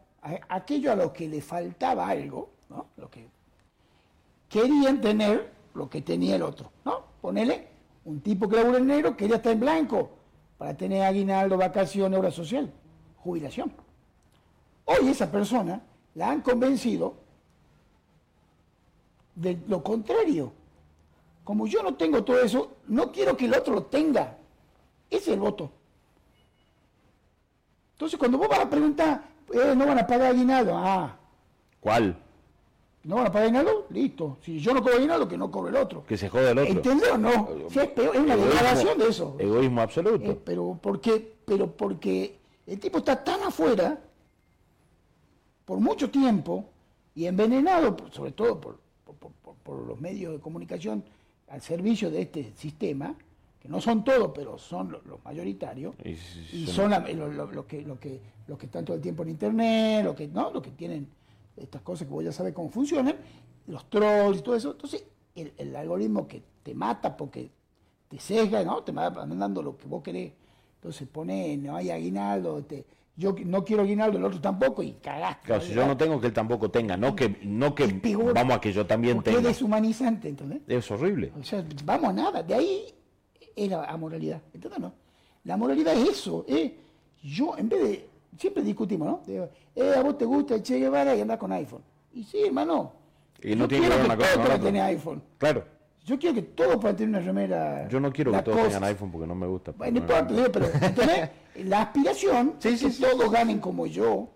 aquello 0.49 0.93
a 0.93 0.97
lo 0.97 1.13
que 1.13 1.29
le 1.29 1.41
faltaba 1.41 2.09
algo, 2.09 2.51
¿no? 2.69 2.87
Lo 2.97 3.11
que 3.11 3.29
querían 4.49 5.01
tener 5.01 5.53
lo 5.75 5.89
que 5.91 6.03
tenía 6.03 6.37
el 6.37 6.43
otro, 6.43 6.73
¿no? 6.85 7.05
Ponele, 7.21 7.69
un 8.05 8.21
tipo 8.21 8.49
que 8.49 8.57
labura 8.57 8.79
en 8.79 8.87
negro 8.87 9.17
quería 9.17 9.37
estar 9.37 9.53
en 9.53 9.61
blanco 9.61 10.11
para 10.59 10.77
tener 10.77 11.03
aguinaldo, 11.03 11.57
vacaciones, 11.57 12.19
obra 12.19 12.31
social, 12.31 12.73
jubilación. 13.19 13.73
Hoy 14.87 15.09
esa 15.09 15.31
persona 15.31 15.83
la 16.15 16.31
han 16.31 16.41
convencido 16.41 17.15
de 19.35 19.59
lo 19.69 19.83
contrario. 19.83 20.53
Como 21.45 21.67
yo 21.67 21.83
no 21.83 21.95
tengo 21.95 22.25
todo 22.25 22.41
eso, 22.41 22.77
no 22.89 23.13
quiero 23.13 23.37
que 23.37 23.45
el 23.45 23.55
otro 23.55 23.75
lo 23.75 23.83
tenga. 23.85 24.39
Ese 25.11 25.23
es 25.23 25.29
el 25.29 25.41
voto. 25.41 25.71
Entonces, 27.93 28.19
cuando 28.19 28.39
vos 28.39 28.49
vas 28.49 28.61
a 28.61 28.71
preguntar, 28.71 29.36
eh, 29.53 29.75
no 29.77 29.87
van 29.87 29.99
a 29.99 30.07
pagar 30.07 30.33
aguinaldo, 30.33 30.73
ah, 30.77 31.17
¿Cuál? 31.81 32.17
¿No 33.05 33.17
van 33.17 33.27
a 33.27 33.33
pagar 33.33 33.45
aguinaldo? 33.45 33.87
Listo. 33.91 34.39
Si 34.43 34.59
yo 34.59 34.75
no 34.75 34.83
cobro 34.83 34.97
aguinaldo, 34.97 35.29
que 35.29 35.37
no 35.39 35.49
cobre 35.51 35.71
el 35.71 35.77
otro. 35.77 36.05
Que 36.05 36.17
se 36.17 36.29
jode 36.29 36.51
el 36.51 36.59
otro. 36.59 36.73
¿Entendés 36.73 37.11
o 37.13 37.19
no? 37.19 37.49
Si 37.71 37.79
es, 37.79 37.89
peor, 37.91 38.17
es 38.17 38.21
una 38.23 38.35
Egoísmo- 38.35 38.49
degradación 38.49 38.99
de 38.99 39.09
eso. 39.09 39.37
Egoísmo 39.39 39.81
absoluto. 39.81 40.31
Eh, 40.33 40.41
pero, 40.45 40.79
porque, 40.83 41.37
pero 41.47 41.71
porque 41.71 42.37
el 42.67 42.81
tipo 42.81 42.99
está 42.99 43.23
tan 43.23 43.43
afuera 43.45 44.01
por 45.65 45.79
mucho 45.79 46.11
tiempo 46.11 46.65
y 47.15 47.27
envenenado, 47.27 47.97
sobre 48.11 48.33
todo 48.33 48.61
por- 48.61 48.81
por- 49.05 49.55
por 49.63 49.87
los 49.87 50.01
medios 50.01 50.33
de 50.33 50.41
comunicación 50.41 51.05
al 51.49 51.61
servicio 51.63 52.11
de 52.11 52.23
este 52.23 52.53
sistema, 52.57 53.15
que 53.67 53.73
no 53.73 53.81
son 53.81 54.05
todos, 54.05 54.33
pero 54.35 54.57
son 54.59 54.91
lo- 54.93 55.03
los 55.05 55.25
mayoritarios, 55.25 55.95
Y 56.05 56.11
y 56.11 56.67
son- 56.67 56.75
son 56.75 56.91
la- 56.91 57.01
lo, 57.01 57.29
lo- 57.33 57.51
lo 57.53 57.67
que, 57.67 57.83
lo, 57.83 57.99
que, 58.01 58.21
los 58.47 58.59
que 58.59 58.67
están 58.67 58.85
todo 58.85 58.97
el 58.97 59.03
tiempo 59.03 59.23
en 59.23 59.31
internet, 59.31 60.05
los 60.05 60.15
que, 60.15 60.29
¿no? 60.29 60.51
los 60.51 60.63
que 60.63 60.71
tienen 60.71 61.09
estas 61.57 61.83
cosas 61.83 62.07
que 62.07 62.13
vos 62.15 62.25
ya 62.25 62.33
sabés 62.33 62.53
cómo 62.55 62.69
funcionan, 62.71 63.17
los 63.67 63.89
trolls 63.91 64.39
y 64.39 64.43
todo 64.43 64.55
eso. 64.57 64.71
Entonces, 64.73 65.05
el, 65.35 65.53
el 65.59 65.75
algoritmo 65.77 66.27
que 66.27 66.43
te 66.63 66.75
mata 66.75 67.17
porque 67.17 67.51
te 68.09 68.19
sesga, 68.19 68.63
¿no? 68.65 68.83
Te 68.83 68.93
va 68.93 69.11
mandando 69.11 69.63
lo 69.63 69.77
que 69.77 69.87
vos 69.87 70.03
querés. 70.03 70.33
Entonces 70.77 71.09
pone, 71.09 71.57
no 71.57 71.75
hay 71.75 71.91
aguinaldo, 71.91 72.63
te, 72.63 72.85
yo 73.17 73.35
no 73.45 73.65
quiero 73.65 73.83
aguinaldo, 73.83 74.19
el 74.19 74.25
otro 74.25 74.41
tampoco, 74.41 74.83
y 74.83 74.93
cagaste. 74.93 75.47
Claro, 75.47 75.63
si 75.63 75.73
yo 75.73 75.87
no 75.87 75.97
tengo 75.97 76.21
que 76.21 76.29
él 76.29 76.33
tampoco 76.33 76.71
tenga, 76.71 76.97
no 76.97 77.17
que, 77.17 77.41
no 77.43 77.75
que 77.75 77.87
vamos 78.35 78.57
a 78.57 78.61
que 78.61 78.73
yo 78.73 78.87
también 78.87 79.21
tenga. 79.23 79.39
es 79.39 79.45
deshumanizante, 79.45 80.29
¿entendés? 80.29 80.61
Es 80.69 80.89
horrible. 80.91 81.33
O 81.41 81.43
sea, 81.43 81.65
vamos 81.85 82.11
a 82.11 82.13
nada. 82.13 82.43
De 82.43 82.55
ahí 82.55 82.85
es 83.57 83.71
la 83.71 83.85
amoralidad. 83.85 84.41
¿Entendés? 84.53 84.79
No? 84.79 84.93
La 85.45 85.57
moralidad 85.57 85.95
es 85.95 86.11
eso. 86.11 86.45
Es 86.47 86.73
yo, 87.23 87.57
en 87.57 87.69
vez 87.69 87.83
de. 87.83 88.09
Siempre 88.39 88.63
discutimos, 88.63 89.09
¿no? 89.09 89.21
Digo, 89.27 89.49
eh, 89.75 89.95
a 89.97 90.03
vos 90.03 90.19
te 90.19 90.27
gusta 90.27 90.55
el 90.57 90.63
Che 90.63 90.79
Guevara 90.79 91.17
y 91.17 91.23
andás 91.23 91.39
con 91.39 91.51
iPhone. 91.53 91.81
Y 92.13 92.23
sí, 92.23 92.43
hermano. 92.45 92.93
Y 93.43 93.55
no 93.55 93.65
yo 93.65 93.69
tiene 93.69 93.89
que 93.89 93.97
ver 93.97 94.05
una 94.05 94.17
cosa 94.17 94.33
todos 94.33 94.47
puedan 94.47 94.61
tener 94.63 94.83
iPhone. 94.83 95.23
Claro. 95.39 95.65
Yo 96.05 96.19
quiero 96.19 96.35
que 96.37 96.43
todos 96.43 96.77
puedan 96.77 96.97
tener 96.97 97.09
una 97.09 97.21
remera. 97.21 97.89
Yo 97.89 97.99
no 97.99 98.13
quiero 98.13 98.31
que 98.33 98.43
todos 98.43 98.63
tengan 98.63 98.85
iPhone 98.85 99.11
porque 99.11 99.27
no 99.27 99.35
me 99.35 99.47
gusta. 99.47 99.73
Bueno, 99.73 99.93
no 99.93 99.99
importa, 100.01 100.35
digo, 100.35 100.53
pero 100.53 100.67
¿entendés? 100.67 101.31
la 101.65 101.83
aspiración 101.83 102.55
Sí, 102.59 102.69
es 102.69 102.79
sí, 102.81 102.87
que 102.87 102.93
sí, 102.93 103.03
todos 103.03 103.31
ganen 103.33 103.59
como 103.59 103.87
yo. 103.87 104.29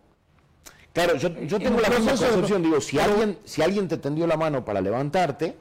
Claro, 0.92 1.14
yo, 1.16 1.28
yo 1.28 1.56
En 1.58 1.62
tengo 1.62 1.80
la 1.80 1.90
misma 1.90 2.10
concepción. 2.16 2.62
Digo, 2.62 2.80
si 2.80 2.98
alguien, 2.98 3.38
si 3.44 3.62
alguien 3.62 3.86
te 3.86 3.98
tendió 3.98 4.26
la 4.26 4.36
mano 4.36 4.64
para 4.64 4.80
levantarte, 4.80 5.56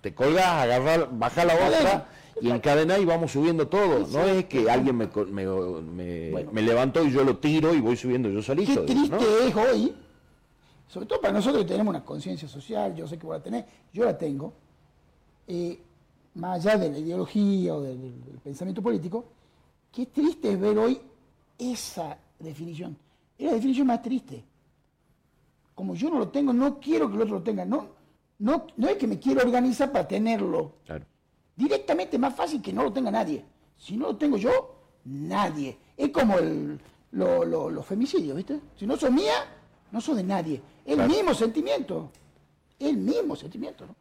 te 0.00 0.14
colgas, 0.14 0.46
agarrar, 0.46 1.08
bajar 1.12 1.46
la 1.46 1.54
otra. 1.54 2.08
Y 2.40 2.50
encadenar 2.50 3.00
y 3.00 3.04
vamos 3.04 3.32
subiendo 3.32 3.66
todo. 3.68 4.06
No 4.06 4.24
es 4.26 4.44
que 4.46 4.70
alguien 4.70 4.96
me, 4.96 5.06
me, 5.30 5.46
me- 5.82 6.30
Bueno. 6.30 6.50
me 6.52 6.62
levantó 6.62 7.04
y 7.04 7.10
yo 7.10 7.24
lo 7.24 7.38
tiro 7.38 7.74
y 7.74 7.80
voy 7.80 7.96
subiendo 7.96 8.28
yo 8.28 8.36
Qué 8.40 8.42
solito. 8.42 8.84
triste 8.84 9.08
¿no? 9.16 9.18
es 9.20 9.56
hoy, 9.56 9.94
sobre 10.88 11.06
todo 11.06 11.20
para 11.20 11.32
nosotros 11.34 11.62
que 11.64 11.68
tenemos 11.70 11.90
una 11.94 12.04
conciencia 12.04 12.46
social, 12.48 12.94
yo 12.94 13.06
sé 13.08 13.18
que 13.18 13.26
voy 13.26 13.36
a 13.36 13.42
tener, 13.42 13.64
yo 13.92 14.04
la 14.04 14.16
tengo, 14.16 14.52
eh, 15.48 15.78
más 16.34 16.64
allá 16.66 16.76
de 16.78 16.90
la 16.90 16.98
ideología 16.98 17.74
o 17.74 17.80
del 17.80 18.12
pensamiento 18.44 18.82
político, 18.82 19.24
qué 19.90 20.06
triste 20.06 20.52
es 20.52 20.60
ver 20.60 20.76
hoy 20.78 21.00
esa 21.58 22.18
definición. 22.38 22.96
Es 23.38 23.46
la 23.46 23.52
definición 23.54 23.86
más 23.86 24.02
triste. 24.02 24.44
Como 25.74 25.94
yo 25.94 26.10
no 26.10 26.18
lo 26.18 26.28
tengo, 26.28 26.52
no 26.52 26.78
quiero 26.80 27.08
que 27.08 27.16
el 27.16 27.22
otro 27.22 27.36
lo 27.36 27.42
tenga. 27.42 27.64
No, 27.64 27.88
no, 28.38 28.66
no 28.76 28.88
es 28.88 28.96
que 28.96 29.06
me 29.06 29.18
quiero 29.18 29.42
organizar 29.42 29.90
para 29.92 30.06
tenerlo. 30.08 30.72
Claro. 30.84 31.04
Directamente 31.56 32.16
es 32.16 32.20
más 32.20 32.34
fácil 32.36 32.60
que 32.62 32.72
no 32.72 32.84
lo 32.84 32.92
tenga 32.92 33.10
nadie. 33.10 33.44
Si 33.78 33.96
no 33.96 34.08
lo 34.08 34.16
tengo 34.16 34.36
yo, 34.36 34.74
nadie. 35.04 35.78
Es 35.96 36.10
como 36.10 36.38
el, 36.38 36.78
lo- 37.12 37.44
lo- 37.44 37.70
los 37.70 37.86
femicidios, 37.86 38.36
¿viste? 38.36 38.60
Si 38.76 38.86
no 38.86 38.96
sos 38.96 39.10
mía, 39.10 39.32
no 39.90 40.00
sos 40.00 40.16
de 40.16 40.22
nadie. 40.24 40.60
El 40.84 40.96
Claro. 40.96 41.10
mismo 41.10 41.34
sentimiento. 41.34 42.10
El 42.78 42.98
mismo 42.98 43.34
sentimiento, 43.36 43.86
¿no? 43.86 43.94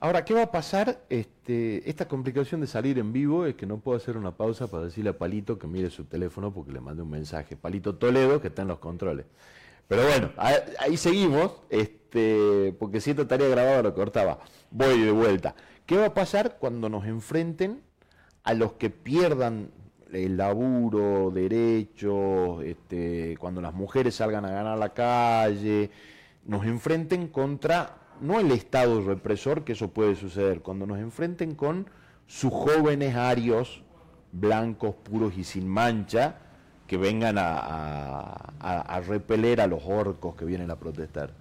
Ahora, 0.00 0.24
¿qué 0.24 0.34
va 0.34 0.42
a 0.42 0.50
pasar? 0.50 1.04
Este, 1.10 1.88
esta 1.88 2.08
complicación 2.08 2.60
de 2.60 2.66
salir 2.66 2.98
en 2.98 3.12
vivo 3.12 3.46
es 3.46 3.54
que 3.54 3.66
no 3.66 3.78
puedo 3.78 3.96
hacer 3.96 4.16
una 4.16 4.32
pausa 4.36 4.66
para 4.66 4.84
decirle 4.86 5.10
a 5.10 5.18
Palito 5.18 5.58
que 5.60 5.68
mire 5.68 5.90
su 5.90 6.04
teléfono 6.06 6.52
porque 6.52 6.72
le 6.72 6.80
mandé 6.80 7.02
un 7.02 7.10
mensaje. 7.10 7.56
Palito 7.56 7.94
Toledo, 7.94 8.40
que 8.40 8.48
está 8.48 8.62
en 8.62 8.68
los 8.68 8.78
controles. 8.80 9.26
Pero 9.86 10.02
bueno, 10.04 10.30
ahí, 10.38 10.56
ahí 10.80 10.96
seguimos, 10.96 11.52
este, 11.70 12.74
porque 12.80 13.00
si 13.00 13.10
esta 13.10 13.28
tarea 13.28 13.46
grabada 13.48 13.82
lo 13.82 13.94
cortaba. 13.94 14.38
Voy 14.72 15.02
de 15.02 15.10
vuelta. 15.12 15.54
¿Qué 15.92 15.98
va 15.98 16.06
a 16.06 16.14
pasar 16.14 16.56
cuando 16.58 16.88
nos 16.88 17.04
enfrenten 17.04 17.82
a 18.44 18.54
los 18.54 18.72
que 18.72 18.88
pierdan 18.88 19.70
el 20.10 20.38
laburo, 20.38 21.30
derechos, 21.30 22.64
este, 22.64 23.36
cuando 23.36 23.60
las 23.60 23.74
mujeres 23.74 24.14
salgan 24.14 24.46
a 24.46 24.50
ganar 24.52 24.78
la 24.78 24.94
calle, 24.94 25.90
nos 26.46 26.64
enfrenten 26.64 27.28
contra, 27.28 27.98
no 28.22 28.40
el 28.40 28.52
Estado 28.52 29.02
represor, 29.02 29.64
que 29.64 29.72
eso 29.72 29.88
puede 29.88 30.16
suceder, 30.16 30.62
cuando 30.62 30.86
nos 30.86 30.98
enfrenten 30.98 31.54
con 31.54 31.90
sus 32.26 32.54
jóvenes 32.54 33.14
arios, 33.14 33.82
blancos, 34.32 34.94
puros 34.94 35.36
y 35.36 35.44
sin 35.44 35.68
mancha, 35.68 36.36
que 36.86 36.96
vengan 36.96 37.36
a, 37.38 39.02
repeler 39.06 39.60
a 39.60 39.66
los 39.66 39.82
orcos 39.84 40.36
que 40.36 40.46
vienen 40.46 40.70
a 40.70 40.76
protestar. 40.76 41.34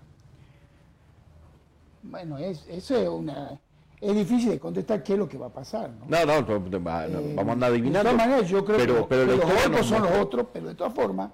Bueno, 2.03 2.37
es, 2.37 2.67
eso 2.67 2.97
es 2.97 3.07
una... 3.07 3.57
Es 4.01 4.15
difícil 4.15 4.49
de 4.49 4.59
contestar 4.59 5.03
qué 5.03 5.13
es 5.13 5.19
lo 5.19 5.29
que 5.29 5.37
va 5.37 5.45
a 5.45 5.53
pasar, 5.53 5.91
¿no? 5.91 6.05
No, 6.07 6.25
no, 6.25 6.41
no, 6.41 6.59
no, 6.59 6.79
no, 6.79 7.19
Eh, 7.19 7.33
vamos 7.35 7.49
a 7.49 7.53
andar 7.53 7.69
adivinando. 7.71 8.09
De 8.09 8.15
todas 8.15 8.27
maneras, 8.27 8.49
yo 8.49 8.65
creo 8.65 8.77
pero, 8.77 8.95
que, 8.95 9.03
pero 9.09 9.25
que 9.25 9.37
los 9.37 9.69
nos 9.69 9.85
son 9.85 10.01
los 10.01 10.11
otros, 10.13 10.47
pero 10.51 10.67
de 10.69 10.75
todas 10.75 10.93
formas, 10.93 11.29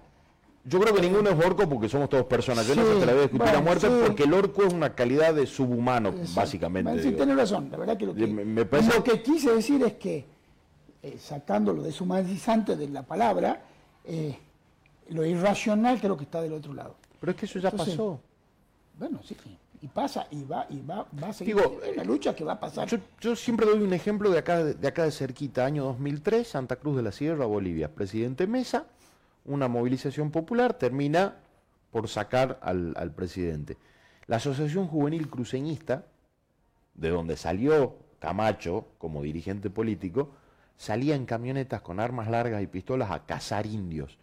Yo 0.65 0.81
creo 0.81 0.93
que 0.93 1.01
ninguno 1.01 1.29
es 1.29 1.45
orco 1.45 1.69
porque 1.69 1.87
somos 1.87 2.09
todos 2.09 2.25
personas. 2.25 2.67
Yo 2.67 2.75
no 2.75 2.81
Sí, 2.83 2.99
te 2.99 3.05
la 3.05 3.13
voy 3.13 3.19
a 3.19 3.21
discutir 3.21 3.41
a 3.47 3.51
bueno, 3.51 3.61
muerte 3.61 3.87
sí. 3.87 3.93
porque 4.05 4.23
el 4.23 4.33
orco 4.33 4.63
es 4.65 4.73
una 4.73 4.93
calidad 4.93 5.33
de 5.33 5.45
subhumano, 5.47 6.09
Exacto. 6.09 6.31
básicamente. 6.35 6.91
Bueno, 6.91 7.09
Sí, 7.09 7.15
tenés 7.15 7.37
razón. 7.37 7.69
La 7.71 7.77
verdad 7.77 7.95
que 7.97 8.05
lo 8.05 8.13
que, 8.13 8.27
Me- 8.27 8.43
me 8.43 8.65
parece- 8.65 8.93
lo 8.97 9.01
que 9.01 9.21
quise 9.23 9.53
decir 9.55 9.81
es 9.83 9.93
que, 9.93 10.25
eh, 11.03 11.15
sacando 11.19 11.71
lo 11.71 11.83
deshumanizante 11.83 12.75
de 12.75 12.89
la 12.89 13.03
palabra, 13.03 13.61
eh, 14.03 14.37
lo 15.11 15.25
irracional 15.25 16.01
creo 16.01 16.17
que 16.17 16.25
está 16.25 16.41
del 16.41 16.51
otro 16.51 16.73
lado. 16.73 16.95
Pero 17.21 17.31
es 17.31 17.37
que 17.37 17.45
eso 17.45 17.59
ya 17.59 17.69
Entonces, 17.69 17.95
pasó. 17.95 18.19
Bueno, 18.99 19.19
sí, 19.23 19.37
y 19.81 19.87
pasa, 19.87 20.27
y 20.31 20.43
va, 20.43 20.65
y 20.69 20.81
va, 20.81 21.07
va 21.21 21.29
a 21.29 21.33
seguir. 21.33 21.55
Digo, 21.55 21.79
es 21.83 21.93
una 21.93 22.03
lucha 22.03 22.35
que 22.35 22.43
va 22.43 22.53
a 22.53 22.59
pasar. 22.59 22.87
Yo, 22.87 22.97
yo 23.19 23.35
siempre 23.35 23.65
doy 23.65 23.81
un 23.81 23.93
ejemplo 23.93 24.29
de 24.29 24.39
acá, 24.39 24.63
de 24.63 24.87
acá 24.87 25.03
de 25.03 25.11
cerquita, 25.11 25.65
año 25.65 25.83
2003, 25.85 26.47
Santa 26.47 26.77
Cruz 26.77 26.95
de 26.95 27.03
la 27.03 27.11
Sierra, 27.11 27.45
Bolivia. 27.45 27.93
Presidente 27.93 28.47
Mesa, 28.47 28.85
una 29.45 29.67
movilización 29.67 30.31
popular, 30.31 30.73
termina 30.73 31.35
por 31.91 32.07
sacar 32.07 32.59
al, 32.61 32.93
al 32.97 33.11
presidente. 33.11 33.77
La 34.25 34.37
Asociación 34.37 34.87
Juvenil 34.87 35.29
Cruceñista, 35.29 36.05
de 36.95 37.09
donde 37.09 37.37
salió 37.37 37.95
Camacho 38.19 38.87
como 38.97 39.21
dirigente 39.21 39.69
político, 39.69 40.31
salía 40.75 41.15
en 41.15 41.25
camionetas 41.25 41.81
con 41.81 41.99
armas 41.99 42.29
largas 42.29 42.61
y 42.61 42.67
pistolas 42.67 43.11
a 43.11 43.25
cazar 43.25 43.65
indios, 43.65 44.17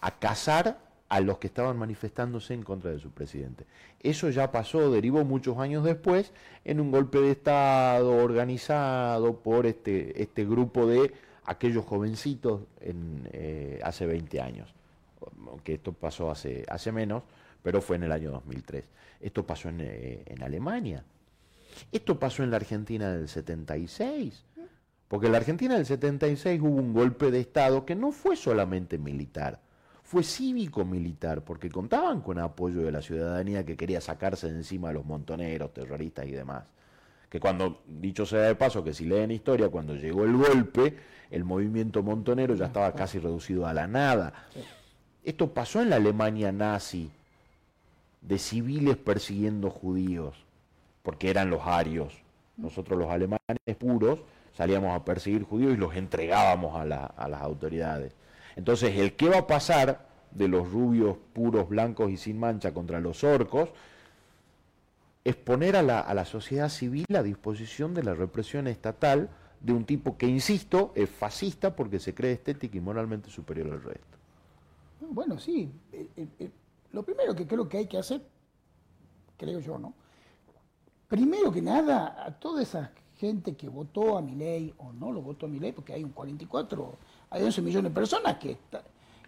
a 0.00 0.18
cazar 0.18 0.78
a 1.12 1.20
los 1.20 1.36
que 1.36 1.48
estaban 1.48 1.76
manifestándose 1.76 2.54
en 2.54 2.62
contra 2.62 2.90
de 2.90 2.98
su 2.98 3.10
presidente. 3.10 3.66
Eso 4.00 4.30
ya 4.30 4.50
pasó, 4.50 4.90
derivó 4.90 5.26
muchos 5.26 5.58
años 5.58 5.84
después 5.84 6.32
en 6.64 6.80
un 6.80 6.90
golpe 6.90 7.20
de 7.20 7.32
Estado 7.32 8.16
organizado 8.16 9.36
por 9.36 9.66
este, 9.66 10.22
este 10.22 10.46
grupo 10.46 10.86
de 10.86 11.12
aquellos 11.44 11.84
jovencitos 11.84 12.62
en, 12.80 13.28
eh, 13.30 13.78
hace 13.84 14.06
20 14.06 14.40
años. 14.40 14.72
Aunque 15.48 15.74
esto 15.74 15.92
pasó 15.92 16.30
hace, 16.30 16.64
hace 16.66 16.92
menos, 16.92 17.24
pero 17.62 17.82
fue 17.82 17.96
en 17.96 18.04
el 18.04 18.12
año 18.12 18.30
2003. 18.30 18.82
Esto 19.20 19.46
pasó 19.46 19.68
en, 19.68 19.82
eh, 19.82 20.22
en 20.24 20.42
Alemania. 20.42 21.04
Esto 21.92 22.18
pasó 22.18 22.42
en 22.42 22.50
la 22.50 22.56
Argentina 22.56 23.12
del 23.12 23.28
76. 23.28 24.46
Porque 25.08 25.26
en 25.26 25.32
la 25.32 25.38
Argentina 25.38 25.74
del 25.74 25.84
76 25.84 26.58
hubo 26.62 26.76
un 26.76 26.94
golpe 26.94 27.30
de 27.30 27.40
Estado 27.40 27.84
que 27.84 27.94
no 27.94 28.12
fue 28.12 28.34
solamente 28.34 28.96
militar, 28.96 29.60
fue 30.12 30.24
cívico-militar, 30.24 31.40
porque 31.40 31.70
contaban 31.70 32.20
con 32.20 32.38
apoyo 32.38 32.82
de 32.82 32.92
la 32.92 33.00
ciudadanía 33.00 33.64
que 33.64 33.78
quería 33.78 33.98
sacarse 33.98 34.52
de 34.52 34.58
encima 34.58 34.90
a 34.90 34.92
los 34.92 35.06
montoneros, 35.06 35.72
terroristas 35.72 36.26
y 36.26 36.32
demás. 36.32 36.64
Que 37.30 37.40
cuando, 37.40 37.80
dicho 37.86 38.26
sea 38.26 38.42
de 38.42 38.54
paso, 38.54 38.84
que 38.84 38.92
si 38.92 39.06
leen 39.06 39.30
historia, 39.30 39.70
cuando 39.70 39.94
llegó 39.94 40.24
el 40.24 40.36
golpe, 40.36 40.98
el 41.30 41.44
movimiento 41.44 42.02
montonero 42.02 42.54
ya 42.54 42.66
estaba 42.66 42.92
casi 42.92 43.20
reducido 43.20 43.66
a 43.66 43.72
la 43.72 43.86
nada. 43.86 44.34
Esto 45.24 45.54
pasó 45.54 45.80
en 45.80 45.88
la 45.88 45.96
Alemania 45.96 46.52
nazi, 46.52 47.10
de 48.20 48.38
civiles 48.38 48.98
persiguiendo 48.98 49.70
judíos, 49.70 50.36
porque 51.02 51.30
eran 51.30 51.48
los 51.48 51.62
arios. 51.66 52.12
Nosotros 52.58 52.98
los 52.98 53.08
alemanes 53.08 53.76
puros 53.78 54.18
salíamos 54.52 54.94
a 54.94 55.06
perseguir 55.06 55.44
judíos 55.44 55.72
y 55.72 55.78
los 55.78 55.96
entregábamos 55.96 56.76
a, 56.76 56.82
a 57.06 57.28
las 57.28 57.40
autoridades. 57.40 58.12
Entonces, 58.56 58.98
el 58.98 59.14
qué 59.14 59.28
va 59.28 59.38
a 59.38 59.46
pasar 59.46 60.08
de 60.30 60.48
los 60.48 60.70
rubios 60.70 61.16
puros, 61.32 61.68
blancos 61.68 62.10
y 62.10 62.16
sin 62.16 62.38
mancha 62.38 62.72
contra 62.72 63.00
los 63.00 63.22
orcos 63.24 63.70
es 65.24 65.36
poner 65.36 65.76
a 65.76 65.82
la, 65.82 66.24
sociedad 66.24 66.68
civil 66.68 67.06
a 67.14 67.22
disposición 67.22 67.94
de 67.94 68.02
la 68.02 68.14
represión 68.14 68.66
estatal 68.66 69.30
de 69.60 69.72
un 69.72 69.84
tipo 69.84 70.16
que, 70.16 70.26
insisto, 70.26 70.92
es 70.96 71.08
fascista 71.08 71.76
porque 71.76 72.00
se 72.00 72.14
cree 72.14 72.32
estética 72.32 72.76
y 72.76 72.80
moralmente 72.80 73.30
superior 73.30 73.70
al 73.70 73.82
resto. 73.82 74.18
Bueno, 75.00 75.38
sí. 75.38 75.70
lo 76.92 77.04
primero 77.04 77.34
que 77.34 77.46
creo 77.46 77.68
que 77.68 77.78
hay 77.78 77.86
que 77.86 77.98
hacer, 77.98 78.22
creo 79.36 79.60
yo, 79.60 79.78
¿no? 79.78 79.94
primero 81.12 81.52
que 81.52 81.60
nada, 81.60 82.24
a 82.24 82.30
toda 82.30 82.62
esa 82.62 82.90
gente 83.18 83.54
que 83.54 83.68
votó 83.68 84.16
a 84.16 84.22
mi 84.22 84.34
ley 84.34 84.72
o 84.78 84.94
no 84.94 85.12
lo 85.12 85.20
votó 85.20 85.44
a 85.44 85.48
mi 85.50 85.60
ley, 85.60 85.72
porque 85.72 85.92
hay 85.92 86.02
un 86.02 86.12
44, 86.12 86.96
hay 87.32 87.42
11 87.42 87.62
millones 87.62 87.90
de 87.90 87.94
personas 87.94 88.36
que, 88.36 88.56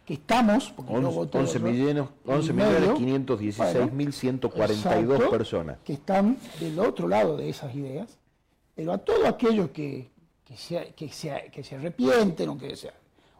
que 0.05 0.15
estamos, 0.15 0.71
porque 0.77 0.93
11, 0.93 1.03
yo 1.03 1.11
voté 1.11 1.39
11 1.39 1.59
millones, 1.61 2.05
11 2.27 2.53
millones 2.53 2.91
516 2.95 3.93
mil 3.93 4.13
142 4.13 5.31
personas. 5.31 5.79
Que 5.85 5.95
están 5.95 6.39
del 6.61 6.79
otro 6.79 7.09
lado 7.09 7.37
de 7.37 7.49
esas 7.49 7.75
ideas, 7.75 8.19
pero 8.75 8.93
a 8.93 8.99
todos 8.99 9.25
aquellos 9.25 9.71
que, 9.71 10.11
que, 10.45 10.57
se, 10.57 10.93
que, 10.95 11.09
se, 11.09 11.51
que 11.51 11.65
se 11.65 11.77
arrepienten 11.77 12.51
o 12.51 12.59
que, 12.59 12.77
sea, 12.77 12.95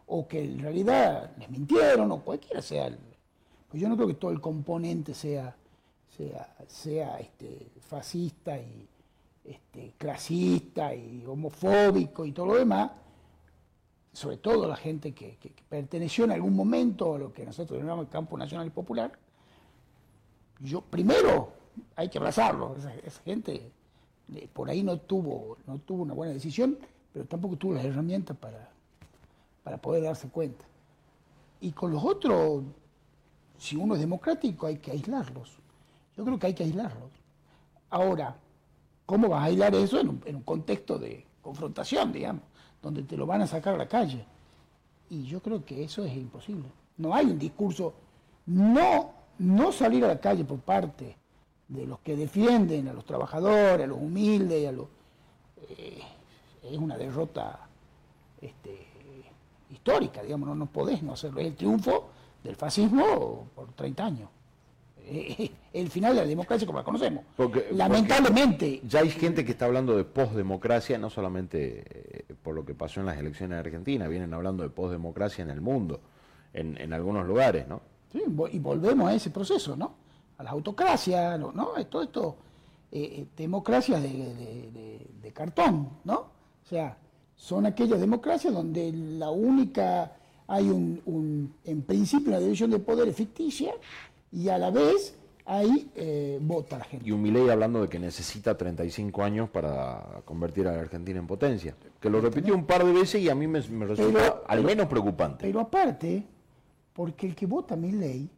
o 0.07 0.27
que 0.27 0.43
en 0.43 0.59
realidad 0.59 1.31
les 1.37 1.49
mintieron 1.49 2.11
o 2.11 2.19
cualquiera 2.19 2.61
sea, 2.61 2.89
pues 3.69 3.81
yo 3.81 3.87
no 3.87 3.95
creo 3.95 4.07
que 4.07 4.15
todo 4.15 4.31
el 4.31 4.41
componente 4.41 5.13
sea, 5.13 5.55
sea, 6.17 6.55
sea 6.67 7.19
este, 7.19 7.67
fascista 7.87 8.57
y 8.57 8.87
este, 9.43 9.93
clasista 9.97 10.95
y 10.95 11.23
homofóbico 11.27 12.25
y 12.25 12.31
todo 12.31 12.47
lo 12.47 12.55
demás, 12.55 12.89
sobre 14.15 14.37
todo 14.37 14.65
la 14.67 14.77
gente 14.77 15.13
que, 15.13 15.37
perteneció 15.67 16.23
en 16.23 16.31
algún 16.31 16.55
momento 16.55 17.15
a 17.15 17.19
lo 17.19 17.33
que 17.33 17.45
nosotros 17.45 17.77
llamamos 17.77 18.05
el 18.05 18.11
campo 18.11 18.37
nacional 18.37 18.65
y 18.65 18.69
popular, 18.69 19.11
yo 20.61 20.79
primero 20.81 21.51
hay 21.97 22.07
que 22.07 22.17
abrazarlo, 22.17 22.77
esa, 22.77 23.21
gente 23.23 23.71
eh, 24.33 24.49
por 24.53 24.69
ahí 24.69 24.83
no 24.83 24.97
tuvo, 24.99 25.57
no 25.67 25.79
tuvo 25.79 26.03
una 26.03 26.13
buena 26.13 26.33
decisión, 26.33 26.77
pero 27.11 27.25
tampoco 27.25 27.57
tuvo 27.57 27.73
las 27.73 27.83
herramientas 27.83 28.37
para, 28.37 28.69
para 29.63 29.77
poder 29.77 30.03
darse 30.03 30.29
cuenta. 30.29 30.63
Y 31.59 31.73
con 31.73 31.91
los 31.91 32.03
otros, 32.03 32.63
si 33.57 33.75
uno 33.75 33.95
es 33.95 33.99
democrático, 33.99 34.67
hay 34.67 34.77
que 34.77 34.91
aislarlos. 34.91 35.57
Yo 36.15 36.23
creo 36.23 36.39
que 36.39 36.47
hay 36.47 36.53
que 36.53 36.63
aislarlos. 36.63 37.11
Ahora, 37.89 38.37
¿cómo 39.05 39.27
vas 39.27 39.41
a 39.41 39.45
aislar 39.45 39.75
eso 39.75 39.99
en 39.99 40.07
un, 40.07 40.21
en 40.25 40.37
un 40.37 40.43
contexto 40.43 40.97
de 40.97 41.25
confrontación, 41.41 42.13
digamos? 42.13 42.43
Donde 42.85 43.01
te 43.01 43.17
lo 43.17 43.25
van 43.25 43.41
a 43.41 43.47
sacar 43.47 43.73
a 43.73 43.77
la 43.77 43.87
calle. 43.87 44.23
Y 45.09 45.23
yo 45.23 45.41
creo 45.41 45.65
que 45.65 45.83
eso 45.83 46.05
es 46.05 46.15
imposible. 46.15 46.69
No 46.97 47.15
hay 47.15 47.25
un 47.25 47.39
discurso, 47.39 47.95
no, 48.45 49.11
no 49.39 49.71
salir 49.71 50.05
a 50.05 50.09
la 50.09 50.19
calle 50.19 50.45
por 50.45 50.59
parte 50.59 51.17
de 51.67 51.87
los 51.87 51.97
que 52.01 52.15
defienden 52.15 52.87
a 52.87 52.93
los 52.93 53.03
trabajadores, 53.03 53.83
a 53.83 53.87
los 53.87 53.97
humildes, 53.97 54.69
a 54.69 54.71
los, 54.71 54.85
eh, 55.67 55.99
es 56.61 56.77
una 56.77 56.95
derrota 56.95 57.67
este, 58.39 58.85
histórica, 59.71 60.21
digamos, 60.21 60.47
no, 60.49 60.53
no 60.53 60.67
podés 60.67 61.01
no 61.01 61.13
hacerlo. 61.13 61.39
Es 61.39 61.47
el 61.47 61.55
triunfo 61.55 62.09
del 62.43 62.55
fascismo 62.55 63.47
por 63.55 63.73
30 63.73 64.05
años. 64.05 64.29
Eh, 65.07 65.51
el 65.73 65.89
final 65.89 66.15
de 66.15 66.21
la 66.21 66.27
democracia 66.27 66.65
como 66.65 66.79
la 66.79 66.85
conocemos. 66.85 67.23
Lamentablemente. 67.71 68.81
ya 68.87 69.01
hay 69.01 69.09
gente 69.09 69.45
que 69.45 69.51
está 69.51 69.65
hablando 69.65 69.95
de 69.95 70.03
posdemocracia, 70.03 70.97
no 70.97 71.09
solamente 71.09 71.83
eh, 71.89 72.33
por 72.41 72.55
lo 72.55 72.65
que 72.65 72.73
pasó 72.73 73.01
en 73.01 73.07
las 73.07 73.17
elecciones 73.17 73.55
de 73.55 73.59
Argentina, 73.59 74.07
vienen 74.07 74.33
hablando 74.33 74.63
de 74.63 74.69
posdemocracia 74.69 75.43
en 75.43 75.49
el 75.49 75.61
mundo, 75.61 75.99
en, 76.53 76.93
algunos 76.93 77.27
lugares, 77.27 77.67
¿no? 77.67 77.81
Sí, 78.11 78.23
y 78.51 78.59
volvemos 78.59 79.09
a 79.09 79.13
ese 79.13 79.29
proceso, 79.29 79.75
¿no? 79.75 79.95
A 80.37 80.43
la 80.43 80.51
autocracia, 80.51 81.37
¿no? 81.37 81.51
Todo 81.89 82.01
esto, 82.01 82.37
eh, 82.91 83.25
democracias 83.35 84.01
de, 84.01 85.31
cartón, 85.33 85.89
¿no? 86.05 86.15
O 86.15 86.67
sea, 86.67 86.97
son 87.35 87.65
aquellas 87.65 87.99
democracias 87.99 88.53
donde 88.53 88.91
la 88.93 89.29
única, 89.29 90.13
hay 90.47 90.69
un, 90.69 91.53
en 91.65 91.81
principio 91.81 92.29
una 92.29 92.39
división 92.39 92.71
de 92.71 92.79
poderes 92.79 93.15
ficticia 93.15 93.73
y 94.35 94.49
a 94.49 94.57
la 94.57 94.69
vez 94.69 95.15
ahí 95.45 95.89
eh, 95.95 96.37
vota 96.41 96.77
la 96.77 96.83
gente. 96.83 97.07
Y 97.07 97.11
un 97.11 97.21
Milei 97.21 97.49
hablando 97.49 97.81
de 97.81 97.87
que 97.87 97.97
necesita 97.97 98.57
35 98.57 99.23
años 99.23 99.49
para 99.49 100.21
convertir 100.25 100.67
a 100.67 100.73
la 100.73 100.81
Argentina 100.81 101.19
en 101.19 101.25
potencia, 101.25 101.73
que 101.99 102.09
lo 102.09 102.19
repitió 102.19 102.53
un 102.53 102.65
par 102.65 102.83
de 102.83 102.91
veces 102.91 103.21
y 103.21 103.29
a 103.29 103.35
mí 103.35 103.47
me, 103.47 103.61
resulta 103.61 104.41
al 104.45 104.63
menos 104.63 104.87
preocupante. 104.87 105.45
Pero 105.45 105.61
aparte, 105.61 106.23
porque 106.91 107.27
el 107.27 107.35
que 107.35 107.45
vota 107.45 107.77
Milei 107.77 108.29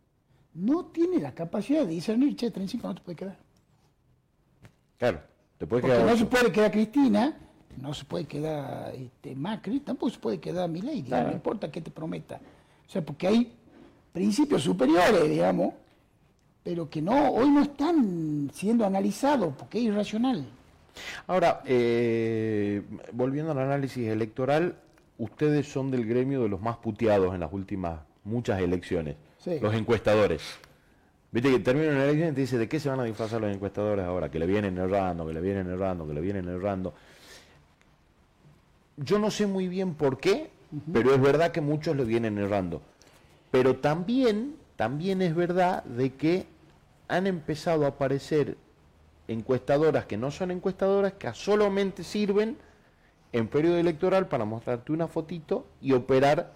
no 0.53 0.85
tiene 0.85 1.19
la 1.19 1.33
capacidad 1.33 1.81
de 1.81 1.87
discernir, 1.87 2.35
che, 2.35 2.51
35 2.51 2.87
no 2.87 2.95
te 2.95 3.01
puede 3.01 3.15
quedar. 3.15 3.37
Claro, 4.97 5.21
te 5.57 5.65
puede 5.65 5.81
porque 5.81 5.95
quedar. 5.95 6.11
No 6.11 6.17
se 6.17 6.25
puede 6.25 6.51
quedar 6.51 6.71
Cristina, 6.71 7.37
no 7.81 7.93
se 7.95 8.05
puede 8.05 8.25
quedar 8.25 8.93
este, 8.93 9.35
Macri, 9.35 9.79
tampoco 9.79 10.11
se 10.11 10.19
puede 10.19 10.39
quedar 10.39 10.69
Milei, 10.69 11.01
no 11.01 11.31
importa 11.31 11.71
qué 11.71 11.81
te 11.81 11.89
prometa. 11.89 12.39
O 12.87 12.89
sea, 12.89 13.03
porque 13.03 13.27
hay 13.27 13.53
principios 14.13 14.63
superiores, 14.63 15.29
digamos, 15.29 15.73
pero 16.67 16.89
que 16.89 17.01
no 17.01 17.29
hoy 17.29 17.49
no 17.49 17.61
están 17.61 18.51
siendo 18.53 18.85
analizados 18.85 19.53
porque 19.57 19.77
es 19.77 19.85
irracional. 19.85 20.45
Ahora, 21.25 21.61
eh, 21.65 22.81
volviendo 23.13 23.53
al 23.53 23.59
análisis 23.59 24.05
electoral, 24.09 24.75
ustedes 25.17 25.65
son 25.71 25.91
del 25.91 26.05
gremio 26.05 26.43
de 26.43 26.49
los 26.49 26.59
más 26.59 26.75
puteados 26.75 27.33
en 27.33 27.39
las 27.39 27.53
últimas 27.53 28.01
muchas 28.25 28.59
elecciones, 28.59 29.15
los 29.61 29.73
encuestadores. 29.73 30.41
Viste 31.31 31.51
que 31.51 31.59
termina 31.59 31.91
una 31.91 32.03
elección 32.03 32.31
y 32.31 32.33
te 32.33 32.41
dice, 32.41 32.57
¿de 32.57 32.67
qué 32.67 32.81
se 32.81 32.89
van 32.89 32.99
a 32.99 33.05
disfrazar 33.05 33.39
los 33.39 33.55
encuestadores 33.55 34.03
ahora? 34.03 34.29
Que 34.29 34.37
le 34.37 34.45
vienen 34.45 34.77
errando, 34.77 35.25
que 35.25 35.33
le 35.33 35.39
vienen 35.39 35.69
errando, 35.69 36.05
que 36.05 36.13
le 36.13 36.19
vienen 36.19 36.49
errando. 36.49 36.93
Yo 38.97 39.19
no 39.19 39.31
sé 39.31 39.47
muy 39.47 39.69
bien 39.69 39.93
por 39.93 40.19
qué, 40.19 40.49
pero 40.91 41.15
es 41.15 41.21
verdad 41.21 41.53
que 41.53 41.61
muchos 41.61 41.95
le 41.95 42.03
vienen 42.03 42.37
errando. 42.37 42.81
Pero 43.51 43.77
también, 43.77 44.57
también 44.75 45.21
es 45.21 45.33
verdad 45.33 45.85
de 45.85 46.13
que 46.13 46.56
han 47.07 47.27
empezado 47.27 47.85
a 47.85 47.89
aparecer 47.89 48.57
encuestadoras 49.27 50.05
que 50.05 50.17
no 50.17 50.31
son 50.31 50.51
encuestadoras, 50.51 51.13
que 51.13 51.33
solamente 51.33 52.03
sirven 52.03 52.57
en 53.33 53.47
periodo 53.47 53.77
electoral 53.77 54.27
para 54.27 54.45
mostrarte 54.45 54.91
una 54.91 55.07
fotito 55.07 55.67
y 55.81 55.91
operar, 55.91 56.53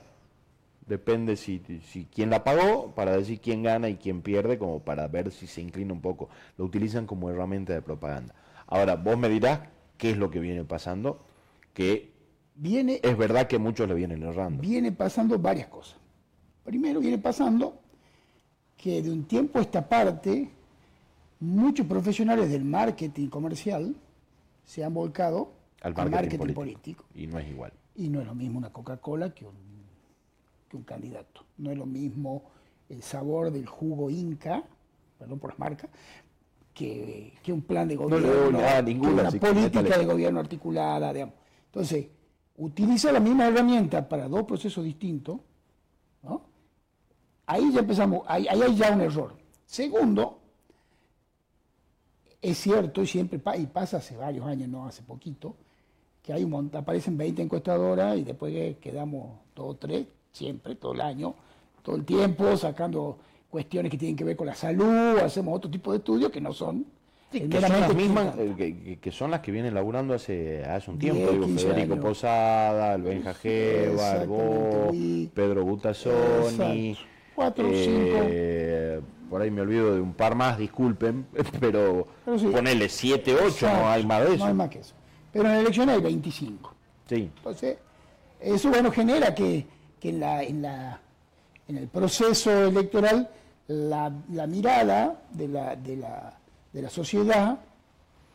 depende 0.88 1.36
si, 1.36 1.62
si 1.86 2.06
quién 2.06 2.30
la 2.30 2.44
pagó, 2.44 2.94
para 2.96 3.16
decir 3.16 3.40
quién 3.42 3.64
gana 3.64 3.90
y 3.90 3.98
quién 3.98 4.22
pierde, 4.22 4.58
como 4.58 4.80
para 4.80 5.08
ver 5.08 5.32
si 5.32 5.48
se 5.48 5.62
inclina 5.62 5.94
un 5.94 6.02
poco. 6.02 6.30
Lo 6.58 6.66
utilizan 6.66 7.06
como 7.06 7.30
herramienta 7.30 7.74
de 7.74 7.82
propaganda. 7.82 8.36
Ahora, 8.68 8.96
vos 8.96 9.18
me 9.18 9.28
dirás 9.28 9.60
qué 9.98 10.12
es 10.12 10.18
lo 10.18 10.32
que 10.32 10.40
viene 10.40 10.64
pasando, 10.64 11.24
que 11.74 12.14
viene, 12.56 13.00
es 13.04 13.18
verdad 13.18 13.48
que 13.48 13.60
muchos 13.60 13.88
le 13.88 13.96
vienen 13.96 14.24
errando. 14.24 14.62
Viene 14.62 14.92
pasando 14.92 15.38
varias 15.38 15.68
cosas. 15.68 15.98
Primero 16.64 17.00
viene 17.00 17.18
pasando 17.18 17.81
que 18.82 19.02
de 19.02 19.12
un 19.12 19.26
tiempo 19.26 19.60
a 19.60 19.62
esta 19.62 19.88
parte, 19.88 20.50
muchos 21.40 21.86
profesionales 21.86 22.50
del 22.50 22.66
marketing 22.66 23.28
comercial 23.28 23.96
se 24.66 24.84
han 24.84 24.94
volcado 24.94 25.52
al 25.82 25.94
marketing, 26.10 26.54
político. 26.54 27.06
Y 27.14 27.28
no 27.28 27.38
es 27.38 27.48
igual. 27.48 27.72
Y 27.96 28.10
no 28.10 28.22
es 28.22 28.26
lo 28.26 28.34
mismo 28.34 28.58
una 28.58 28.72
Coca-Cola 28.72 29.34
que 29.34 29.46
un, 29.46 29.54
que 30.68 30.78
un 30.78 30.84
candidato. 30.84 31.46
No 31.60 31.70
es 31.70 31.78
lo 31.78 31.86
mismo 31.86 32.44
el 32.90 33.04
sabor 33.04 33.52
del 33.52 33.68
jugo 33.68 34.10
Inca, 34.10 34.64
perdón 35.20 35.38
por 35.38 35.52
las 35.52 35.60
marcas, 35.60 35.90
que, 36.74 37.34
un 37.50 37.62
plan 37.62 37.88
de 37.88 37.98
gobierno, 37.98 38.82
ninguna, 38.84 39.30
una 39.30 39.32
política 39.32 39.98
de 39.98 40.06
gobierno 40.06 40.40
articulada. 40.40 41.14
Digamos. 41.14 41.36
Entonces, 41.68 42.08
utiliza 42.58 43.12
la 43.12 43.20
misma 43.20 43.48
herramienta 43.48 44.10
para 44.10 44.28
dos 44.28 44.44
procesos 44.44 44.84
distintos, 44.84 45.36
¿no? 45.36 45.51
Ahí 47.52 47.70
ya 47.74 47.82
empezamos, 47.82 48.24
ahí, 48.28 48.48
hay 48.48 48.76
ya 48.78 48.94
un 48.94 49.02
error. 49.02 49.34
Segundo, 49.66 50.40
es 52.42 52.58
cierto, 52.58 53.02
y 53.02 53.08
siempre 53.08 53.42
y 53.58 53.66
pasa 53.66 53.98
hace 53.98 54.16
varios 54.16 54.46
años, 54.46 54.70
no 54.70 54.88
hace 54.88 55.04
poquito, 55.04 55.58
que 56.24 56.32
hay 56.32 56.46
un 56.46 56.72
aparecen 56.74 57.18
20 57.18 57.42
encuestadoras 57.42 58.18
y 58.18 58.24
después 58.24 58.78
quedamos 58.78 59.40
dos 59.54 59.72
o 59.72 59.76
tres, 59.76 60.08
siempre, 60.32 60.76
todo 60.76 60.94
el 60.94 61.02
año, 61.02 61.36
todo 61.84 61.98
el 61.98 62.06
tiempo, 62.06 62.56
sacando 62.56 63.18
cuestiones 63.50 63.92
que 63.92 63.98
tienen 63.98 64.16
que 64.16 64.24
ver 64.24 64.38
con 64.38 64.48
la 64.48 64.56
salud, 64.56 65.18
hacemos 65.18 65.58
otro 65.58 65.70
tipo 65.70 65.92
de 65.92 65.98
estudios 65.98 66.32
que 66.32 66.40
no 66.40 66.54
son 66.54 66.86
que, 67.34 67.40
son 67.50 67.82
las 67.82 67.96
mismas, 67.96 68.34
eh, 68.38 68.98
que, 69.02 69.12
son 69.12 69.30
las 69.30 69.42
que 69.42 69.52
vienen 69.52 69.74
laburando 69.74 70.14
hace, 70.14 70.64
hace 70.64 70.90
un 70.90 70.98
tiempo, 71.00 71.32
digo, 71.32 71.48
Federico 71.50 71.98
Posada, 71.98 72.96
el 72.96 73.02
Benja 73.02 73.34
Pedro 75.34 75.66
Butazzoni, 75.66 76.98
Cuatro, 77.42 77.70
cinco. 77.74 78.18
Eh, 78.22 79.02
por 79.30 79.42
ahí 79.42 79.50
me 79.50 79.62
olvido 79.62 79.96
de 79.96 80.02
un 80.02 80.14
par 80.14 80.36
más, 80.36 80.58
disculpen, 80.58 81.26
pero, 81.60 82.06
ponele 82.52 82.88
7, 82.88 83.36
8, 83.46 83.68
no 83.68 83.90
hay 83.90 84.06
más 84.06 84.22
de 84.22 84.36
eso. 84.36 84.38
No 84.38 84.46
hay 84.46 84.54
más 84.54 84.70
que 84.70 84.80
eso. 84.80 84.94
Pero 85.32 85.46
en 85.46 85.52
la 85.52 85.60
elección 85.62 85.90
hay 85.90 86.02
25. 86.02 86.74
Sí. 87.08 87.32
Entonces, 87.36 87.78
eso 88.40 88.70
bueno 88.70 88.92
genera 88.92 89.34
que, 89.34 89.66
en, 90.02 90.20
la, 90.20 90.44
en, 90.44 90.62
la, 90.62 91.00
en 91.68 91.78
el 91.78 91.88
proceso 91.88 92.68
electoral 92.68 93.30
la, 93.68 94.12
la 94.32 94.48
mirada 94.48 95.24
de 95.32 95.48
la, 95.48 95.76
de, 95.76 95.96
la, 95.96 96.38
de 96.74 96.82
la 96.82 96.90
sociedad 96.90 97.60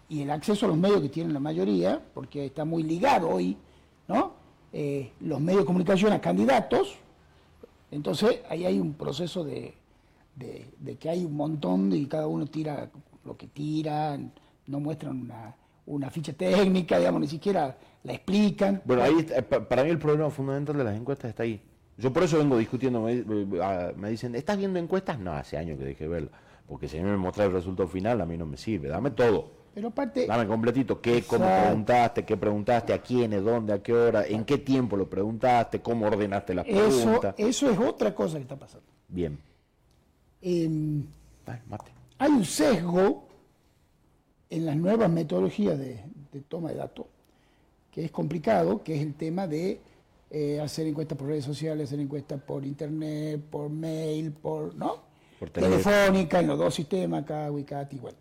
y 0.09 0.23
el 0.23 0.31
acceso 0.31 0.67
a 0.67 0.69
los 0.71 0.79
medios 0.79 1.01
que 1.03 1.09
tienen 1.09 1.35
la 1.35 1.41
mayoría, 1.41 2.01
porque 2.15 2.47
está 2.47 2.65
muy 2.65 2.83
ligado 2.83 3.29
hoy, 3.29 3.57
¿no? 4.09 4.33
Eh, 4.73 5.13
los 5.21 5.41
medios 5.41 5.63
de 5.63 5.67
comunicación 5.67 6.13
a 6.13 6.21
candidatos, 6.21 6.97
entonces 7.91 8.41
ahí 8.49 8.65
hay 8.67 8.79
un 8.81 8.95
proceso 8.95 9.45
de, 9.45 9.75
que 11.01 11.09
hay 11.09 11.25
un 11.25 11.35
montón 11.35 11.93
y 11.93 12.07
cada 12.07 12.27
uno 12.27 12.47
tira 12.47 12.91
lo 13.25 13.37
que 13.37 13.47
tira, 13.47 14.19
no 14.67 14.81
muestran 14.81 15.21
una, 15.21 15.55
una 15.87 16.11
ficha 16.11 16.33
técnica, 16.33 16.99
digamos, 16.99 17.21
ni 17.21 17.29
siquiera 17.29 17.77
la 18.05 18.13
explican. 18.13 18.83
Bueno, 18.85 19.03
ahí 19.03 19.15
está- 19.19 19.43
pa- 19.43 19.67
para 19.69 19.83
mí 19.85 19.91
el 19.91 19.99
problema 19.99 20.31
fundamental 20.31 20.77
de 20.77 20.85
las 20.85 20.97
encuestas 20.97 21.31
está 21.31 21.43
ahí. 21.43 21.61
Yo 21.99 22.13
por 22.13 22.23
eso 22.25 22.39
vengo 22.39 22.59
discutiendo, 22.59 23.01
me, 23.01 23.25
me- 23.97 24.11
dicen, 24.11 24.35
¿estás 24.35 24.59
viendo 24.59 24.79
encuestas? 24.79 25.19
No, 25.19 25.33
hace 25.33 25.57
años 25.57 25.79
que 25.79 25.85
dejé 25.85 26.05
de 26.05 26.11
verlo. 26.11 26.31
Porque 26.69 26.89
si 26.89 26.99
a 26.99 27.03
mí 27.03 27.09
me 27.09 27.17
muestra 27.17 27.45
el 27.45 27.53
resultado 27.53 27.89
final, 27.89 28.21
a 28.21 28.27
mí 28.27 28.37
no 28.37 28.45
me 28.45 28.57
sirve. 28.57 28.89
Dame 28.89 29.13
todo. 29.13 29.51
Pero 29.77 29.89
aparte, 29.89 30.27
Dame 30.27 30.47
completito. 30.47 31.03
¿Qué, 31.03 31.23
cómo 31.25 31.45
preguntaste? 31.45 32.25
¿Qué 32.25 32.35
preguntaste? 32.39 32.95
¿A 32.95 33.03
quiénes? 33.03 33.45
¿Dónde? 33.45 33.75
¿A 33.75 33.83
qué 33.83 33.93
hora? 33.93 34.27
¿En 34.27 34.47
qué 34.47 34.57
tiempo 34.57 34.97
lo 34.97 35.07
preguntaste? 35.07 35.83
¿Cómo 35.83 36.07
ordenaste 36.07 36.55
las 36.55 36.67
eso, 36.67 37.03
preguntas? 37.03 37.35
eso 37.37 37.71
es 37.71 37.79
otra 37.79 38.15
cosa 38.15 38.37
que 38.39 38.45
está 38.45 38.57
pasando. 38.57 38.87
Bien. 39.07 39.39
Em, 40.41 41.05
Dale, 41.45 41.61
mate. 41.69 41.91
hay 42.17 42.31
un 42.31 42.47
sesgo 42.47 43.29
en 44.49 44.65
las 44.65 44.77
nuevas 44.77 45.11
metodologías 45.11 45.79
de, 45.79 46.03
de 46.33 46.41
toma 46.41 46.71
de 46.71 46.77
datos, 46.77 47.05
que 47.93 48.07
es 48.07 48.11
complicado, 48.11 48.83
que 48.83 48.95
es 48.95 49.03
el 49.03 49.13
tema 49.13 49.47
de 49.47 49.79
eh, 50.31 50.59
hacer 50.59 50.87
encuestas 50.87 51.19
por 51.19 51.27
redes 51.27 51.45
sociales, 51.45 51.91
hacer 51.91 52.01
encuestas 52.01 52.41
por 52.41 52.65
internet, 52.65 53.43
por 53.51 53.69
mail, 53.69 54.33
por, 54.33 54.75
¿no? 54.75 55.03
Por. 55.39 55.51
Telefónica, 55.51 56.41
en 56.41 56.47
los 56.47 56.59
dos 56.59 56.75
sistemas, 56.75 57.25
acá, 57.25 57.51
Wicati, 57.51 57.99
bueno. 57.99 58.17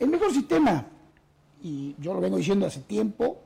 El 0.00 0.08
mejor 0.08 0.32
sistema, 0.32 0.86
y 1.62 1.94
yo 1.98 2.14
lo 2.14 2.20
vengo 2.20 2.36
diciendo 2.38 2.66
hace 2.66 2.80
tiempo, 2.80 3.42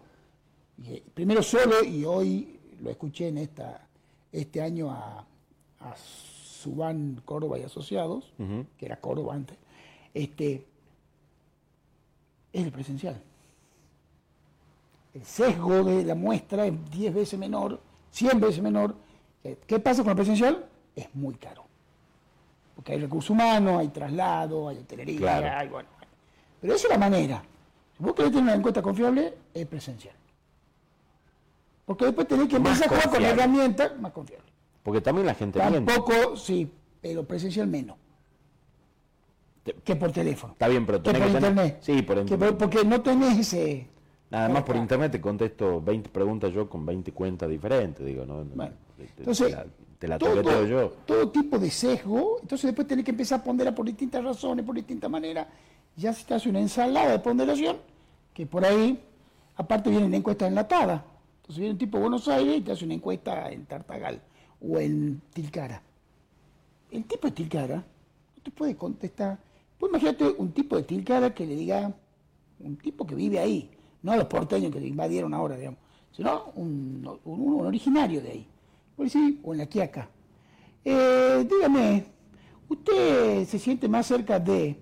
eh, 0.86 1.02
primero 1.12 1.42
solo, 1.42 1.84
y 1.84 2.04
hoy 2.04 2.58
lo 2.80 2.90
escuché 2.90 3.28
en 3.28 3.38
esta, 3.38 3.86
este 4.32 4.62
año 4.62 4.90
a, 4.90 5.18
a 5.80 5.96
Subán 5.96 7.20
Córdoba 7.24 7.58
y 7.58 7.62
Asociados, 7.64 8.32
que 8.78 8.86
era 8.86 8.96
Córdoba 9.00 9.34
antes, 9.34 9.58
este, 10.14 10.64
es 12.52 12.64
el 12.64 12.70
presencial. 12.72 13.20
El 15.12 15.24
sesgo 15.24 15.82
de 15.84 16.04
la 16.04 16.14
muestra 16.14 16.66
es 16.66 16.90
10 16.90 17.14
veces 17.14 17.38
menor, 17.38 17.80
100 18.10 18.40
veces 18.40 18.62
menor. 18.62 18.94
Eh, 19.42 19.58
¿Qué 19.66 19.78
pasa 19.78 20.02
con 20.02 20.10
el 20.10 20.16
presencial? 20.16 20.64
Es 20.96 21.12
muy 21.14 21.34
caro. 21.34 21.64
Porque 22.74 22.92
hay 22.92 23.00
recursos 23.00 23.30
humanos, 23.30 23.78
hay 23.78 23.88
traslado, 23.88 24.68
hay 24.68 24.78
hotelería, 24.78 25.18
Claro. 25.18 25.46
hay 25.58 25.68
bueno. 25.68 25.88
Pero 26.64 26.76
esa 26.76 26.86
es 26.86 26.92
la 26.94 26.98
manera. 26.98 27.42
Si 27.94 28.02
vos 28.02 28.14
querés 28.14 28.30
tener 28.30 28.44
una 28.44 28.54
encuesta 28.54 28.80
confiable, 28.80 29.34
es 29.52 29.66
presencial. 29.66 30.14
Porque 31.84 32.06
después 32.06 32.26
tenés 32.26 32.48
que 32.48 32.56
empezar 32.56 32.86
a 32.86 32.88
jugar 32.88 33.10
con 33.10 33.22
herramientas 33.22 34.00
más 34.00 34.12
confiables. 34.12 34.50
Porque 34.82 35.02
también 35.02 35.26
la 35.26 35.34
gente 35.34 35.58
miente. 35.68 35.92
Tampoco, 35.92 36.38
sí, 36.38 36.66
pero 37.02 37.22
presencial 37.24 37.66
menos. 37.66 37.98
Te- 39.62 39.74
Que 39.74 39.94
por 39.94 40.10
teléfono. 40.10 40.54
Está 40.54 40.68
bien, 40.68 40.86
pero 40.86 41.02
Que 41.02 41.12
tenés 41.12 41.20
por 41.20 41.28
que 41.28 41.34
tener- 41.34 41.50
internet. 41.50 41.78
Sí, 41.82 42.00
por 42.00 42.16
internet. 42.16 42.48
por- 42.48 42.58
porque 42.58 42.84
no 42.88 43.02
tenés 43.02 43.38
ese... 43.40 43.86
Nada 44.30 44.48
más 44.48 44.62
por 44.62 44.76
internet 44.76 45.12
te 45.12 45.20
contesto 45.20 45.82
20 45.82 46.08
preguntas 46.08 46.50
yo 46.50 46.66
con 46.66 46.86
20 46.86 47.12
cuentas 47.12 47.46
diferentes, 47.50 48.06
digo, 48.06 48.24
¿no? 48.24 48.42
Bueno, 48.42 48.72
Te- 48.96 49.04
entonces, 49.18 49.48
te 49.48 49.52
la, 49.54 49.66
te 49.98 50.08
la 50.08 50.18
todo, 50.18 50.30
toqueteo 50.42 50.66
yo. 50.66 50.88
todo 51.04 51.28
tipo 51.28 51.58
de 51.58 51.70
sesgo, 51.70 52.38
entonces 52.40 52.68
después 52.68 52.88
tenés 52.88 53.04
que 53.04 53.10
empezar 53.10 53.40
a 53.40 53.44
ponderar 53.44 53.74
por 53.74 53.84
distintas 53.84 54.24
razones, 54.24 54.64
por 54.64 54.74
distintas 54.74 55.10
maneras, 55.10 55.46
ya 55.96 56.12
se 56.12 56.24
te 56.24 56.34
hace 56.34 56.48
una 56.48 56.60
ensalada 56.60 57.10
de 57.12 57.18
ponderación, 57.18 57.76
que 58.32 58.46
por 58.46 58.64
ahí, 58.64 58.98
aparte 59.56 59.90
vienen 59.90 60.14
encuestas 60.14 60.48
enlatadas, 60.48 61.02
entonces 61.36 61.58
viene 61.58 61.72
un 61.72 61.78
tipo 61.78 61.96
de 61.98 62.02
Buenos 62.02 62.26
Aires 62.28 62.56
y 62.58 62.60
te 62.62 62.72
hace 62.72 62.84
una 62.84 62.94
encuesta 62.94 63.50
en 63.50 63.66
Tartagal 63.66 64.20
o 64.60 64.78
en 64.78 65.20
Tilcara. 65.32 65.82
El 66.90 67.04
tipo 67.04 67.26
de 67.28 67.32
Tilcara 67.32 67.76
no 67.76 68.42
te 68.42 68.50
puede 68.50 68.76
contestar. 68.76 69.38
Pues 69.78 69.90
imagínate 69.90 70.24
un 70.38 70.52
tipo 70.52 70.76
de 70.76 70.84
Tilcara 70.84 71.34
que 71.34 71.44
le 71.46 71.54
diga, 71.56 71.92
un 72.60 72.76
tipo 72.76 73.06
que 73.06 73.14
vive 73.14 73.38
ahí, 73.38 73.70
no 74.02 74.16
los 74.16 74.26
porteños 74.26 74.72
que 74.72 74.80
le 74.80 74.86
invadieron 74.88 75.34
ahora, 75.34 75.56
digamos, 75.56 75.80
sino 76.12 76.44
un, 76.54 77.18
un- 77.24 77.66
originario 77.66 78.22
de 78.22 78.30
ahí. 78.30 78.48
Por 78.96 79.06
decir, 79.06 79.40
o 79.42 79.52
en 79.52 79.58
la 79.58 79.66
Quiaca. 79.66 80.08
Eh, 80.84 81.46
dígame, 81.50 82.04
¿usted 82.68 83.44
se 83.46 83.58
siente 83.58 83.88
más 83.88 84.06
cerca 84.06 84.38
de 84.38 84.76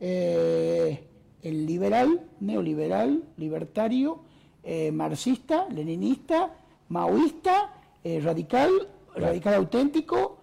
eh, 0.00 1.06
el 1.42 1.66
liberal, 1.66 2.20
neoliberal, 2.40 3.22
libertario, 3.36 4.20
eh, 4.62 4.90
marxista, 4.92 5.66
leninista, 5.68 6.50
maoísta, 6.88 7.72
eh, 8.02 8.20
radical, 8.22 8.70
radical 9.14 9.54
auténtico, 9.54 10.38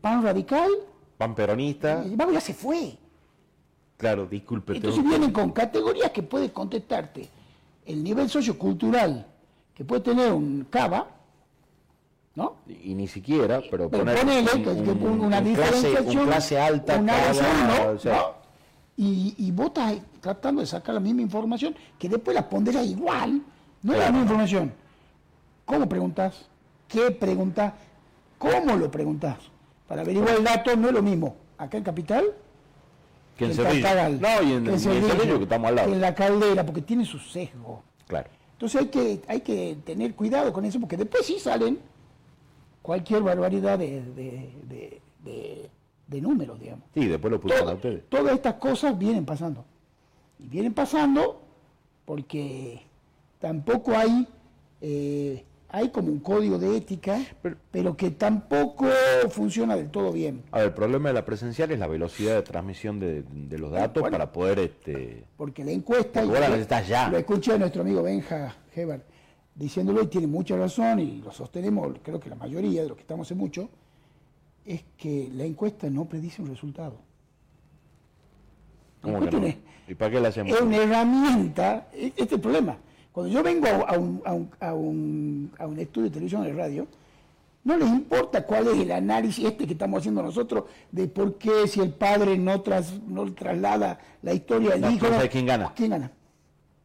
pan 0.00 0.22
radical? 0.22 0.70
Pan 1.18 1.34
peronista, 1.34 2.04
vamos, 2.14 2.34
ya 2.34 2.40
se 2.40 2.52
fue. 2.54 2.98
claro, 3.96 4.26
disculpe. 4.26 4.76
Entonces 4.76 5.02
vienen 5.02 5.32
con 5.32 5.50
categorías 5.52 6.10
que 6.10 6.22
puede 6.22 6.52
contestarte 6.52 7.28
el 7.86 8.04
nivel 8.04 8.28
sociocultural 8.28 9.26
que 9.74 9.84
puede 9.84 10.02
tener 10.02 10.32
un 10.32 10.66
cava, 10.68 11.08
¿no? 12.34 12.56
Y 12.66 12.94
ni 12.94 13.06
siquiera, 13.08 13.62
pero, 13.70 13.88
Pero 13.88 14.04
ponele 14.04 14.40
un- 14.40 14.46
que, 14.46 14.68
un- 14.68 15.20
una 15.20 15.38
un 15.38 15.54
clase, 15.54 15.72
diferenciación, 15.88 16.18
un 16.18 16.26
clase 16.26 16.58
alta, 16.60 16.98
una 16.98 17.12
cada- 17.12 17.32
clase 17.32 17.44
uno, 17.82 17.90
o 17.92 17.98
sea, 17.98 18.16
¿no? 18.16 18.34
Y, 18.96 19.34
y 19.38 19.50
vos 19.50 19.66
estás 19.68 19.96
tratando 20.20 20.60
de 20.62 20.66
sacar 20.66 20.94
la 20.94 21.00
misma 21.00 21.20
información 21.22 21.74
que 21.98 22.08
después 22.08 22.34
la 22.34 22.48
ponderas 22.48 22.86
igual, 22.86 23.42
no 23.82 23.92
es 23.92 23.98
la 23.98 24.06
misma 24.06 24.22
información. 24.22 24.72
¿Cómo 25.66 25.86
preguntas? 25.88 26.46
¿Qué 26.88 27.10
preguntas? 27.10 27.74
¿Cómo 28.38 28.74
lo 28.76 28.90
preguntas? 28.90 29.36
Para 29.86 30.02
averiguar 30.02 30.36
el 30.36 30.44
dato 30.44 30.74
no 30.76 30.88
es 30.88 30.94
lo 30.94 31.02
mismo. 31.02 31.36
Acá 31.58 31.76
en 31.78 31.84
Capital 31.84 32.24
que 33.36 33.44
en 33.46 33.50
en 33.50 34.20
No, 34.20 34.42
y 34.42 34.52
en, 34.52 34.64
que 34.64 34.70
y 34.70 34.74
en 34.74 34.80
Cerrillo, 34.80 35.08
Cerrillo 35.08 35.36
que 35.38 35.42
estamos 35.44 35.68
al 35.68 35.74
lado. 35.76 35.88
que 35.88 35.94
en 35.94 36.00
la 36.00 36.14
caldera, 36.14 36.64
porque 36.64 36.80
tiene 36.82 37.04
su 37.04 37.18
sesgo. 37.18 37.82
Claro. 38.06 38.30
Entonces 38.52 38.80
hay 38.80 38.86
que, 38.88 39.22
hay 39.28 39.40
que 39.42 39.76
tener 39.84 40.14
cuidado 40.14 40.52
con 40.54 40.64
eso, 40.64 40.80
porque 40.80 40.96
después 40.96 41.26
sí 41.26 41.38
salen 41.38 41.78
cualquier 42.80 43.22
barbaridad 43.22 43.78
de, 43.78 44.00
de, 44.00 44.52
de- 44.68 45.00
de- 45.22 45.70
de 46.06 46.20
números, 46.20 46.58
digamos. 46.60 46.84
Sí, 46.94 47.06
después 47.06 47.30
lo 47.32 47.40
pusieron 47.40 47.64
a 47.64 47.70
Todo- 47.72 47.76
ustedes. 47.76 48.08
todas 48.08 48.34
estas 48.34 48.54
cosas 48.54 48.96
vienen 48.98 49.24
pasando. 49.24 49.64
Y 50.38 50.48
vienen 50.48 50.74
pasando 50.74 51.42
porque 52.04 52.82
tampoco 53.40 53.96
hay, 53.96 54.26
eh, 54.80 55.44
hay 55.68 55.88
como 55.90 56.08
un 56.08 56.20
código 56.20 56.58
de 56.58 56.76
ética, 56.76 57.18
Pero- 57.42 57.56
pero, 57.70 57.96
que 57.96 58.10
tampoco 58.12 58.86
funciona 59.30 59.74
del 59.76 59.90
todo 59.90 60.12
bien. 60.12 60.42
A 60.52 60.58
ver, 60.58 60.66
el 60.68 60.74
problema 60.74 61.08
de 61.08 61.14
la 61.14 61.24
presencial 61.24 61.70
es 61.72 61.78
la 61.78 61.86
velocidad 61.88 62.34
de 62.36 62.42
transmisión 62.42 63.00
de, 63.00 63.22
de 63.22 63.58
los 63.58 63.72
datos 63.72 64.00
Bueno. 64.02 64.14
para 64.16 64.30
poder 64.32 64.58
este 64.60 65.24
Porque 65.36 65.64
la 65.64 65.72
encuesta, 65.72 66.22
lo- 66.24 66.32
necesitas 66.38 66.86
ya. 66.86 67.08
lo 67.08 67.18
escuché 67.18 67.54
a 67.54 67.58
nuestro 67.58 67.82
amigo 67.82 68.02
Benja 68.02 68.54
Heber 68.74 69.04
diciéndolo 69.54 70.02
y 70.02 70.06
tiene 70.06 70.26
mucha 70.26 70.56
razón 70.56 71.00
y 71.00 71.22
lo 71.22 71.32
sostenemos, 71.32 71.96
creo 72.02 72.20
que 72.20 72.28
la 72.30 72.36
mayoría 72.36 72.82
de 72.82 72.88
los 72.88 72.96
que 72.96 73.00
estamos 73.02 73.26
hace 73.26 73.34
mucho, 73.34 73.68
es 74.66 74.84
que 74.96 75.30
la 75.32 75.44
encuesta 75.44 75.88
no 75.88 76.04
predice 76.06 76.42
un 76.42 76.48
resultado. 76.48 76.96
¿cómo 79.00 79.20
que 79.20 79.30
no? 79.30 79.46
¿Y 79.88 79.94
para 79.94 80.10
qué 80.10 80.20
la 80.20 80.28
hacemos? 80.28 80.52
es 80.52 80.60
una 80.60 80.76
herramienta, 80.78 81.88
e- 81.92 82.06
este 82.08 82.24
es 82.24 82.32
el 82.32 82.40
problema. 82.40 82.76
Cuando 83.12 83.32
yo 83.32 83.42
vengo 83.42 83.66
a 83.68 83.96
un, 83.96 84.20
a 84.24 84.32
un- 84.34 84.50
a 84.60 84.74
un- 84.74 85.52
a 85.58 85.66
un 85.66 85.78
estudio 85.78 86.06
de 86.08 86.10
televisión 86.14 86.42
de 86.42 86.52
radio, 86.52 86.86
no 87.64 87.76
les 87.76 87.88
importa 87.88 88.44
cuál 88.44 88.66
es 88.68 88.78
el 88.78 88.90
análisis 88.90 89.44
este 89.44 89.66
que 89.66 89.72
estamos 89.72 90.00
haciendo 90.00 90.22
nosotros 90.22 90.64
de 90.90 91.06
por 91.08 91.36
qué 91.38 91.66
si 91.68 91.80
el 91.80 91.90
padre 91.90 92.36
no, 92.36 92.60
tras, 92.60 93.00
no 93.06 93.32
traslada 93.32 93.98
la 94.22 94.34
historia 94.34 94.70
del 94.72 94.80
No, 94.82 94.90
hijo. 94.90 95.06
sabes 95.06 95.30
quién 95.30 95.46
gana. 95.46 95.72
¿Quién 95.74 95.90
gana? 95.90 96.10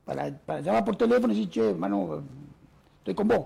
Para, 0.06 0.32
para 0.38 0.62
llamar 0.62 0.86
por 0.86 0.96
teléfono 0.96 1.34
y 1.34 1.38
decir, 1.38 1.50
che, 1.52 1.70
hermano, 1.72 2.22
estoy 3.00 3.14
con 3.16 3.28
vos. 3.28 3.46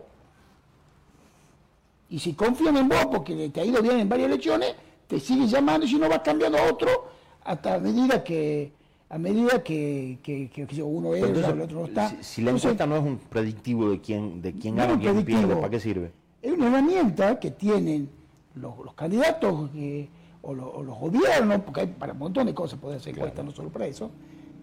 Y 2.10 2.20
si 2.20 2.34
confían 2.34 2.78
en 2.78 2.88
vos 2.90 3.06
porque 3.12 3.50
te 3.50 3.62
ha 3.62 3.66
ido 3.66 3.82
bien 3.82 4.00
en 4.00 4.10
varias 4.10 4.28
elecciones, 4.30 4.74
te 5.08 5.20
siguen 5.20 5.48
llamando 5.48 5.86
y 5.86 5.90
si 5.90 5.98
no 5.98 6.08
vas 6.10 6.20
cambiando 6.20 6.58
a 6.58 6.64
otro 6.72 7.10
hasta 7.44 7.76
a 7.76 7.80
medida 7.80 8.24
que 8.24 8.72
a 9.08 9.18
medida 9.20 9.64
que, 9.64 10.18
que, 10.24 10.50
que- 10.50 10.66
que 10.66 10.82
uno 10.84 11.14
entra, 11.14 11.30
entonces, 11.30 11.54
el 11.54 11.62
otro 11.62 11.80
no 11.82 11.86
está. 11.86 12.10
si, 12.10 12.16
si 12.22 12.42
la 12.42 12.50
Entonces, 12.50 12.72
encuesta 12.72 12.86
no 12.88 12.96
es 12.98 13.04
un 13.04 13.18
predictivo 13.20 13.90
de 13.92 14.02
quién, 14.02 14.42
de 14.42 14.54
quién 14.54 14.76
gana 14.76 14.94
es 14.94 15.00
quién 15.00 15.24
pierde. 15.24 15.56
¿para 15.56 15.70
qué 15.70 15.80
sirve? 15.80 16.12
es 16.42 16.52
una 16.52 16.68
herramienta 16.68 17.40
que 17.40 17.52
tienen 17.52 18.10
los, 18.56 18.78
los 18.84 18.94
candidatos 18.96 19.70
que- 19.72 20.10
o, 20.42 20.54
lo- 20.54 20.70
o 20.72 20.84
los 20.84 20.98
gobiernos, 21.00 21.62
porque 21.62 21.82
hay 21.82 21.88
para 21.88 22.14
un 22.14 22.20
montón 22.20 22.46
de 22.48 22.54
cosas 22.54 22.80
poder 22.80 22.98
hacer 22.98 23.14
encuestas, 23.16 23.46
no 23.46 23.52
solo 23.52 23.70
para 23.70 23.86
eso, 23.88 24.10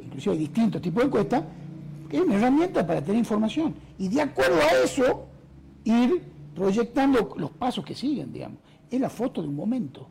inclusive 0.00 0.32
hay 0.34 0.38
distintos 0.40 0.82
tipos 0.82 1.02
de 1.02 1.06
encuestas, 1.06 1.44
es 2.10 2.20
una 2.20 2.34
herramienta 2.36 2.86
para 2.86 3.00
tener 3.00 3.18
información. 3.18 3.74
Y 3.98 4.08
de 4.08 4.20
acuerdo 4.22 4.56
a 4.60 4.84
eso, 4.84 5.24
ir 5.84 6.20
proyectando 6.54 7.34
los 7.36 7.50
pasos 7.50 7.84
que 7.84 7.94
siguen, 7.94 8.32
digamos. 8.32 8.58
Es 8.90 9.00
la 9.00 9.10
foto 9.10 9.42
de 9.42 9.48
un 9.48 9.56
momento. 9.56 10.08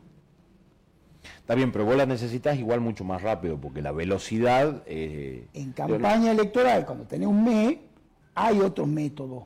Está 1.38 1.54
bien, 1.54 1.70
pero 1.70 1.84
vos 1.84 1.96
la 1.96 2.04
necesitas 2.06 2.58
igual 2.58 2.80
mucho 2.80 3.04
más 3.04 3.22
rápido, 3.22 3.56
porque 3.56 3.80
la 3.80 3.92
velocidad... 3.92 4.82
eh, 4.86 5.46
En 5.54 5.72
campaña 5.72 6.32
electoral, 6.32 6.84
cuando 6.84 7.04
tenés 7.04 7.28
un 7.28 7.44
mes, 7.44 7.76
hay 8.34 8.60
otros 8.60 8.88
métodos. 8.88 9.44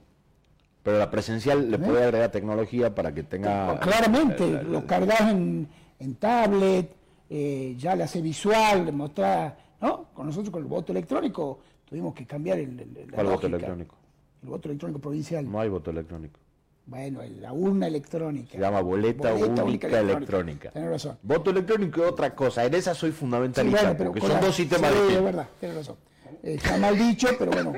Pero 0.82 0.98
la 0.98 1.10
presencial 1.10 1.70
le 1.70 1.78
puede 1.78 2.04
agregar 2.04 2.30
tecnología 2.30 2.94
para 2.94 3.12
que 3.12 3.24
tenga... 3.24 3.78
Claramente, 3.80 4.44
eh, 4.44 4.62
lo 4.62 4.86
cargas 4.86 5.20
en, 5.32 5.68
en 5.98 6.14
tablet, 6.14 6.92
eh, 7.28 7.74
ya 7.76 7.96
le 7.96 8.04
hace 8.04 8.22
visual, 8.22 8.86
le 8.86 8.92
mostrás, 8.92 9.52
¿no? 9.80 10.04
Con 10.14 10.26
nosotros 10.26 10.50
con 10.50 10.62
el 10.62 10.68
voto 10.68 10.92
electrónico 10.92 11.58
tuvimos 11.84 12.14
que 12.14 12.24
cambiar 12.24 12.58
el, 12.58 12.78
el- 12.78 13.06
la 13.10 13.14
¿Cuál 13.16 13.26
voto 13.26 13.48
electrónico? 13.48 13.96
El 14.42 14.48
voto 14.48 14.68
electrónico 14.68 15.00
provincial. 15.00 15.50
No 15.50 15.60
hay 15.60 15.68
voto 15.68 15.90
electrónico. 15.90 16.38
Bueno, 16.86 17.20
la 17.40 17.52
urna 17.52 17.88
electrónica. 17.88 18.52
Se 18.52 18.58
llama 18.58 18.80
boleta, 18.80 19.34
única 19.34 19.88
electrónica. 19.88 20.70
Tenés 20.70 20.88
razón. 20.90 21.18
Voto 21.22 21.50
electrónico 21.50 22.04
es 22.04 22.12
otra 22.12 22.32
cosa. 22.34 22.64
En 22.64 22.74
esa 22.74 22.94
soy 22.94 23.10
Sí, 23.10 23.16
fundamentalista, 23.18 23.80
bueno, 23.82 23.98
pero 23.98 24.10
porque 24.10 24.20
son 24.20 24.30
la- 24.36 24.40
dos 24.40 24.54
sistemas 24.54 24.90
sí, 24.90 24.96
es 24.96 25.00
distintos. 25.02 25.24
verdad, 25.24 25.48
tienes 25.58 25.76
razón. 25.78 25.96
Eh, 26.44 26.54
está 26.54 26.76
mal 26.78 26.96
dicho, 26.96 27.28
pero 27.36 27.50
bueno, 27.50 27.72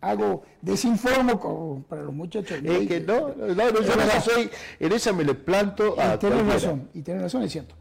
hago 0.00 0.42
desinformo 0.62 1.38
con- 1.38 1.82
para 1.84 2.02
los 2.02 2.14
muchachos. 2.14 2.58
Es 2.64 2.88
que 2.88 3.00
no, 3.00 3.28
no, 3.28 3.46
no, 3.54 3.70
yo 3.82 3.92
en 3.92 4.00
esa 4.00 4.20
soy, 4.22 4.50
en 4.78 4.92
esa 4.92 5.12
me 5.12 5.24
le 5.24 5.34
planto 5.34 6.00
a 6.00 6.14
Y 6.14 6.18
cualquiera. 6.18 6.42
razón, 6.44 6.88
y 6.94 7.02
tenés 7.02 7.20
razón, 7.22 7.42
es 7.42 7.52
cierto. 7.52 7.74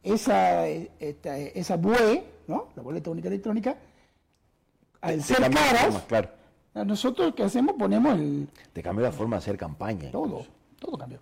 Esa, 0.00 0.68
eh, 0.68 0.90
esta, 1.00 1.36
esa 1.38 1.76
BUE, 1.76 2.22
¿no? 2.46 2.68
La 2.76 2.82
boleta 2.84 3.10
única 3.10 3.26
electrónica, 3.26 3.76
al 5.00 5.20
ser 5.24 5.38
caras, 5.50 5.82
forma, 5.86 6.00
claro. 6.06 6.28
Nosotros 6.82 7.34
¿qué 7.36 7.44
hacemos? 7.44 7.76
Ponemos 7.78 8.18
el 8.18 8.48
Te 8.72 8.82
cambió 8.82 9.04
la 9.04 9.12
forma 9.12 9.36
de 9.36 9.38
hacer 9.38 9.56
campaña. 9.56 10.10
todo, 10.10 10.44
todo 10.80 10.98
cambió. 10.98 11.20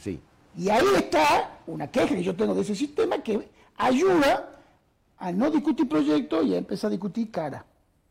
Sí. 0.00 0.20
Y 0.56 0.68
ahí 0.68 0.84
está 0.96 1.60
una 1.66 1.86
queja 1.88 2.08
que 2.08 2.22
yo 2.22 2.34
tengo 2.34 2.54
de 2.54 2.62
ese 2.62 2.74
sistema 2.74 3.22
que 3.22 3.48
ayuda 3.76 4.60
a 5.18 5.30
no 5.32 5.50
discutir 5.50 5.88
proyectos 5.88 6.46
y 6.46 6.54
a 6.54 6.58
empezar 6.58 6.88
a 6.88 6.92
discutir 6.92 7.30
cara. 7.30 7.64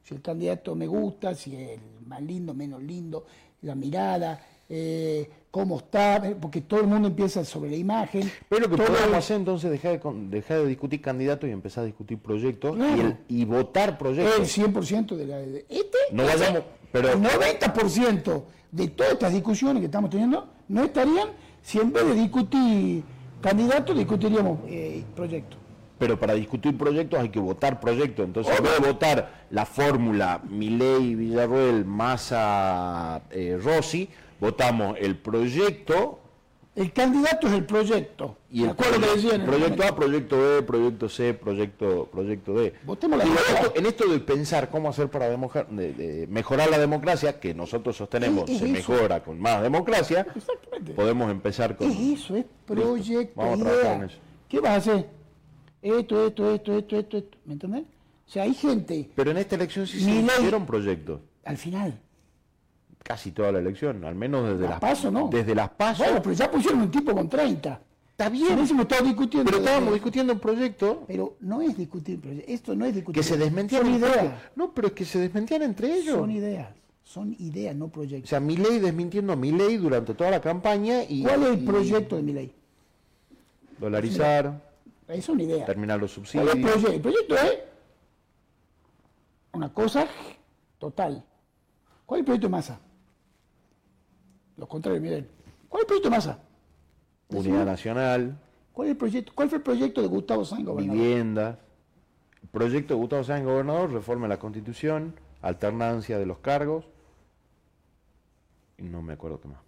Si 0.04 0.16
el 0.16 0.22
candidato 0.22 0.76
me 0.76 0.88
gusta, 0.88 1.36
si 1.36 1.56
es 1.56 1.80
más 2.06 2.22
lindo, 2.22 2.54
menos 2.54 2.82
lindo, 2.82 3.26
la 3.64 3.76
mirada, 3.76 4.40
eh, 4.70 5.30
cómo 5.52 5.78
está, 5.78 6.18
eh, 6.18 6.36
porque 6.40 6.62
todo 6.62 6.82
el 6.82 6.88
mundo 6.88 7.08
empieza 7.08 7.44
sobre 7.44 7.72
la 7.72 7.76
imagen. 7.78 8.32
Pero 8.50 8.62
lo 8.62 8.70
que 8.70 8.76
todo 8.78 8.88
podemos 8.88 9.10
el- 9.10 9.16
hacer 9.16 9.38
entonces 9.38 9.72
dejar 9.72 10.00
de, 10.00 10.12
dejar 10.30 10.58
de 10.60 10.68
discutir 10.68 11.02
candidatos 11.02 11.50
y 11.50 11.54
empezar 11.54 11.84
a 11.84 11.86
discutir 11.88 12.20
proyectos 12.20 12.76
Claro. 12.76 12.96
y, 12.98 13.00
el- 13.02 13.18
y 13.30 13.46
votar 13.46 13.90
el 13.90 13.98
proyectos. 13.98 14.48
100% 14.58 15.16
de 15.16 15.26
la... 15.26 15.38
de- 15.38 15.66
este, 15.70 15.98
No 16.12 16.24
vayamos- 16.26 16.64
pero- 16.92 17.10
el 17.14 17.22
90% 17.22 18.44
de 18.72 18.88
todas 18.90 19.14
estas 19.14 19.34
discusiones 19.34 19.80
que 19.82 19.86
estamos 19.86 20.10
teniendo 20.12 20.48
no 20.68 20.84
estarían 20.84 21.30
si 21.64 21.80
en 21.80 21.92
vez 21.92 22.06
de 22.06 22.14
discutir 22.14 23.04
candidatos 23.42 23.98
discutiríamos 23.98 24.60
eh, 24.68 25.04
proyectos. 25.16 25.58
Pero 25.98 26.18
para 26.20 26.34
discutir 26.34 26.78
proyectos 26.78 27.20
hay 27.20 27.30
que 27.30 27.40
votar 27.40 27.80
proyectos. 27.82 28.26
Entonces, 28.26 28.56
en 28.58 28.64
vez 28.64 28.80
de 28.80 28.88
votar 28.88 29.46
la 29.50 29.66
fórmula 29.66 30.42
Milei, 30.50 31.16
Villarroel, 31.16 31.84
Massa, 31.84 33.22
eh, 33.32 33.60
Rossi, 33.62 34.08
votamos 34.40 34.98
el 35.00 35.18
proyecto 35.18 36.20
El 36.76 36.94
candidato 36.94 37.48
es 37.48 37.54
el 37.54 37.66
proyecto. 37.66 38.38
y 38.50 38.64
el 38.64 38.70
acuerdo 38.70 38.94
que 38.94 39.00
proyecto, 39.00 39.28
decían 39.30 39.46
proyecto. 39.46 39.84
A, 39.84 39.96
proyecto 39.96 40.38
B, 40.40 40.62
proyecto 40.64 41.10
C, 41.10 41.34
proyecto, 41.34 42.08
proyecto 42.12 42.54
D. 42.54 42.74
Votemos 42.86 43.18
la 43.18 43.26
esto- 43.26 43.74
en 43.76 43.86
esto 43.86 44.08
de 44.08 44.20
pensar 44.20 44.70
cómo 44.70 44.88
hacer 44.90 45.10
para 45.10 45.30
demoja- 45.30 45.66
de- 45.70 45.94
de 45.94 46.28
mejorar 46.28 46.70
la 46.70 46.78
democracia, 46.80 47.40
que 47.40 47.54
nosotros 47.54 47.98
sostenemos 47.98 48.46
se 48.50 48.56
eso. 48.58 48.68
mejora 48.68 49.22
con 49.24 49.40
más 49.40 49.62
democracia, 49.62 50.26
Exactamente. 50.34 50.94
podemos 50.94 51.30
empezar 51.32 51.76
con... 51.76 51.90
Es 51.92 52.22
eso, 52.22 52.36
es 52.38 52.46
proyecto, 52.66 53.34
Vamos 53.42 53.60
a 53.60 53.64
trabajar 53.64 53.92
en 53.92 53.98
idea. 53.98 54.06
eso. 54.08 54.18
¿Qué 54.48 54.60
vas 54.62 54.72
a 54.72 54.76
hacer? 54.76 55.10
Esto, 55.82 56.28
esto, 56.28 56.54
esto, 56.54 56.78
esto, 56.78 56.98
esto, 56.98 57.18
esto. 57.18 57.38
¿Me 57.46 57.54
entendés? 57.54 57.84
O 58.28 58.32
sea, 58.32 58.44
hay 58.44 58.54
gente, 58.54 59.10
Pero 59.16 59.32
en 59.32 59.38
esta 59.38 59.56
elección 59.56 59.86
sí 59.88 60.00
se 60.00 60.12
hicieron 60.12 60.66
proyectos. 60.66 61.20
al 61.44 61.58
final, 61.58 62.00
Casi 63.04 63.32
toda 63.32 63.52
la 63.52 63.60
elección, 63.60 64.04
al 64.06 64.16
menos 64.16 64.44
desde 64.50 64.62
las 64.64 64.70
las 64.72 64.80
paso, 64.80 65.10
¿no? 65.12 65.30
Desde 65.30 65.56
las 65.56 65.70
pasos. 65.70 66.06
Bueno, 66.06 66.22
pero 66.22 66.34
ya 66.36 66.52
pusieron 66.52 66.82
un 66.82 66.92
tipo 66.92 67.14
con 67.14 67.28
30. 67.30 67.82
Está 68.12 68.30
bien, 68.30 68.60
estado 68.60 69.06
discutiendo. 69.06 69.50
pero 69.50 69.64
estábamos 69.64 69.94
discutiendo 69.94 70.34
un 70.34 70.40
proyecto 70.40 71.06
Pero 71.08 71.38
no 71.40 71.62
es 71.62 71.78
discutir 71.78 72.20
proyectos. 72.20 72.54
Esto 72.54 72.76
no 72.76 72.86
es 72.86 72.94
discutir. 72.94 73.22
que 73.24 73.28
se 73.28 73.38
desmentían 73.38 73.84
Son 73.84 73.94
ideas. 73.96 74.34
No, 74.58 74.74
pero 74.74 74.88
es 74.90 74.94
que 74.94 75.06
se 75.06 75.20
desmentían 75.20 75.62
entre 75.62 75.94
ellos. 75.96 76.18
Son 76.18 76.30
ideas. 76.30 76.68
Son 77.02 77.36
ideas, 77.40 77.76
no 77.76 77.86
O 77.86 77.90
proyectos. 77.90 78.30
sea, 78.30 78.40
Milei 78.42 78.80
desmintiendo 78.80 79.32
a 79.34 79.36
Milei 79.38 79.78
durante 79.78 80.14
toda 80.14 80.30
la 80.30 80.42
campaña 80.42 81.02
y, 81.08 81.24
¿Cuál 81.24 81.44
es 81.44 81.50
el 81.50 81.66
proyecto 81.66 82.18
de 82.18 82.22
mi 82.24 82.34
ley? 82.34 82.54
dolarizar, 83.80 84.62
Es 85.08 85.30
una 85.30 85.42
idea. 85.44 85.66
terminar 85.66 86.00
los 86.00 86.14
¿Cuál 86.14 86.26
es 86.26 86.32
subsidios. 86.32 86.56
el 86.56 86.62
proyecto? 86.62 86.92
El 86.92 87.02
proyecto 87.02 87.36
es 87.36 87.54
una 89.54 89.74
cosa 89.74 90.08
total. 90.78 91.24
¿Cuál 92.06 92.20
es 92.20 92.22
el 92.22 92.26
proyecto 92.26 92.48
de 92.48 92.52
masa? 92.52 92.80
Lo 94.60 94.68
contrario, 94.68 95.02
miren. 95.02 95.28
¿Cuál 95.70 95.82
es 95.82 95.84
el 95.84 95.88
proyecto 95.88 96.10
de 96.10 96.16
masa? 96.16 96.40
Unidad 97.30 97.66
nacional, 97.66 98.38
¿Cuál, 98.74 98.88
es 98.88 98.92
el 98.92 98.98
proyecto? 98.98 99.32
¿Cuál 99.36 99.50
fue 99.50 99.58
el 99.60 99.64
proyecto 99.64 100.02
de 100.02 100.08
Gustavo 100.08 100.44
Sáenz, 100.46 100.66
gobernador? 100.68 101.00
viviendas. 101.02 101.58
El 102.42 102.50
proyecto 102.50 102.94
de 102.94 103.00
Gustavo 103.00 103.24
Sáenz, 103.24 103.46
gobernador, 103.46 103.92
reforma 103.92 104.26
de 104.26 104.30
la 104.30 104.40
constitución, 104.40 105.14
alternancia 105.42 106.18
de 106.18 106.26
los 106.26 106.40
cargos. 106.40 106.86
Y 108.78 108.84
no 108.84 109.02
me 109.02 109.14
acuerdo 109.14 109.40
qué 109.42 109.48
más. 109.50 109.60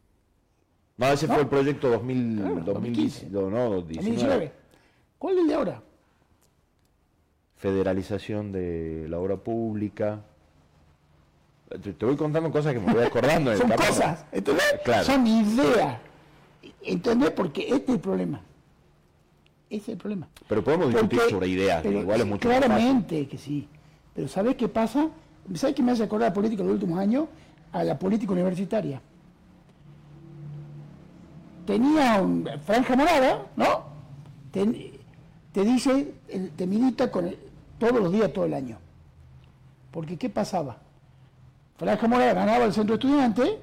No, 0.97 1.07
ese 1.07 1.27
No. 1.27 1.33
fue 1.33 1.43
el 1.43 1.49
proyecto 1.49 1.89
2000, 1.89 2.35
Claro, 2.37 2.55
2015, 2.61 2.73
2015. 2.73 3.29
no, 3.29 3.49
no, 3.49 3.69
2019. 3.75 4.15
19. 4.15 4.51
¿Cuál 5.17 5.35
es 5.35 5.41
el 5.41 5.47
de 5.47 5.53
ahora? 5.53 5.83
Federalización 7.57 8.51
de 8.51 9.05
la 9.09 9.19
obra 9.19 9.37
pública. 9.37 10.23
Te, 11.81 11.93
te 11.93 12.05
voy 12.05 12.15
contando 12.17 12.51
cosas 12.51 12.73
que 12.73 12.79
me 12.79 12.93
voy 12.93 13.03
acordando. 13.03 13.55
Son 13.57 13.69
cosas, 13.71 14.25
¿entendés? 14.31 14.65
Claro. 14.83 15.03
Son 15.05 15.25
ideas. 15.25 15.97
¿Entendés? 16.83 17.31
Porque 17.31 17.61
este 17.63 17.75
es 17.75 17.89
el 17.89 17.99
problema. 17.99 18.41
Ese 19.69 19.83
es 19.83 19.89
el 19.89 19.97
problema. 19.97 20.27
Pero 20.47 20.63
podemos 20.63 20.89
discutir 20.89 21.19
Porque- 21.19 21.33
sobre 21.33 21.47
ideas, 21.47 21.81
pero 21.81 21.99
igual 22.01 22.19
es 22.21 22.27
mucho 22.27 22.47
más. 22.49 22.57
Claramente 22.57 23.27
que 23.27 23.37
sí. 23.37 23.67
Pero 24.13 24.27
¿sabés 24.27 24.55
qué 24.55 24.67
pasa? 24.67 25.07
¿Sabés 25.55 25.75
qué 25.75 25.81
me 25.83 25.91
hace 25.93 26.03
acordar 26.03 26.29
la 26.29 26.33
política 26.33 26.61
de 26.63 26.67
los 26.69 26.73
últimos 26.75 26.99
años? 26.99 27.25
A 27.71 27.83
la 27.85 27.97
política 27.97 28.33
universitaria. 28.33 29.01
Tenía 31.65 32.21
un 32.21 32.47
franja 32.65 32.95
morada, 32.95 33.45
¿no? 33.55 33.83
Te, 34.51 34.99
te 35.53 35.63
dice, 35.63 36.13
te 36.57 36.67
milita 36.67 37.09
con 37.11 37.27
el- 37.27 37.37
todos 37.79 37.93
los 38.01 38.11
días, 38.11 38.33
todo 38.33 38.45
el 38.45 38.53
año. 38.53 38.77
Porque 39.91 40.17
¿qué 40.17 40.29
pasaba? 40.29 40.77
Franja 41.81 42.07
morada 42.07 42.33
ganaba 42.35 42.65
el 42.65 42.73
centro 42.73 42.93
estudiante, 42.93 43.59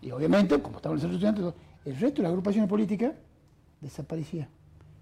y 0.00 0.10
obviamente, 0.10 0.62
como 0.62 0.78
estaba 0.78 0.94
en 0.94 0.96
el 0.96 1.10
centro 1.10 1.28
estudiante, 1.28 1.60
el 1.84 1.94
resto 2.00 2.16
de 2.16 2.22
las 2.22 2.30
agrupaciones 2.30 2.70
políticas 2.70 3.12
desaparecía. 3.82 4.48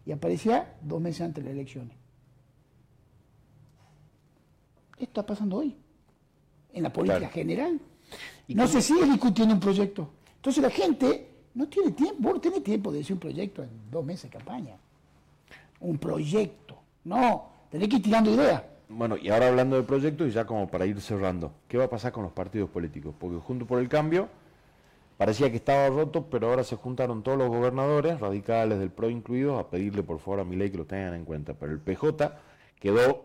Y 0.05 0.11
aparecía 0.11 0.75
dos 0.83 1.01
meses 1.01 1.21
antes 1.21 1.45
de 1.45 1.51
las 1.51 1.55
elecciones. 1.57 1.97
Esto 4.95 5.05
está 5.05 5.25
pasando 5.25 5.59
hoy, 5.59 5.77
en 6.73 6.83
la 6.83 6.93
política 6.93 7.19
Claro. 7.19 7.33
general. 7.33 7.81
¿Y 8.49 8.57
No 8.57 8.67
se 8.67 8.83
sigue 8.83 9.05
discutiendo 9.05 9.55
un 9.55 9.61
proyecto. 9.61 10.11
Entonces 10.35 10.61
la 10.65 10.71
gente 10.71 11.29
no 11.55 11.69
tiene 11.69 11.93
tiempo, 11.93 12.33
no 12.33 12.41
tenés 12.41 12.65
tiempo 12.65 12.91
de 12.91 12.99
decir 12.99 13.15
un 13.15 13.21
proyecto 13.21 13.63
en 13.63 13.71
dos 13.89 14.05
meses 14.05 14.25
de 14.25 14.37
campaña. 14.37 14.75
Un 15.79 15.97
proyecto. 15.99 16.77
No, 17.05 17.51
tenés 17.71 17.89
que 17.89 17.97
ir 17.97 18.03
tirando 18.03 18.35
ideas. 18.35 18.65
Bueno, 18.89 19.17
y 19.17 19.31
ahora 19.31 19.49
hablando 19.49 19.77
de 19.77 19.83
proyectos 19.83 20.29
y 20.29 20.31
ya 20.31 20.47
como 20.47 20.69
para 20.69 20.87
ir 20.87 21.01
cerrando, 21.01 21.53
¿qué 21.69 21.77
va 21.77 21.85
a 21.85 21.91
pasar 21.91 22.13
con 22.13 22.23
los 22.23 22.33
partidos 22.33 22.71
políticos? 22.71 23.15
Porque 23.19 23.39
junto 23.39 23.67
por 23.67 23.81
el 23.81 23.89
cambio 23.89 24.29
parecía 25.19 25.51
que 25.51 25.57
estaba 25.57 25.89
roto, 25.89 26.27
pero 26.31 26.51
ahora 26.51 26.63
se 26.63 26.77
juntaron 26.77 27.23
todos 27.23 27.37
los 27.37 27.49
gobernadores, 27.49 28.21
radicales 28.21 28.79
del 28.79 28.91
PRO 28.91 29.11
incluidos, 29.11 29.59
a 29.59 29.69
pedirle 29.71 30.03
por 30.05 30.19
favor 30.21 30.41
a 30.41 30.45
Milei 30.45 30.71
que 30.71 30.79
lo 30.79 30.85
tengan 30.87 31.15
en 31.15 31.25
cuenta. 31.25 31.55
Pero 31.55 31.73
el 31.73 31.81
PJ 31.81 32.33
quedó, 32.79 33.25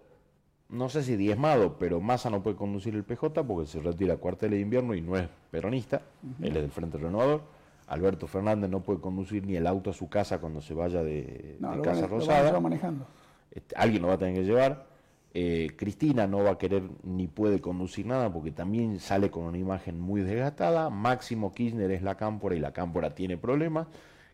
no 0.69 0.89
sé 0.89 1.03
si 1.03 1.15
diezmado, 1.15 1.77
pero 1.77 2.01
Massa 2.01 2.31
no 2.31 2.41
puede 2.41 2.55
conducir 2.55 2.95
el 2.95 3.03
PJ 3.03 3.43
porque 3.43 3.67
se 3.67 3.79
retira 3.81 4.17
cuartel 4.17 4.51
de 4.51 4.59
invierno 4.59 4.95
y 4.95 5.01
no 5.01 5.15
es 5.15 5.27
peronista, 5.51 6.01
él 6.41 6.47
es 6.57 6.61
del 6.61 6.71
Frente 6.71 6.97
Renovador. 6.97 7.41
Alberto 7.87 8.25
Fernández 8.25 8.69
no 8.69 8.79
puede 8.79 8.99
conducir 9.01 9.45
ni 9.45 9.57
el 9.57 9.67
auto 9.67 9.89
a 9.89 9.93
su 9.93 10.09
casa 10.09 10.39
cuando 10.39 10.61
se 10.61 10.73
vaya 10.73 11.03
de, 11.03 11.57
No, 11.59 11.71
de 11.71 11.77
lo, 11.77 11.83
Casa 11.83 12.07
van, 12.07 12.13
a- 12.13 12.15
lo 12.17 12.25
van 12.25 12.29
a 12.31 12.39
Rosada. 12.41 12.59
manejando. 12.61 13.05
Este, 13.51 13.75
alguien 13.75 14.01
lo 14.01 14.07
va 14.07 14.13
a 14.13 14.17
tener 14.17 14.33
que 14.33 14.43
llevar. 14.45 14.89
Eh, 15.33 15.69
Cristina 15.77 16.27
no 16.27 16.43
va 16.43 16.51
a 16.51 16.57
querer 16.57 16.83
ni 17.03 17.27
puede 17.27 17.61
conducir 17.61 18.05
nada 18.05 18.31
porque 18.33 18.51
también 18.51 18.99
sale 18.99 19.31
con 19.31 19.43
una 19.43 19.57
imagen 19.57 19.99
muy 19.99 20.21
desgastada. 20.21 20.89
Máximo 20.89 21.53
Kirchner 21.53 21.89
es 21.91 22.01
la 22.01 22.15
cámpora 22.15 22.55
y 22.55 22.59
la 22.59 22.73
cámpora 22.73 23.15
tiene 23.15 23.37
problemas. 23.37 23.87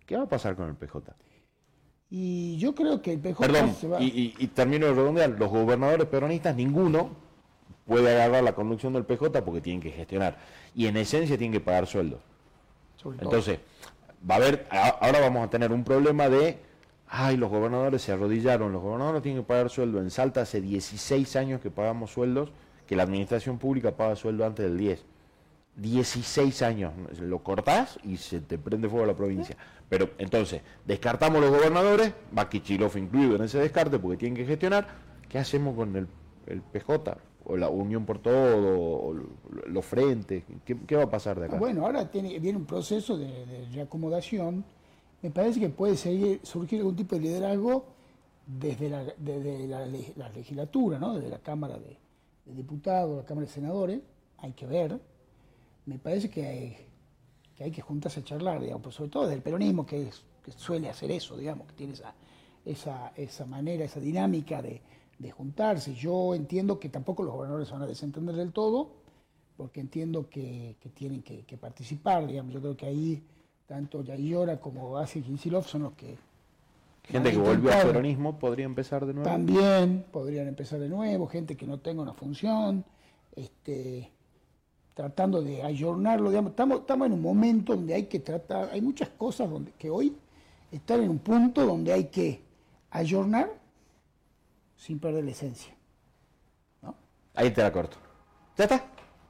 ¿Qué 0.05 0.17
va 0.17 0.23
a 0.23 0.29
pasar 0.29 0.55
con 0.55 0.67
el 0.69 0.75
PJ? 0.75 1.13
Y 2.09 2.57
yo 2.57 2.73
creo 2.73 3.01
que 3.01 3.13
el 3.13 3.19
PJ 3.19 3.39
Perdón, 3.45 3.73
se 3.75 3.87
va. 3.87 4.01
y, 4.01 4.05
y- 4.07 4.35
y 4.39 4.47
termino 4.47 4.87
de 4.87 4.93
redondear. 4.93 5.29
Los 5.31 5.49
gobernadores 5.51 6.07
peronistas, 6.07 6.55
ninguno 6.55 7.09
puede 7.85 8.11
agarrar 8.13 8.43
la 8.43 8.53
conducción 8.55 8.93
del 8.93 9.05
PJ 9.05 9.43
porque 9.43 9.61
tienen 9.61 9.81
que 9.81 9.91
gestionar. 9.91 10.37
Y 10.73 10.87
en 10.87 10.97
esencia 10.97 11.37
tienen 11.37 11.51
que 11.53 11.59
pagar 11.59 11.85
sueldos. 11.85 12.19
Entonces, 13.25 13.59
va 14.29 14.35
a 14.35 14.37
haber, 14.37 14.67
ahora 14.71 15.19
vamos 15.19 15.45
a 15.45 15.49
tener 15.49 15.71
un 15.71 15.83
problema 15.83 16.27
de, 16.29 16.57
ay, 17.07 17.37
los 17.37 17.49
gobernadores 17.49 18.01
se 18.01 18.11
arrodillaron, 18.11 18.71
los 18.71 18.81
gobernadores 18.81 19.21
tienen 19.21 19.41
que 19.41 19.47
pagar 19.47 19.69
sueldo. 19.69 19.99
En 19.99 20.11
Salta 20.11 20.41
hace 20.41 20.61
16 20.61 21.35
años 21.35 21.61
que 21.61 21.71
pagamos 21.71 22.11
sueldos, 22.11 22.51
que 22.85 22.95
la 22.95 23.03
administración 23.03 23.57
pública 23.57 23.95
paga 23.95 24.15
sueldo 24.15 24.45
antes 24.45 24.65
del 24.65 24.77
10. 24.77 25.05
16 25.75 26.61
años, 26.63 26.93
lo 27.19 27.43
cortás 27.43 27.99
y 28.03 28.17
se 28.17 28.39
te 28.39 28.57
prende 28.57 28.89
fuego 28.89 29.05
la 29.05 29.15
provincia. 29.15 29.55
Pero 29.89 30.09
entonces, 30.17 30.61
descartamos 30.85 31.39
los 31.39 31.51
gobernadores, 31.51 32.13
va 32.35 32.49
Kichilov 32.49 32.97
incluido 32.97 33.35
en 33.35 33.43
ese 33.43 33.59
descarte 33.59 33.99
porque 33.99 34.17
tienen 34.17 34.35
que 34.35 34.45
gestionar. 34.45 34.87
¿qué 35.29 35.39
hacemos 35.39 35.75
con 35.75 35.95
el, 35.95 36.61
PJ? 36.61 37.17
o 37.49 37.55
la 37.55 37.69
Unión 37.69 38.05
por 38.05 38.19
Todo, 38.19 38.57
o 38.57 39.15
los 39.67 39.85
frentes, 39.85 40.43
¿qué, 40.65 40.95
va 40.97 41.03
a 41.03 41.09
pasar 41.09 41.39
de 41.39 41.45
acá? 41.45 41.57
Bueno, 41.57 41.85
ahora 41.85 42.11
tiene, 42.11 42.37
viene 42.39 42.57
un 42.57 42.65
proceso 42.65 43.17
de, 43.17 43.65
reacomodación, 43.73 44.65
me 45.21 45.31
parece 45.31 45.59
que 45.59 45.69
puede 45.69 45.95
surgir 46.43 46.79
algún 46.79 46.95
tipo 46.95 47.15
de 47.15 47.21
liderazgo 47.21 47.85
desde 48.45 48.89
la, 48.89 49.03
la, 49.03 50.29
legislatura, 50.29 50.99
¿no? 50.99 51.15
desde 51.15 51.29
la 51.29 51.39
Cámara 51.39 51.77
de, 51.77 51.97
Diputados, 52.45 53.17
la 53.17 53.25
Cámara 53.25 53.45
de 53.45 53.53
Senadores, 53.53 54.01
hay 54.37 54.53
que 54.53 54.65
ver, 54.65 54.97
me 55.85 55.99
parece 55.99 56.29
que 56.29 56.45
hay 56.45 56.77
que, 57.57 57.71
que 57.71 57.81
juntarse 57.81 58.21
a 58.21 58.23
charlar, 58.23 58.61
digamos, 58.61 58.83
pues 58.83 58.95
sobre 58.95 59.09
todo 59.09 59.23
desde 59.23 59.35
el 59.35 59.41
peronismo, 59.41 59.85
que, 59.85 60.09
que 60.43 60.51
suele 60.53 60.89
hacer 60.89 61.11
eso, 61.11 61.35
digamos, 61.35 61.67
que 61.67 61.73
tiene 61.73 61.93
esa, 62.63 63.45
manera, 63.45 63.83
esa 63.83 63.99
dinámica 63.99 64.61
de 64.61 64.81
de 65.19 65.31
juntarse. 65.31 65.93
Yo 65.93 66.35
entiendo 66.35 66.79
que 66.79 66.89
tampoco 66.89 67.23
los 67.23 67.33
gobernadores 67.33 67.71
van 67.71 67.81
a 67.81 67.87
desentender 67.87 68.35
del 68.35 68.51
todo, 68.51 68.91
porque 69.55 69.79
entiendo 69.79 70.29
que, 70.29 70.75
tienen 70.93 71.23
que, 71.23 71.57
participar, 71.57 72.27
digamos. 72.27 72.53
Yo 72.53 72.61
creo 72.61 72.77
que 72.77 72.85
ahí 72.85 73.23
tanto 73.67 74.01
Yayora 74.01 74.59
como 74.59 74.97
Asi 74.97 75.21
Kinsilov 75.21 75.65
son 75.65 75.83
los 75.83 75.93
que... 75.93 76.17
Gente 77.03 77.31
que 77.31 77.37
volvió 77.37 77.71
al 77.71 77.87
peronismo 77.87 78.37
podría 78.37 78.65
empezar 78.65 79.05
de 79.05 79.13
nuevo. 79.13 79.29
También 79.29 80.05
podrían 80.11 80.47
empezar 80.47 80.79
de 80.79 80.89
nuevo, 80.89 81.27
gente 81.27 81.55
que 81.55 81.65
no 81.65 81.79
tenga 81.79 82.01
una 82.01 82.13
función, 82.13 82.83
este, 83.33 84.11
tratando 84.93 85.41
de 85.41 85.63
ayornarlo, 85.63 86.29
digamos. 86.29 86.49
Estamos, 86.51 86.81
estamos 86.81 87.07
en 87.07 87.13
un 87.13 87.21
momento 87.21 87.75
donde 87.75 87.93
hay 87.93 88.07
que 88.07 88.19
tratar, 88.19 88.69
hay 88.73 88.81
muchas 88.81 89.07
cosas 89.09 89.49
donde, 89.49 89.71
que 89.73 89.89
hoy 89.89 90.17
están 90.69 91.01
en 91.01 91.09
un 91.11 91.19
punto 91.19 91.65
donde 91.65 91.93
hay 91.93 92.05
que 92.05 92.41
ayornar 92.91 93.49
sin 94.75 94.99
perder 94.99 95.23
la 95.23 95.31
esencia. 95.31 95.73
Ahí 97.35 97.51
te 97.51 97.61
la 97.61 97.71
corto. 97.71 97.97
¿Ya 98.57 98.63
está? 98.63 98.83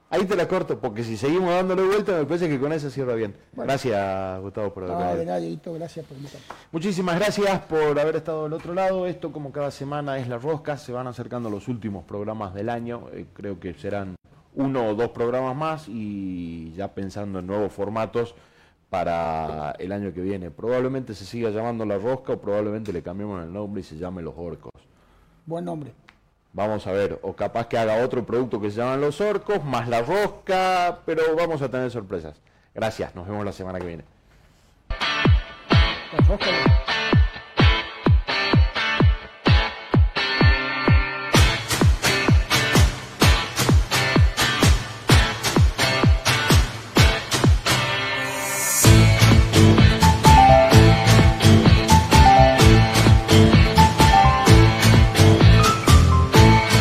Ahí 0.09 0.23
te 0.25 0.37
la 0.37 0.47
corto, 0.47 0.79
porque 0.79 1.03
si 1.03 1.17
seguimos 1.17 1.49
dándole 1.49 1.83
vuelta, 1.83 2.13
me 2.13 2.25
parece 2.25 2.47
que 2.47 2.57
con 2.57 2.71
eso 2.71 2.89
cierra 2.89 3.13
bien. 3.13 3.35
Gracias, 3.53 4.39
Gustavo, 4.41 4.73
por 4.73 4.83
haber 4.83 4.97
venido. 4.97 5.17
de 5.17 5.25
nada, 5.25 5.77
gracias 5.77 6.05
por 6.05 6.15
invitarme. 6.15 6.45
Muchísimas 6.71 7.19
gracias 7.19 7.59
por 7.65 7.99
haber 7.99 8.15
estado 8.15 8.43
del 8.43 8.53
otro 8.53 8.73
lado. 8.73 9.05
Esto, 9.05 9.33
como 9.33 9.51
cada 9.51 9.69
semana, 9.69 10.17
es 10.17 10.29
La 10.29 10.37
Rosca. 10.37 10.77
Se 10.77 10.93
van 10.93 11.07
acercando 11.07 11.49
los 11.49 11.67
últimos 11.67 12.05
programas 12.05 12.53
del 12.53 12.69
año. 12.69 13.07
Eh, 13.11 13.25
creo 13.33 13.59
que 13.59 13.73
serán 13.73 14.15
uno 14.55 14.87
o 14.87 14.95
dos 14.95 15.09
programas 15.09 15.55
más 15.57 15.89
y 15.89 16.71
ya 16.71 16.93
pensando 16.93 17.39
en 17.39 17.47
nuevos 17.47 17.73
formatos 17.73 18.33
para 18.89 19.71
el 19.71 19.91
año 19.91 20.13
que 20.13 20.21
viene. 20.21 20.51
Probablemente 20.51 21.15
se 21.15 21.25
siga 21.25 21.49
llamando 21.49 21.85
La 21.85 21.97
Rosca 21.97 22.33
o 22.33 22.41
probablemente 22.41 22.93
le 22.93 23.03
cambiemos 23.03 23.43
el 23.43 23.51
nombre 23.51 23.81
y 23.81 23.83
se 23.83 23.97
llame 23.97 24.21
Los 24.21 24.35
Orcos. 24.37 24.71
Buen 25.45 25.65
nombre. 25.65 25.93
Vamos 26.53 26.87
a 26.87 26.91
ver, 26.91 27.19
o 27.21 27.35
capaz 27.35 27.67
que 27.67 27.77
haga 27.77 28.03
otro 28.03 28.25
producto 28.25 28.59
que 28.59 28.71
se 28.71 28.77
llaman 28.77 29.01
los 29.01 29.21
orcos, 29.21 29.63
más 29.63 29.87
la 29.87 30.01
rosca, 30.01 30.99
pero 31.05 31.35
vamos 31.35 31.61
a 31.61 31.69
tener 31.69 31.91
sorpresas. 31.91 32.41
Gracias, 32.73 33.13
nos 33.15 33.27
vemos 33.27 33.45
la 33.45 33.51
semana 33.51 33.79
que 33.79 33.85
viene. 33.85 34.03